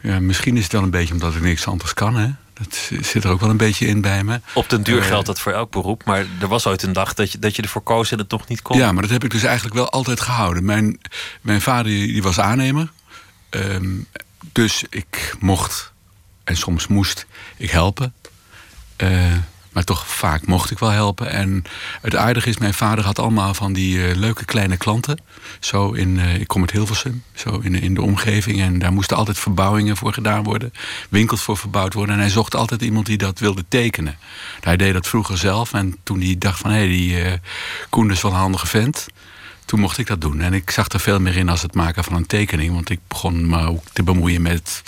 [0.00, 2.16] Ja, misschien is het wel een beetje omdat ik niks anders kan.
[2.16, 2.30] Hè?
[2.52, 4.40] Dat zit er ook wel een beetje in bij me.
[4.54, 6.04] Op den duur Eh, geldt dat voor elk beroep.
[6.04, 8.48] Maar er was ooit een dag dat je, dat je ervoor koos en het toch
[8.48, 8.78] niet kon.
[8.78, 10.64] Ja, maar dat heb ik dus eigenlijk wel altijd gehouden.
[10.64, 11.00] Mijn,
[11.40, 12.90] mijn vader die was aannemer.
[13.50, 13.88] Ehm,
[14.52, 15.92] dus ik mocht
[16.44, 17.26] en soms moest
[17.56, 18.14] ik helpen.
[18.96, 19.32] Eh,
[19.78, 21.30] maar toch vaak mocht ik wel helpen.
[21.30, 21.64] En
[22.00, 25.20] het aardige is, mijn vader had allemaal van die eh, leuke kleine klanten.
[25.60, 28.60] Zo in, eh, ik kom uit Hilversum, zo in, in de omgeving.
[28.60, 30.72] En daar moesten altijd verbouwingen voor gedaan worden.
[31.08, 32.14] Winkels voor verbouwd worden.
[32.14, 34.18] En hij zocht altijd iemand die dat wilde tekenen.
[34.60, 35.72] Hij deed dat vroeger zelf.
[35.72, 37.32] En toen hij dacht van, hé, hey, die eh
[37.88, 39.06] Koen is wel een handige vent.
[39.68, 40.40] Toen mocht ik dat doen.
[40.40, 42.74] En ik zag er veel meer in als het maken van een tekening.
[42.74, 44.82] Want ik begon me ook te bemoeien met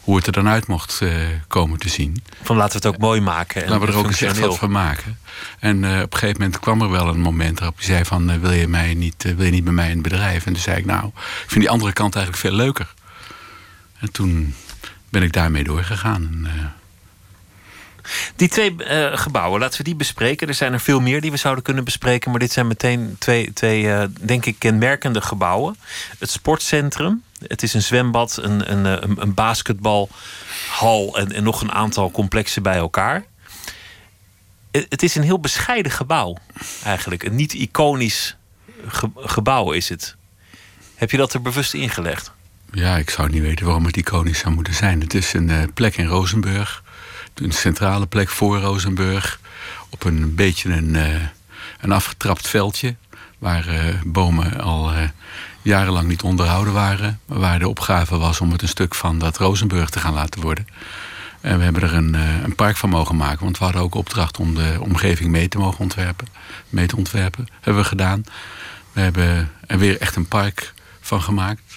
[0.00, 1.12] hoe het er dan uit mocht eh,
[1.48, 2.22] komen te zien.
[2.42, 3.62] Van laten we het ook mooi maken.
[3.62, 5.18] En Laten we er ook eens echt wat van maken.
[5.58, 8.30] En eh, op een gegeven moment kwam er wel een moment waarop hij zei van...
[8.30, 10.46] eh, wil, je mij niet, wil je niet bij mij in het bedrijf?
[10.46, 12.94] En toen zei ik, nou, ik vind die andere kant eigenlijk veel leuker.
[13.98, 14.54] En toen
[15.08, 16.22] ben ik daarmee doorgegaan.
[16.22, 16.74] En,
[18.36, 20.48] Die twee eh, gebouwen, laten we die bespreken.
[20.48, 22.30] Er zijn er veel meer die we zouden kunnen bespreken.
[22.30, 25.76] Maar dit zijn meteen twee, twee eh, denk ik, kenmerkende gebouwen.
[26.18, 27.22] Het sportcentrum.
[27.46, 32.10] Het is een zwembad, een, een, eh, een, een basketbalhal en, en nog een aantal
[32.10, 33.24] complexen bij elkaar.
[34.70, 36.36] Het, is een heel bescheiden gebouw,
[36.84, 37.22] eigenlijk.
[37.22, 38.36] Een niet iconisch
[38.86, 40.16] ge- gebouw is het.
[40.94, 42.32] Heb je dat er bewust ingelegd?
[42.72, 45.00] Ja, ik zou niet weten waarom het iconisch zou moeten zijn.
[45.00, 46.83] Het is een plek in Rozenburg.
[47.34, 49.40] Een centrale plek voor Rozenburg.
[49.88, 51.14] Op een beetje een, eh,
[51.80, 52.94] een afgetrapt veldje.
[53.38, 55.08] Waar eh, bomen al eh,
[55.62, 57.20] jarenlang niet onderhouden waren.
[57.26, 60.40] Maar waar de opgave was om het een stuk van dat Rozenburg te gaan laten
[60.40, 60.66] worden.
[61.40, 63.44] En we hebben er een, een park van mogen maken.
[63.44, 66.28] Want we hadden ook opdracht om de omgeving mee te mogen ontwerpen.
[66.68, 67.48] Mee te ontwerpen.
[67.60, 68.24] Hebben we gedaan.
[68.92, 71.73] We hebben er weer echt een park van gemaakt.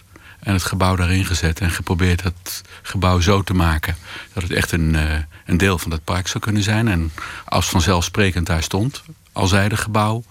[0.48, 1.60] En het gebouw daarin gezet.
[1.60, 3.96] En geprobeerd het gebouw zo te maken.
[4.34, 6.88] Dat het echt een, eh, een deel van het park zou kunnen zijn.
[6.88, 7.12] En
[7.46, 9.04] als vanzelfsprekend daar stond.
[9.32, 10.24] Alzijdig gebouw.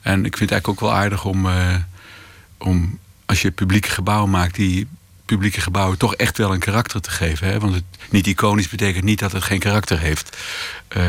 [0.00, 1.74] En ik vind het eigenlijk ook wel aardig om, eh,
[2.58, 4.88] om als je publieke gebouwen maakt, die
[5.34, 7.46] publieke gebouwen toch echt wel een karakter te geven.
[7.46, 7.58] Hè?
[7.58, 10.36] Want het niet iconisch betekent niet dat het geen karakter heeft.
[10.88, 11.02] Eh,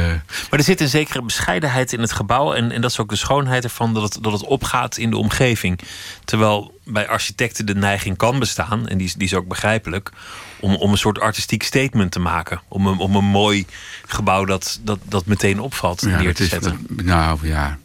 [0.49, 2.53] Maar er zit een zekere bescheidenheid in het gebouw.
[2.53, 5.17] En, en dat is ook de schoonheid ervan dat het, dat het opgaat in de
[5.17, 5.79] omgeving.
[6.25, 10.11] Terwijl bij architecten de neiging kan bestaan, en die, is- die is ook begrijpelijk,
[10.59, 12.61] om, om een soort artistiek statement te maken.
[12.67, 13.65] Om een, om een mooi
[14.07, 16.85] gebouw dat, dat, dat meteen opvalt ja, neer te is, zetten.
[16.89, 17.77] nou ja,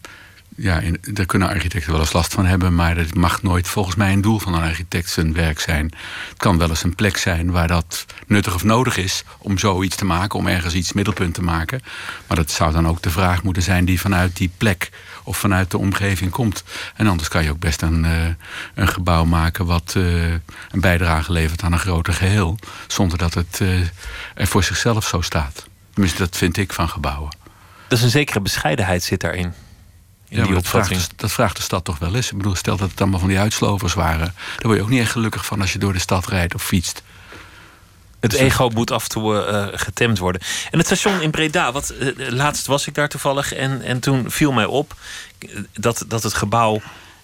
[0.59, 2.74] ja daar kunnen architecten wel eens last van hebben.
[2.74, 5.93] Maar dat mag nooit volgens mij een doel van een architect zijn werk zijn.
[6.28, 9.97] Het kan wel eens een plek zijn waar dat nuttig of nodig is om zoiets
[9.97, 10.39] te maken.
[10.39, 11.80] Om ergens iets middelpunt te maken.
[12.26, 14.90] Maar dat zou dan ook de vraag moeten zijn die vanuit die plek
[15.24, 16.64] of vanuit de omgeving komt.
[16.94, 18.26] En anders kan je ook best een, eh,
[18.74, 22.59] een gebouw maken wat eh, een bijdrage levert aan een groter geheel.
[22.86, 23.80] Zonder dat het eh,
[24.35, 25.66] er voor zichzelf zo staat.
[25.93, 27.36] Tenminste, dat vind ik van gebouwen.
[27.89, 29.52] Dus een zekere bescheidenheid zit daarin.
[30.28, 31.18] In Ja, die dat vraagt, opvatting.
[31.18, 32.30] dat vraagt de stad toch wel eens.
[32.30, 34.34] Ik bedoel, stel dat het allemaal van die uitslovers waren.
[34.56, 36.62] Daar word je ook niet echt gelukkig van als je door de stad rijdt of
[36.62, 37.02] fietst.
[38.20, 40.42] Het Dus ego moet af en toe eh, getemd worden.
[40.70, 43.55] En het station in Breda, wat, eh, laatst was ik daar toevallig.
[43.55, 44.94] En, en toen viel mij op
[45.38, 46.80] eh, dat, dat het gebouw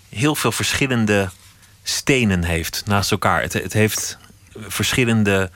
[0.09, 1.31] heel veel verschillende
[1.83, 3.43] stenen heeft naast elkaar.
[3.43, 4.19] Het, het heeft
[4.57, 5.51] verschillende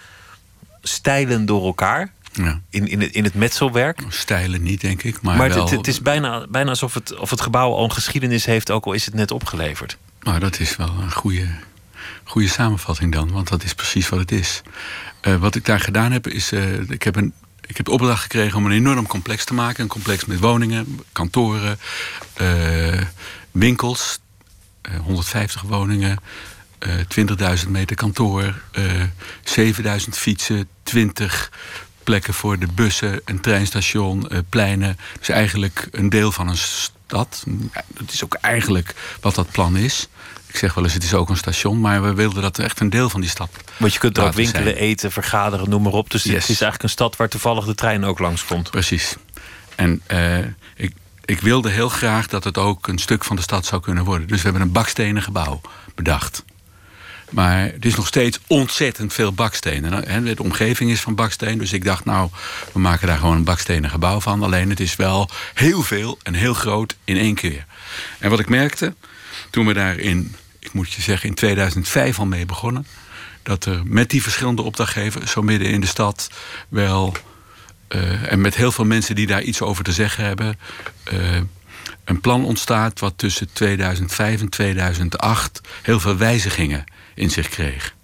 [0.82, 2.12] stijlen door elkaar.
[2.32, 2.60] Ja.
[2.70, 4.00] In, in, het, in het metselwerk.
[4.08, 5.20] Stijlen niet, denk ik.
[5.20, 7.92] Maar, Maar, wel, het, het is bijna, bijna alsof het, of het gebouw al een
[7.92, 9.96] geschiedenis heeft, ook al is het net opgeleverd.
[10.22, 11.46] Maar dat is wel een goede,
[12.24, 14.62] goede samenvatting dan, want dat is precies wat het is.
[15.20, 16.52] Eh, wat ik daar gedaan heb, is.
[16.52, 17.32] eh, ik, heb een,
[17.66, 19.82] ik heb de opdracht gekregen om een enorm complex te maken.
[19.82, 21.78] Een complex met woningen, kantoren,
[22.34, 23.00] eh,
[23.50, 24.18] winkels,
[24.82, 26.18] eh, 150 woningen.
[26.78, 29.02] eh 20.000 meter kantoor, eh
[29.44, 31.50] 7000 fietsen, 20
[32.08, 34.98] plekken voor de bussen, een treinstation, eh, pleinen.
[35.18, 37.44] Dus eigenlijk een deel van een stad.
[37.88, 40.08] Dat is ook eigenlijk wat dat plan is.
[40.46, 42.90] Ik zeg wel eens, het is ook een station, maar we wilden dat echt een
[42.90, 43.50] deel van die stad.
[43.76, 44.76] Want je kunt er ook winkelen, zijn.
[44.76, 46.10] eten, vergaderen, noem maar op.
[46.10, 46.32] Dus Yes.
[46.32, 48.70] het is eigenlijk een stad waar toevallig de trein ook langskomt.
[48.70, 49.16] Precies.
[49.74, 50.38] En eh,
[50.76, 50.92] ik,
[51.24, 54.28] ik wilde heel graag dat het ook een stuk van de stad zou kunnen worden.
[54.28, 55.60] Dus we hebben een bakstenen gebouw
[55.94, 56.44] bedacht.
[57.28, 60.24] Maar het is nog steeds ontzettend veel bakstenen.
[60.24, 61.58] De omgeving is van baksteen.
[61.58, 62.30] Dus ik dacht, nou,
[62.72, 64.42] we maken daar gewoon een bakstenen gebouw van.
[64.42, 67.64] Alleen het is wel heel veel en heel groot in één keer.
[68.18, 68.94] En wat ik merkte,
[69.50, 72.86] toen we daar in, ik moet je zeggen, in 2005 al mee begonnen.
[73.42, 76.30] Dat er met die verschillende opdrachtgevers, zo midden in de stad,
[76.68, 77.16] wel.
[77.88, 80.58] eh, en met heel veel mensen die daar iets over te zeggen hebben.
[81.04, 81.36] eh,
[82.04, 86.84] een plan ontstaat wat tussen 2005 en 2008 heel veel wijzigingen
[87.18, 87.94] in zich kreeg.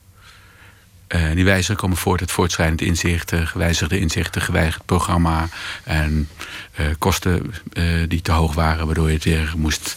[1.06, 5.48] Eh, die wijzigingen komen voort uit voortschrijdend inzichten, gewijzigde inzichten, geweigerd programma
[5.84, 6.28] en
[6.72, 9.96] eh, kosten eh, die te hoog waren, waardoor je het weer moest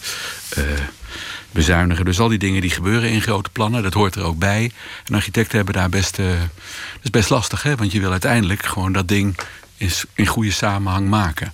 [0.56, 0.62] eh,
[1.50, 2.04] bezuinigen.
[2.04, 4.70] Dus al die dingen die gebeuren in grote plannen, dat hoort er ook bij.
[5.04, 7.76] En architecten hebben daar best, eh, dat is best lastig, hè?
[7.76, 9.38] want je wil uiteindelijk gewoon dat ding
[9.76, 11.52] in, in goede samenhang maken.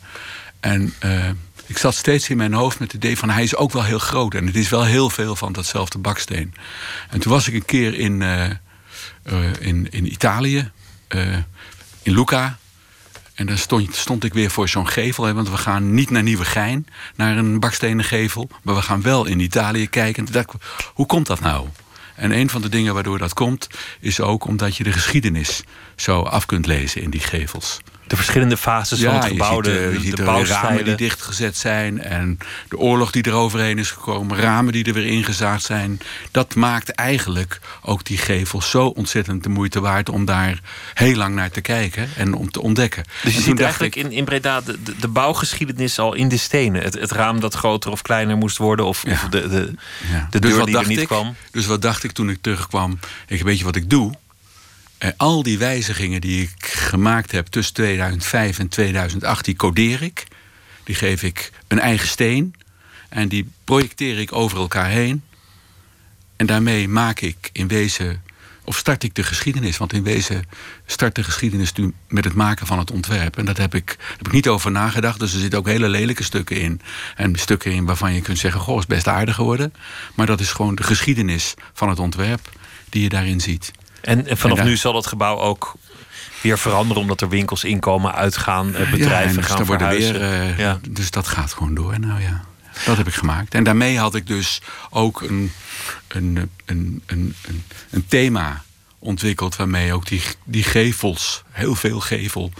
[0.60, 1.30] En eh,
[1.66, 3.98] ik zat steeds in mijn hoofd met het idee van hij is ook wel heel
[3.98, 4.34] groot.
[4.34, 6.54] En het is wel heel veel van datzelfde baksteen.
[7.10, 8.56] En toen was ik een keer in, eh, eh,
[9.60, 10.70] in, in Italië,
[11.08, 11.36] eh,
[12.02, 12.58] in Lucca.
[13.34, 15.24] En daar stond, stond ik weer voor zo'n gevel.
[15.24, 18.50] Hè, want we gaan niet naar Nieuwegein, naar een bakstenen gevel.
[18.62, 20.26] Maar we gaan wel in Italië kijken.
[20.32, 20.52] Dacht
[20.94, 21.68] hoe komt dat nou?
[22.14, 23.68] En een van de dingen waardoor dat komt,
[24.00, 25.62] is ook omdat je de geschiedenis
[25.96, 27.80] zo af kunt lezen in die gevels.
[28.06, 30.84] De verschillende fases van het gebouw, Je ziet, de, eh, je de, ziet de ramen
[30.84, 35.06] die dichtgezet zijn en de oorlog die er overheen is gekomen, ramen die er weer
[35.06, 36.00] ingezaagd zijn.
[36.30, 40.60] Dat maakt eigenlijk ook die gevels zo ontzettend de moeite waard om daar
[40.94, 43.04] heel lang naar te kijken en om te ontdekken.
[43.22, 46.82] Dus je ziet eigenlijk in, in Breda de, de, de bouwgeschiedenis al in de stenen.
[46.82, 48.86] Het, het raam dat groter of kleiner moest worden.
[48.86, 49.74] Of, of de, de,
[50.12, 50.26] Ja.
[50.30, 51.06] de Dus deur die er niet ik?
[51.06, 51.34] kwam.
[51.50, 52.98] Dus wat dacht ik toen ik terugkwam?
[53.26, 54.12] Ik weet je wat ik doe?
[54.98, 60.26] Eh, al die wijzigingen die ik gemaakt heb tussen 2005 en 2008, die codeer ik.
[60.84, 62.54] Die geef ik een eigen steen.
[63.08, 65.22] En die projecteer ik over elkaar heen.
[66.36, 68.22] En daarmee maak ik in wezen,
[68.64, 69.76] of start ik de geschiedenis.
[69.76, 70.44] Want in wezen
[70.86, 73.38] start de geschiedenis nu met het maken van het ontwerp.
[73.38, 75.20] En dat heb ik, daar heb ik niet over nagedacht.
[75.20, 76.80] Dus er zitten ook hele lelijke stukken in.
[77.16, 79.74] En stukken in waarvan je kunt zeggen, goh, is best aardig geworden.
[80.14, 82.50] Maar dat is gewoon de geschiedenis van het ontwerp
[82.88, 83.72] die je daarin ziet.
[84.04, 85.74] En, en vanaf En nu zal dat gebouw ook
[86.40, 87.02] weer veranderen...
[87.02, 90.18] omdat er winkels inkomen, uitgaan, eh, bedrijven ja, dus gaan er verhuizen.
[90.18, 90.78] Weer, eh, ja.
[90.88, 92.00] Dus dat gaat gewoon door.
[92.00, 92.44] Nou ja,
[92.84, 93.54] dat heb ik gemaakt.
[93.54, 94.60] En daarmee had ik dus
[94.90, 95.52] ook een,
[96.08, 98.62] een, een, een, een, een thema
[98.98, 99.56] ontwikkeld...
[99.56, 102.52] waarmee ook die, die gevels, heel veel gevel,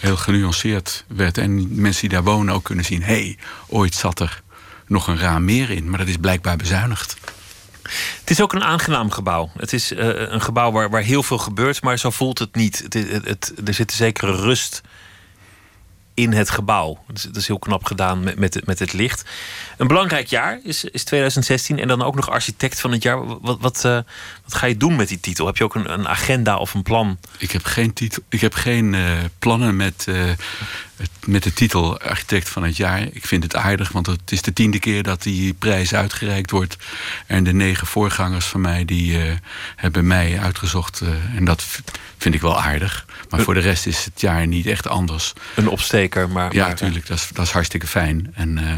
[0.00, 1.38] heel genuanceerd werd.
[1.38, 3.02] En mensen die daar wonen ook kunnen zien...
[3.02, 4.42] hé, hey, ooit zat er
[4.86, 5.90] nog een raam meer in.
[5.90, 7.16] Maar dat is blijkbaar bezuinigd.
[8.20, 9.50] Het is ook een aangenaam gebouw.
[9.56, 12.78] Het is eh, een gebouw waar, waar heel veel gebeurt, maar zo voelt het niet.
[12.78, 12.94] Het,
[13.24, 14.82] het, er zit een zekere rust
[16.14, 17.04] in het gebouw.
[17.06, 19.24] Dat is, heel knap gedaan met, met, met het licht.
[19.76, 23.40] Een belangrijk jaar is, is 2016 en dan ook nog architect van het jaar.
[23.40, 23.98] Wat, wat, eh,
[24.44, 25.46] wat ga je doen met die titel?
[25.46, 27.18] Heb je ook een, een agenda of een plan?
[27.38, 30.06] Ik heb geen, titel, ik heb geen eh, plannen met,
[31.26, 33.08] met de titel architect van het jaar.
[33.12, 36.76] Ik vind het aardig, want het is de tiende keer dat die prijs uitgereikt wordt.
[37.26, 39.32] En de negen voorgangers van mij die eh,
[39.76, 41.00] hebben mij uitgezocht.
[41.00, 41.64] eh, en dat
[42.18, 43.06] vind ik wel aardig.
[43.30, 45.32] Maar voor de rest is het jaar niet echt anders.
[45.54, 46.54] Een opsteker, maar...
[46.54, 47.06] Ja, natuurlijk.
[47.06, 48.32] Dat is, dat is hartstikke fijn.
[48.34, 48.72] En eh,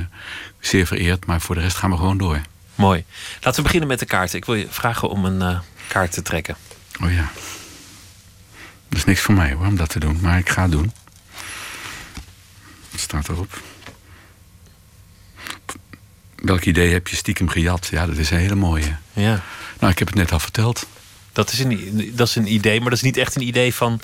[0.61, 1.27] zeer vereerd.
[1.27, 2.41] Maar voor de rest gaan we gewoon door.
[2.75, 3.05] Mooi.
[3.41, 4.39] Laten we beginnen met de kaarten.
[4.39, 5.59] Ik wil je vragen om een
[5.89, 6.57] kaart te trekken.
[7.03, 7.31] Oh ja.
[8.89, 10.19] Dat is niks voor mij hoor, om dat te doen.
[10.21, 10.93] Maar ik ga het doen.
[12.97, 13.63] Wat staat erop?
[16.37, 17.89] Welk idee heb je stiekem gejat?
[17.91, 18.97] Ja, dat is een hele mooie.
[19.13, 19.43] Ja.
[19.81, 20.87] Nou, ik heb het net al verteld.
[21.33, 24.01] Dat is, een, dat is een idee, maar dat is niet echt een idee van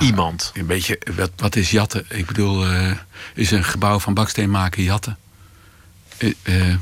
[0.00, 0.50] iemand.
[0.54, 2.04] Een beetje, wat, wat is jatten?
[2.08, 2.92] Ik bedoel, eh,
[3.34, 5.18] is een gebouw van baksteen maken jatten?
[6.16, 6.76] Eh, eh,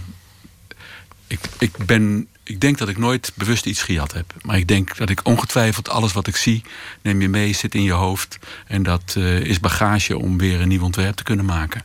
[1.27, 4.35] ik, ik ben ik denk dat ik nooit bewust iets gejat heb.
[4.43, 6.64] Maar ik denk dat ik ongetwijfeld alles wat ik zie,
[7.02, 8.39] neem je mee, zit in je hoofd.
[8.66, 11.82] En dat eh, is bagage om weer een nieuw ontwerp te kunnen maken.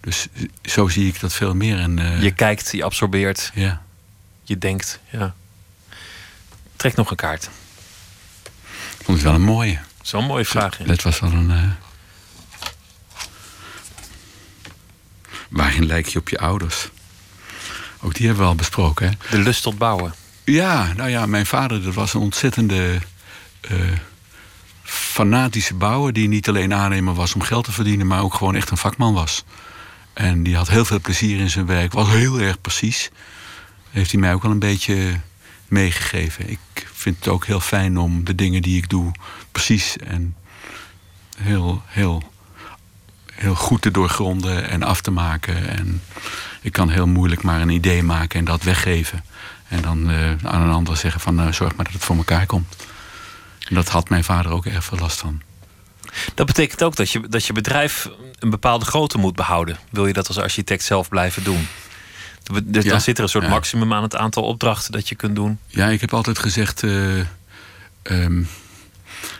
[0.00, 1.78] Dus eh, zo zie ik dat veel meer.
[1.78, 3.50] En, eh, Je kijkt, je absorbeert.
[3.54, 3.82] Ja.
[4.42, 5.34] Je denkt, ja.
[6.76, 7.50] Trek nog een kaart.
[8.98, 9.78] Ik vond het wel een mooie.
[10.02, 10.78] Zo'n mooie vraag.
[10.78, 10.84] ja.
[10.84, 11.74] Dat was wel een.
[15.48, 16.88] Waarin lijk je op je ouders?
[18.00, 19.08] Ook die hebben we al besproken.
[19.08, 19.36] Hè?
[19.36, 20.14] De lust tot bouwen.
[20.44, 22.98] Ja, nou ja, mijn vader dat was een ontzettende
[23.60, 23.76] eh,
[24.82, 26.12] fanatische bouwer...
[26.12, 28.06] die niet alleen aannemer was om geld te verdienen...
[28.06, 29.44] maar ook gewoon echt een vakman was.
[30.12, 31.92] En die had heel veel plezier in zijn werk.
[31.92, 33.10] Was heel erg precies.
[33.90, 35.20] Heeft hij mij ook wel een beetje
[35.68, 36.50] meegegeven.
[36.50, 39.12] Ik vind het ook heel fijn om de dingen die ik doe...
[39.52, 40.36] precies en
[41.36, 42.32] heel, heel,
[43.38, 45.68] heel goed te doorgronden en af te maken.
[45.68, 46.02] En
[46.60, 49.24] ik kan heel moeilijk maar een idee maken en dat weggeven.
[49.68, 52.46] En dan eh, aan een ander zeggen van eh, zorg maar dat het voor elkaar
[52.46, 52.76] komt.
[53.68, 55.42] En dat had mijn vader ook erg veel last van.
[56.34, 58.08] Dat betekent ook dat je, dat je bedrijf
[58.38, 59.78] een bepaalde grootte moet behouden.
[59.90, 61.68] Wil je dat als architect zelf blijven doen?
[62.64, 63.50] Dus Ja, dan zit er een soort ja.
[63.50, 65.58] maximum aan het aantal opdrachten dat je kunt doen.
[65.66, 67.18] Ja, ik heb altijd gezegd eh,
[68.02, 68.42] ehm,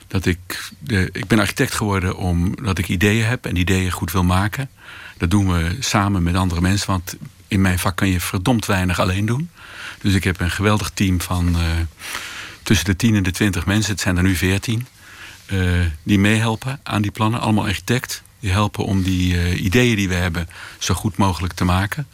[0.09, 0.71] dat ik.
[1.13, 4.71] Ik ben architect geworden omdat ik ideeën heb en ideeën goed wil maken.
[5.17, 7.17] Dat doen we samen met andere mensen, want
[7.49, 9.51] in mijn vak kan je verdomd weinig alleen doen.
[10.01, 11.63] Dus ik heb een geweldig team van eh,
[12.63, 14.87] tussen de 10 en de 20 mensen, het zijn er nu 14,
[15.47, 15.59] eh,
[16.03, 17.41] die meehelpen aan die plannen.
[17.41, 18.23] Allemaal architect.
[18.41, 20.49] Die helpen om die eh, ideeën die we hebben
[20.79, 22.07] zo goed mogelijk te maken.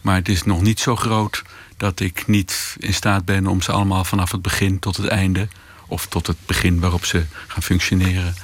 [0.00, 1.42] Maar het is nog niet zo groot
[1.76, 5.48] dat ik niet in staat ben om ze allemaal vanaf het begin tot het einde,
[5.90, 8.34] of tot het begin waarop ze gaan functioneren,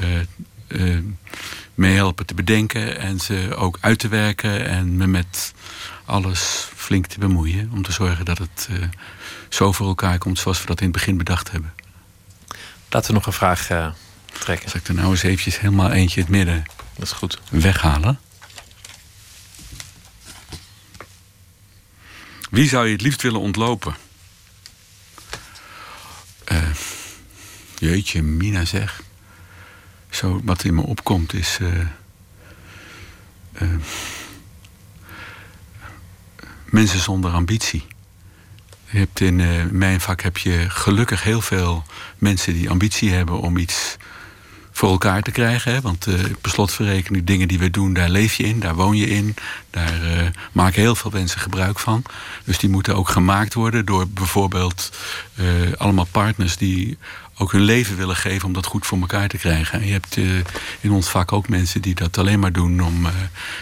[0.00, 0.20] eh,
[0.66, 1.02] eh,
[1.74, 5.54] meehelpen te bedenken en ze ook uit te werken en me met
[6.04, 7.70] alles flink te bemoeien.
[7.72, 8.76] Om te zorgen dat het eh,
[9.48, 11.72] zo voor elkaar komt zoals we dat in het begin bedacht hebben.
[12.90, 13.90] Laten we nog een vraag eh,
[14.40, 14.70] trekken.
[14.70, 16.64] Zal ik er nou eens eventjes helemaal eentje in het midden
[16.96, 17.40] Dat is goed.
[17.50, 18.18] weghalen?
[22.50, 23.94] Wie zou je het liefst willen ontlopen?
[26.54, 26.62] Eh,
[27.78, 29.02] jeetje, Mina zeg.
[30.10, 31.58] Zo, wat in me opkomt is...
[31.60, 31.80] eh,
[33.52, 33.68] eh,
[36.64, 37.86] mensen zonder ambitie.
[38.90, 39.36] Je hebt in
[39.78, 41.84] mijn vak heb je gelukkig heel veel
[42.18, 43.96] mensen die ambitie hebben om iets
[44.84, 45.72] voor elkaar te krijgen.
[45.72, 45.80] Hè?
[45.80, 49.06] Want eh per slotverrekening, dingen die we doen, daar leef je in, daar woon je
[49.06, 49.34] in.
[49.70, 52.02] Daar eh, maken heel veel mensen gebruik van.
[52.44, 54.90] Dus die moeten ook gemaakt worden door bijvoorbeeld
[55.34, 55.44] eh,
[55.76, 56.98] allemaal partners die
[57.36, 59.80] ook hun leven willen geven om dat goed voor elkaar te krijgen.
[59.80, 60.16] En je hebt
[60.80, 63.06] in ons vak ook mensen die dat alleen maar doen om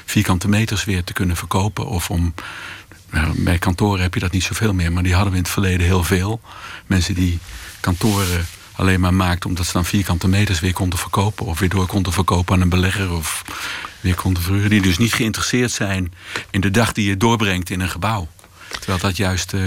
[0.05, 1.87] vierkante meters weer te kunnen verkopen.
[1.87, 2.35] Of om.
[3.11, 5.53] Nou, bij kantoren heb je dat niet zoveel meer, maar die hadden we in het
[5.53, 6.41] verleden heel veel.
[6.87, 7.39] Mensen die
[7.81, 8.47] kantoren
[8.83, 11.47] alleen maar maakten omdat ze dan vierkante meters weer konden verkopen.
[11.47, 13.13] Of weer door konden verkopen aan een belegger.
[13.13, 13.45] Of
[14.01, 14.71] weer konden verhuren.
[14.71, 16.13] Die dus niet geïnteresseerd zijn
[16.51, 18.29] in de dag die je doorbrengt in een gebouw.
[18.69, 19.53] Terwijl dat juist.
[19.53, 19.61] eh,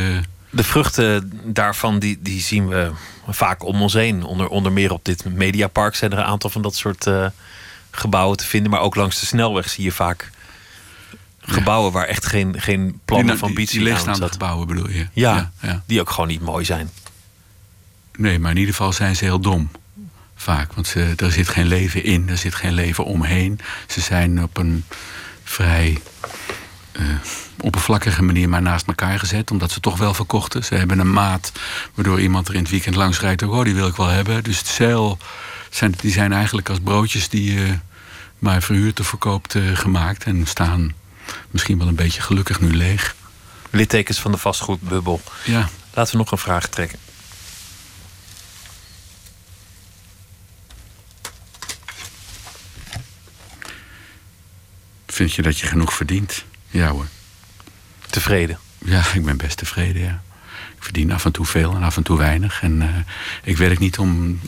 [0.49, 2.91] De vruchten daarvan die, die zien we
[3.29, 4.23] vaak om ons heen.
[4.23, 7.25] Onder, onder meer op dit mediapark zijn er een aantal van dat soort eh,
[7.91, 8.71] gebouwen te vinden.
[8.71, 10.31] Maar ook langs de snelweg zie je vaak
[11.41, 14.89] gebouwen waar echt geen, geen plannen Die- van die- ambitie die aan leegstaande gebouwen bedoel
[14.89, 15.07] je?
[15.13, 15.83] Ja, Ja, ja.
[15.85, 16.89] die ook gewoon niet mooi zijn.
[18.17, 19.69] Nee, maar in ieder geval zijn ze heel dom.
[20.35, 20.73] Vaak.
[20.73, 23.59] Want ze, er zit geen leven in, er zit geen leven omheen.
[23.87, 24.83] Ze zijn op een
[25.43, 26.01] vrij
[26.91, 27.03] eh,
[27.59, 29.51] oppervlakkige manier maar naast elkaar gezet.
[29.51, 30.63] Omdat ze toch wel verkochten.
[30.63, 31.51] Ze hebben een maat
[31.93, 33.43] waardoor iemand er in het weekend langs rijdt.
[33.43, 34.43] Oh, die wil ik wel hebben.
[34.43, 35.17] Dus het zeil
[35.69, 37.77] zijn, die zijn eigenlijk als broodjes die je
[38.39, 40.23] maar verhuurd of verkoopt eh, gemaakt.
[40.23, 40.93] En staan
[41.51, 43.15] misschien wel een beetje gelukkig nu leeg.
[43.69, 45.21] Littekens van de vastgoedbubbel.
[45.43, 45.69] Ja.
[45.93, 46.99] Laten we nog een vraag trekken.
[55.15, 56.45] Vind je dat je genoeg verdient?
[56.69, 57.07] Ja hoor.
[58.09, 58.59] Tevreden?
[58.77, 60.21] Ja, ik ben best tevreden, ja.
[60.77, 62.61] Ik verdien af en toe veel en af en toe weinig.
[62.61, 62.89] En eh,
[63.43, 64.39] ik werk niet om...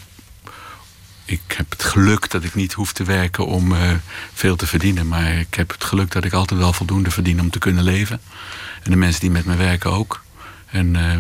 [1.26, 3.91] Ik heb het geluk dat ik niet hoef te werken om eh,
[4.34, 5.07] veel te verdienen.
[5.07, 8.22] Maar ik heb het geluk dat ik altijd wel voldoende verdien om te kunnen leven.
[8.84, 10.23] En de mensen die met me werken ook.
[10.65, 11.18] En eh,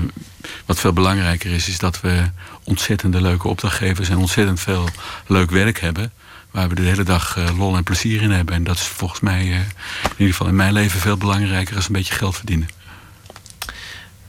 [0.65, 2.31] wat veel belangrijker is, is dat we
[2.63, 4.09] ontzettende leuke opdrachtgevers...
[4.09, 4.89] en ontzettend veel
[5.27, 6.11] leuk werk hebben
[6.57, 8.55] waar we de hele dag eh, lol en plezier in hebben.
[8.55, 11.87] En dat is volgens mij eh, in ieder geval in mijn leven veel belangrijker als
[11.87, 12.69] een beetje geld verdienen.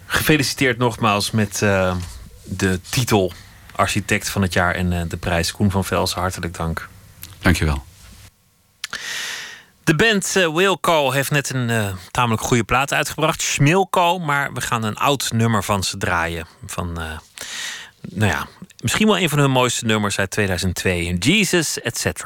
[0.07, 1.97] Gefeliciteerd nogmaals met eh,
[2.45, 3.33] de titel
[3.75, 5.53] Architect van het jaar en de prijs.
[5.53, 6.89] Koen van Velsen, hartelijk dank.
[7.39, 7.85] Dankjewel.
[9.85, 13.43] De band eh, Wilco heeft net een tamelijk goede plaat uitgebracht.
[13.43, 16.47] Schmilco, maar we gaan een oud nummer van ze draaien.
[16.67, 16.93] Van,
[18.01, 18.47] nou ja,
[18.83, 21.17] misschien wel een van hun mooiste nummers uit 2002.
[21.19, 22.25] Jesus, etc.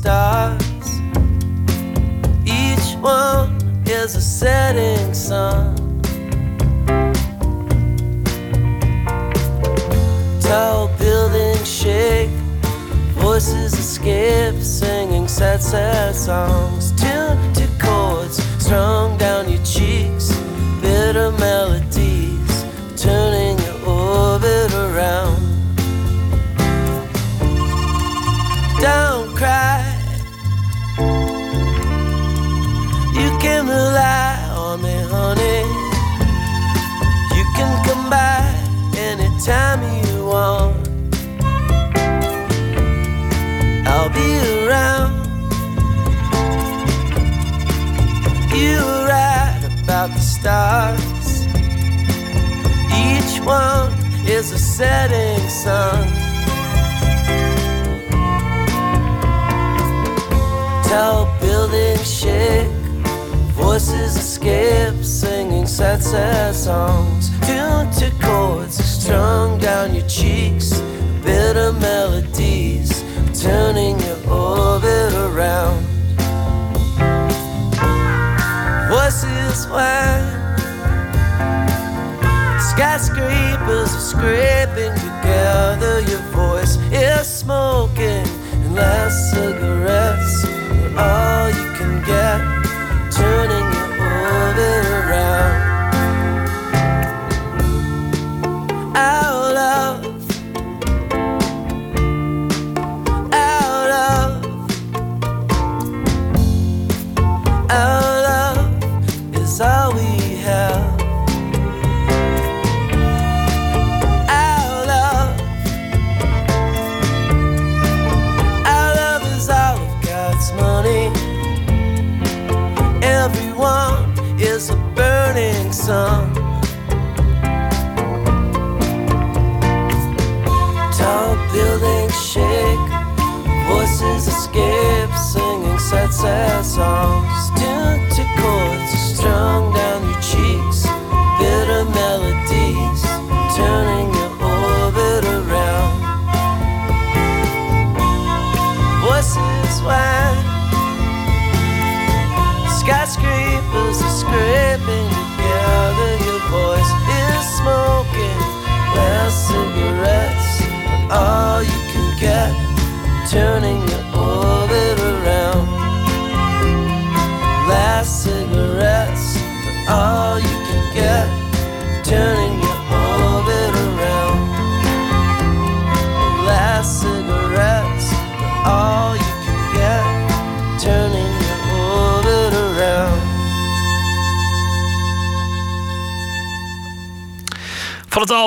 [0.00, 1.00] stars.
[2.46, 3.52] Each one
[3.84, 5.76] is a setting sun.
[10.40, 12.30] Tall buildings shake,
[13.24, 16.92] voices escape, singing sad, sad songs.
[16.92, 20.32] Tuned to chords strung down your cheeks,
[20.80, 22.39] bitter melodies,
[66.10, 67.30] sad, songs.
[67.46, 70.80] Tuned to chords strung down your cheeks,
[71.22, 73.04] bitter melodies,
[73.40, 75.86] turning your orbit around.
[78.90, 80.26] Voices whine,
[82.72, 86.00] skyscrapers are scraping together.
[86.10, 86.19] Your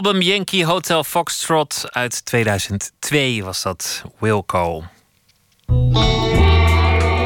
[0.06, 4.84] album Yankee Hotel Foxtrot uit 2002 was dat Wilco.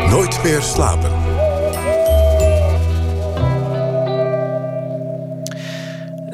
[0.10, 1.27] Nooit meer slapen.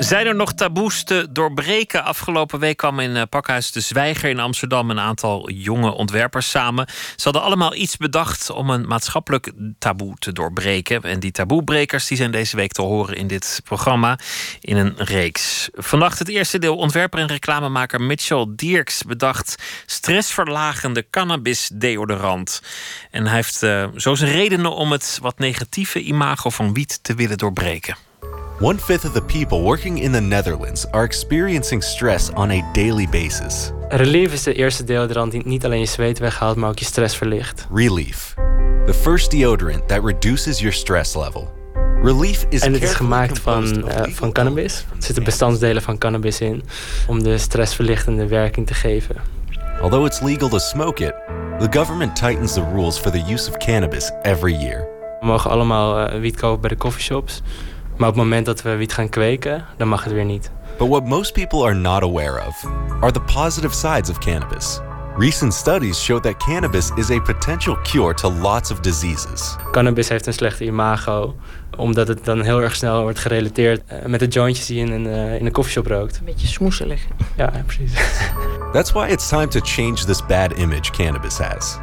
[0.04, 2.04] Zijn er nog taboes te doorbreken?
[2.04, 6.88] Afgelopen week kwam in eh, Pakhuis de Zwijger in Amsterdam een aantal jonge ontwerpers samen.
[7.16, 11.04] Ze hadden allemaal iets bedacht om een maatschappelijk taboe te doorbreken.
[11.04, 14.20] En die taboebrekers die zijn deze week te horen in dit programma
[14.62, 15.70] in een reeks.
[15.74, 16.76] Vannacht het eerste deel.
[16.76, 22.62] Ontwerper en reclamemaker Mitchell Dierks bedacht stressverlagende cannabis deodorant.
[23.12, 27.16] En hij heeft eh, zo zijn redenen om het wat negatieve imago van wiet te
[27.16, 28.12] willen doorbreken.
[28.60, 33.08] One fifth of the people working in the Netherlands are experiencing stress on a daily
[33.08, 33.72] basis.
[33.90, 37.18] Relief is de eerste deodorant die niet alleen je zweet weghaalt, maar ook je stress
[37.18, 37.68] verlicht.
[37.74, 38.34] Relief,
[38.86, 41.52] the first deodorant that reduces your stress level.
[42.04, 44.86] Relief is en het is gemaakt van, legal van cannabis.
[44.96, 46.64] Er zitten bestandsdelen van cannabis in
[47.08, 49.16] om de stressverlichtende werking te geven.
[49.82, 51.14] Although it's legal to smoke it,
[51.60, 54.88] the government tightens the rules for the use of cannabis every year.
[55.20, 57.42] We mogen allemaal eh, wiet kopen bij de coffeeshops.
[57.98, 60.52] Maar op het moment dat we wiet gaan kweken, dan mag het weer niet.
[60.78, 62.66] But what most people are not aware of
[63.02, 64.80] are the positive sides of cannabis.
[65.18, 69.56] Recent studies show that cannabis is a potential cure to lots of diseases.
[69.72, 71.36] Cannabis heeft een slechte imago,
[71.78, 74.92] omdat het dan heel erg snel wordt gerelateerd eh, met de jointjes die je in
[74.92, 76.18] een, eh, in een coffeeshop rookt.
[76.18, 77.02] Een beetje smoeselig.
[77.38, 77.94] Ja, precies.
[78.74, 81.78] That's why it's time to change this bad image cannabis has.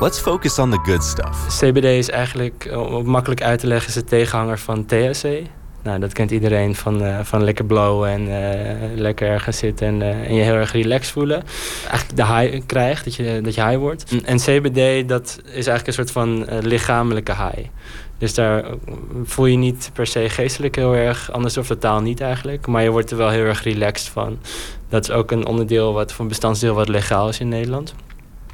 [0.00, 1.58] Let's focus on the good stuff.
[1.58, 5.24] CBD is eigenlijk, eh, om makkelijk uit te leggen, is de tegenhanger van THC.
[5.82, 10.02] Nou, dat kent iedereen van, eh, van lekker blowen en eh, lekker ergens zitten en,
[10.02, 11.42] en je heel erg relaxed voelen.
[11.88, 14.04] Eigenlijk de high krijgt, dat je, dat je high wordt.
[14.24, 17.68] En CBD, dat is eigenlijk een soort van lichamelijke high.
[18.18, 18.64] Dus daar
[19.24, 22.66] voel je niet per se geestelijk heel erg, anders of totaal niet eigenlijk.
[22.66, 24.38] Maar je wordt er wel heel erg relaxed van.
[24.88, 27.94] Dat is ook een onderdeel, wat, van bestandsdeel wat legaal is in Nederland.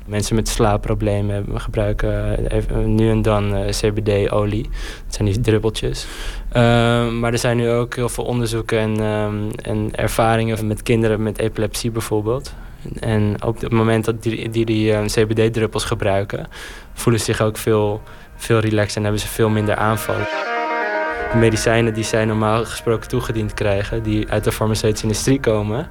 [0.06, 4.62] Mensen met slaapproblemen gebruiken eh, even nu en dan eh, CBD-olie.
[5.04, 6.06] Dat zijn die druppeltjes.
[6.52, 11.22] Ehm, maar er zijn nu ook heel veel onderzoeken en, ehm, en ervaringen met kinderen
[11.22, 12.54] met epilepsie bijvoorbeeld.
[13.00, 16.46] En op het moment dat die die, die eh, CBD-druppels gebruiken,
[16.92, 18.02] voelen ze zich ook veel,
[18.36, 20.26] veel relaxed en hebben ze veel minder aanvallen.
[21.32, 25.90] De medicijnen die zij normaal gesproken toegediend krijgen, die uit de farmaceutische industrie komen,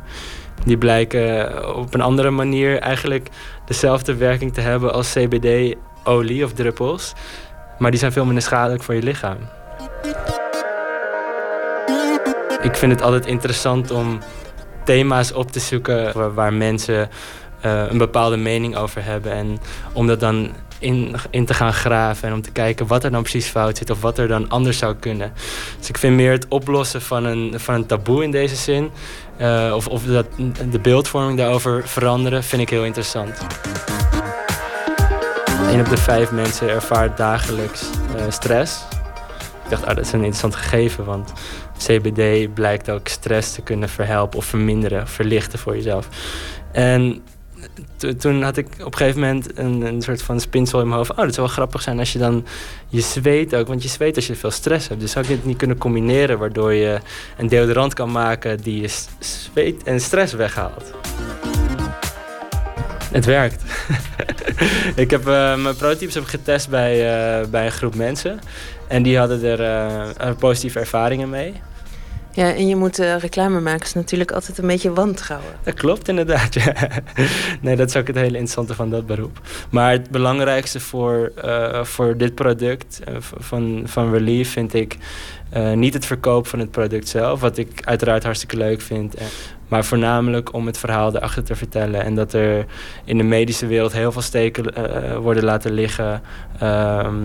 [0.65, 3.29] die blijken op een andere manier eigenlijk
[3.65, 7.13] dezelfde werking te hebben als CBD-olie of druppels.
[7.79, 9.37] Maar die zijn veel minder schadelijk voor je lichaam.
[12.61, 14.19] Ik vind het altijd interessant om
[14.85, 17.09] thema's op te zoeken waar, waar mensen
[17.61, 19.31] eh, een bepaalde mening over hebben.
[19.31, 19.59] En
[19.93, 23.21] om dat dan in, in te gaan graven en om te kijken wat er dan
[23.21, 25.33] precies fout zit of wat er dan anders zou kunnen.
[25.79, 28.91] Dus ik vind meer het oplossen van een, van een taboe in deze zin.
[29.41, 30.25] Eh, of of dat,
[30.71, 33.37] de beeldvorming daarover veranderen, vind ik heel interessant.
[35.71, 38.83] Een op de vijf mensen ervaart dagelijks eh, stress.
[39.63, 41.33] Ik dacht, ah, dat is een interessant gegeven, want
[41.77, 46.07] CBD blijkt ook stress te kunnen verhelpen of verminderen, verlichten voor jezelf.
[46.71, 47.23] En
[48.17, 51.11] toen had ik op een gegeven moment een, een soort van spinsel in mijn hoofd.
[51.11, 52.45] Oh, dat zou wel grappig zijn als je dan
[52.87, 53.67] je zweet ook.
[53.67, 55.01] Want je zweet als je veel stress hebt.
[55.01, 56.99] Dus zou ik dit niet kunnen combineren waardoor je
[57.37, 58.89] een deodorant kan maken die je
[59.19, 60.91] zweet en stress weghaalt.
[63.11, 63.63] Het werkt.
[64.95, 68.39] ik heb eh, mijn prototypes heb getest bij, eh, bij een groep mensen.
[68.87, 69.61] En die hadden er
[70.17, 71.53] eh, positieve ervaringen mee.
[72.33, 75.49] Ja, en je moet eh, reclamemakers natuurlijk altijd een beetje wantrouwen.
[75.63, 76.55] Dat klopt inderdaad.
[77.61, 79.41] nee, dat is ook het hele interessante van dat beroep.
[79.69, 84.97] Maar het belangrijkste voor, eh, voor dit product eh, van, van Relief vind ik
[85.75, 89.15] niet het verkoop van het product zelf, wat ik uiteraard hartstikke leuk vind.
[89.67, 92.03] maar voornamelijk om het verhaal erachter te vertellen.
[92.03, 92.65] En dat er
[93.05, 94.73] in de medische wereld heel veel steken
[95.21, 96.21] worden laten liggen.
[96.59, 97.15] ehm,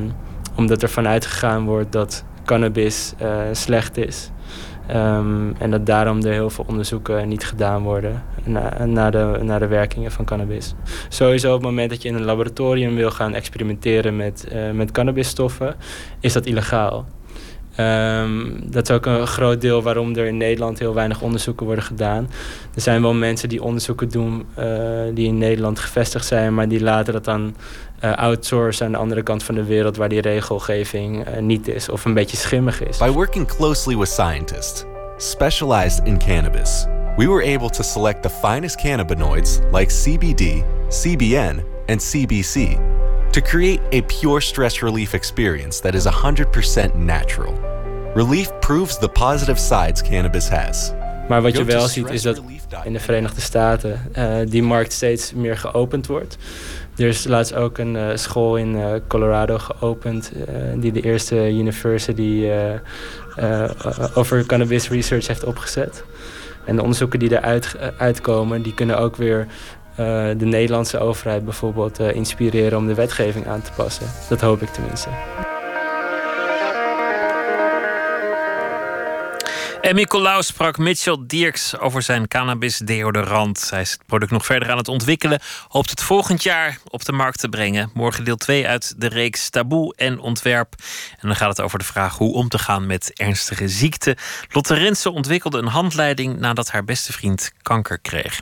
[0.57, 3.15] omdat er vanuit gegaan wordt dat cannabis
[3.53, 4.31] slecht is.
[4.87, 9.59] Ehm, en dat daarom er heel veel onderzoeken niet gedaan worden na- naar de, naar
[9.61, 10.75] de werkingen van cannabis.
[11.09, 14.91] Sowieso op het moment dat je in een laboratorium wil gaan experimenteren met, eh, met
[14.91, 15.75] cannabisstoffen,
[16.21, 17.07] is dat illegaal.
[17.77, 21.85] Ehm, dat is ook een groot deel waarom er in Nederland heel weinig onderzoeken worden
[21.85, 22.29] gedaan.
[22.75, 24.67] Er zijn wel mensen die onderzoeken doen eh,
[25.15, 27.55] die in Nederland gevestigd zijn, maar die laten dat dan
[28.13, 31.89] eh, outsourcen aan de andere kant van de wereld waar die regelgeving eh, niet is
[31.89, 32.99] of een beetje schimmig is.
[32.99, 34.85] By working closely with scientists
[35.17, 42.01] specialized in cannabis, we were able to select the finest cannabinoids like CBD, CBN, and
[42.01, 42.79] CBC
[43.33, 47.55] to create a pure stress relief experience that is 100% natural.
[48.15, 50.93] Relief proves the positive sides cannabis has.
[51.29, 52.41] Maar wat je wel ziet is dat
[52.85, 56.37] in de Verenigde Staten eh, die markt steeds meer geopend wordt.
[56.97, 61.53] Er is laatst ook een eh, school in eh, Colorado geopend eh, die de eerste
[61.53, 62.51] university
[64.15, 66.05] over cannabis research heeft opgezet.
[66.65, 69.47] En de onderzoeken die eruit uitkomen, die kunnen ook weer
[70.37, 74.07] de Nederlandse overheid bijvoorbeeld inspireren om de wetgeving aan te passen.
[74.29, 75.09] Dat hoop ik tenminste.
[79.87, 83.71] En Nicolaou sprak Mitchell Dierks over zijn cannabis-deodorant.
[83.71, 85.41] Hij is het product nog verder aan het ontwikkelen.
[85.69, 87.91] Hoopt het volgend jaar op de markt te brengen.
[87.95, 90.75] Morgen deel 2 uit de reeks Taboe en Ontwerp.
[91.11, 94.17] En dan gaat het over de vraag hoe om te gaan met ernstige ziekte.
[94.49, 98.41] Lotte Rensen ontwikkelde een handleiding nadat haar beste vriend kanker kreeg.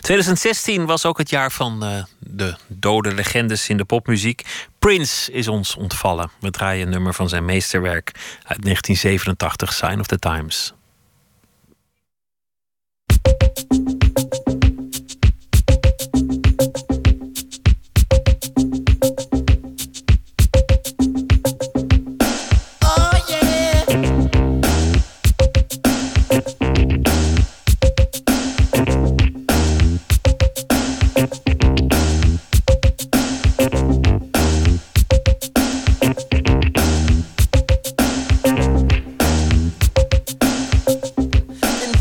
[0.00, 4.42] 2016 was ook het jaar van eh, de dode legendes in de popmuziek.
[4.78, 6.30] Prince is ons ontvallen.
[6.40, 8.12] We draaien een nummer van zijn meesterwerk
[8.42, 10.74] uit 1987, Sign of the Times.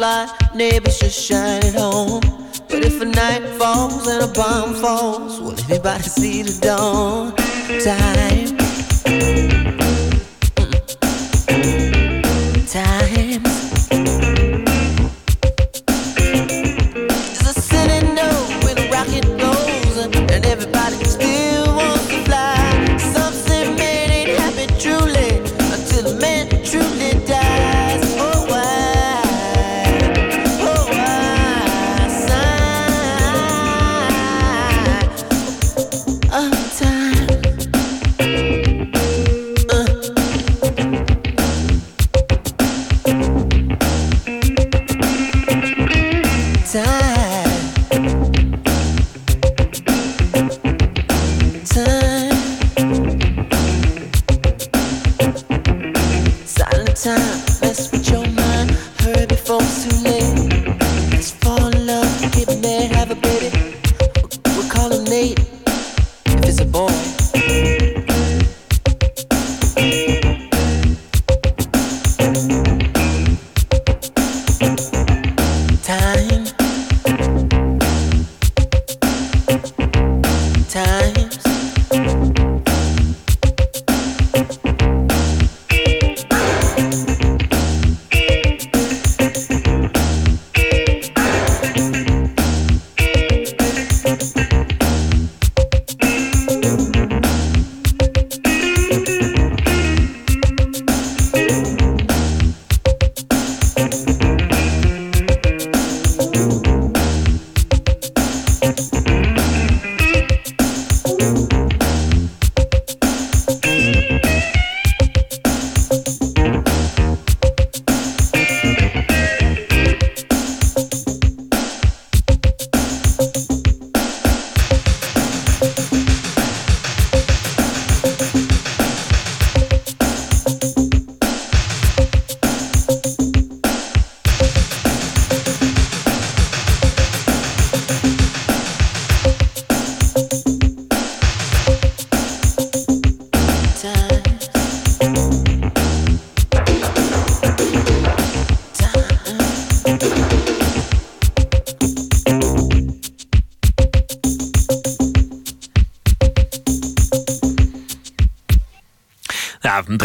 [0.00, 2.22] Fly, neighbors just shine it home.
[2.70, 7.36] But if a night falls and a bomb falls, will anybody see the dawn?
[7.84, 9.49] Time.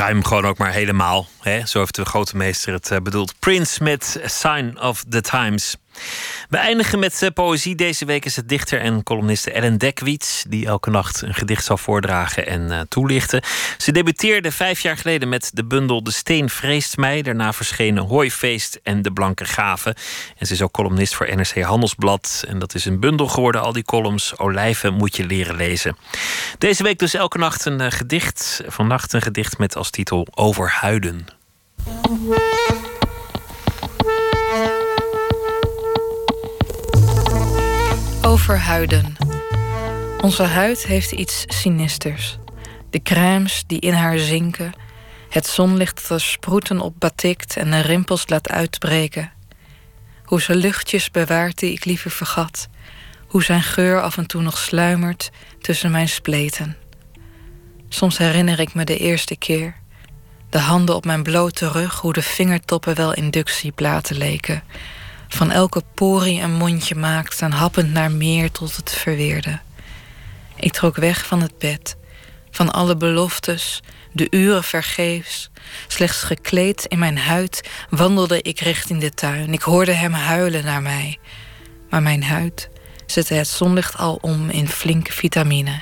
[0.07, 1.27] Hem gewoon ook maar helemaal.
[1.41, 1.65] Hè?
[1.65, 3.33] Zo heeft de grote meester het eh, bedoeld.
[3.39, 5.75] Prince met Sign of the Times.
[6.49, 7.75] We eindigen met eh, poëzie.
[7.75, 10.43] Deze week is het dichter en columniste Ellen Dekwits...
[10.47, 13.41] die elke nacht een gedicht zal voordragen en eh, toelichten.
[13.85, 17.21] Ze debuteerde vijf jaar geleden met de bundel De Steen Vreest Mij.
[17.21, 19.95] Daarna verschenen Hooifeest en De Blanke Gave.
[20.37, 22.43] En ze is ook columnist voor NRC Handelsblad.
[22.47, 24.37] En dat is een bundel geworden, al die columns.
[24.37, 25.97] Olijven moet je leren lezen.
[26.57, 28.61] Deze week dus elke nacht een eh, gedicht.
[28.67, 31.25] Vannacht een gedicht met als titel Over huiden.
[38.21, 39.15] Over huiden.
[40.21, 42.37] Onze huid heeft iets sinisters.
[42.95, 44.73] De crèmes die in haar zinken.
[45.29, 49.31] Het zonlicht dat sproeten op batikt en de rimpels laat uitbreken.
[50.23, 52.67] Hoe ze luchtjes bewaart die ik liever vergat.
[53.27, 55.31] Hoe zijn geur af en toe nog sluimert
[55.61, 56.77] tussen mijn spleten.
[57.89, 59.75] Soms herinner ik me de eerste keer.
[60.49, 64.63] De handen op mijn blote rug, hoe de vingertoppen wel inductieplaten leken.
[65.27, 69.59] Van elke porie een mondje maakten, happend naar meer tot het verweerde.
[70.55, 71.95] Ik trok weg van het bed,
[72.55, 75.49] van alle beloftes, de uren vergeefs.
[75.87, 79.53] Slechts gekleed in mijn huid wandelde ik richting de tuin.
[79.53, 81.17] Ik hoorde hem huilen naar mij.
[81.89, 82.69] Maar mijn huid
[83.05, 85.81] zette het zonlicht al om in flinke vitamine.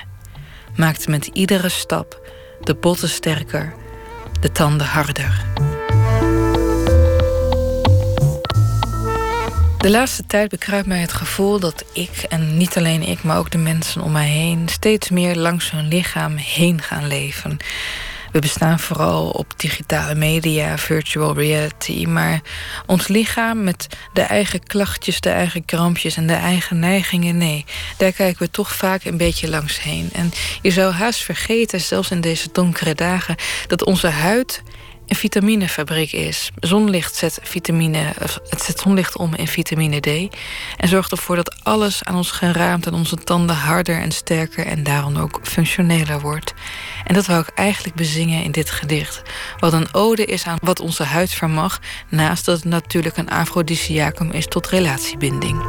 [0.76, 2.30] Maakte met iedere stap
[2.60, 3.74] de botten sterker,
[4.40, 5.44] de tanden harder.
[9.84, 13.50] De laatste tijd bekruipt mij het gevoel dat ik, en niet alleen ik, maar ook
[13.50, 17.56] de mensen om mij heen, steeds meer langs hun lichaam heen gaan leven.
[18.32, 22.40] We bestaan vooral op digitale media, virtual reality, maar
[22.86, 27.64] ons lichaam met de eigen klachtjes, de eigen krampjes en de eigen neigingen, nee,
[27.96, 30.10] daar kijken we toch vaak een beetje langs heen.
[30.12, 30.32] En
[30.62, 33.36] je zou haast vergeten, zelfs in deze donkere dagen,
[33.66, 34.62] dat onze huid
[35.06, 36.50] een vitaminefabriek is.
[36.60, 38.12] Zonlicht zet, vitamine,
[38.48, 40.34] het zet zonlicht om in vitamine D.
[40.76, 44.82] En zorgt ervoor dat alles aan ons geraamt en onze tanden harder en sterker en
[44.82, 46.54] daarom ook functioneler wordt.
[47.04, 49.22] En dat wou ik eigenlijk bezingen in dit gedicht.
[49.58, 54.30] Wat een ode is aan wat onze huid vermag, naast dat het natuurlijk een afrodisiacum
[54.30, 55.62] is tot relatiebinding.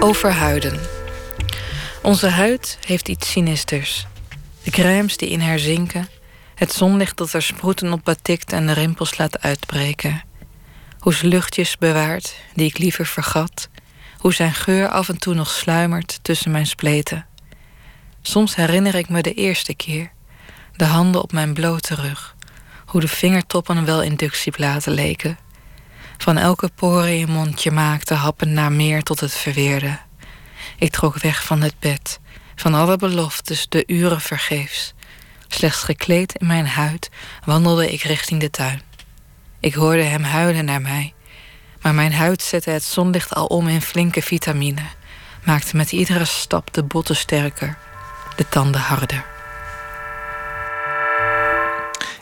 [0.00, 0.80] Over huiden.
[2.02, 4.06] Onze huid heeft iets sinisters.
[4.62, 6.08] De crèmes die in haar zinken,
[6.54, 10.22] het zonlicht dat er sproeten op batikt en de rimpels laat uitbreken.
[10.98, 13.68] Hoe ze luchtjes bewaart, die ik liever vergat.
[14.18, 17.26] Hoe zijn geur af en toe nog sluimert tussen mijn spleten.
[18.22, 20.12] Soms herinner ik me de eerste keer.
[20.76, 22.36] De handen op mijn blote rug.
[22.86, 25.38] Hoe de vingertoppen wel inductieplaten leken.
[26.18, 29.98] Van elke pore een mondje maakte happen naar meer tot het verweerde.
[30.78, 32.20] Ik trok weg van het bed.
[32.54, 34.94] Van alle beloftes, de uren vergeefs.
[35.54, 37.10] Slechts gekleed in mijn huid
[37.44, 38.82] wandelde ik richting de tuin.
[39.60, 41.14] Ik hoorde hem huilen naar mij,
[41.82, 44.82] maar mijn huid zette het zonlicht al om in flinke vitamine,
[45.44, 47.78] maakte met iedere stap de botten sterker,
[48.36, 49.24] de tanden harder.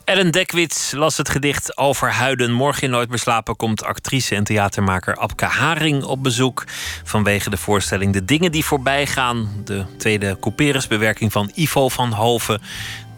[0.05, 2.53] Ellen Dekwits las het gedicht over huiden.
[2.53, 6.65] Morgen in Nooit meer slapen komt actrice en theatermaker Abke Haring op bezoek.
[7.05, 9.63] Vanwege de voorstelling De Dingen die voorbij gaan.
[9.65, 12.61] De tweede couperusbewerking van Ivo van Hoven.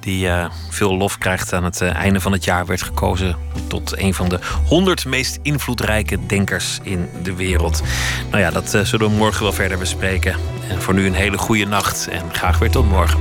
[0.03, 2.67] Die eh, veel lof krijgt aan het eh, einde van het jaar.
[2.67, 7.83] Werd gekozen tot een van de 100 meest invloedrijke denkers in de wereld.
[8.31, 10.37] Nou ja, dat eh, zullen we morgen wel verder bespreken.
[10.69, 13.21] En voor nu een hele goede nacht en graag weer tot morgen.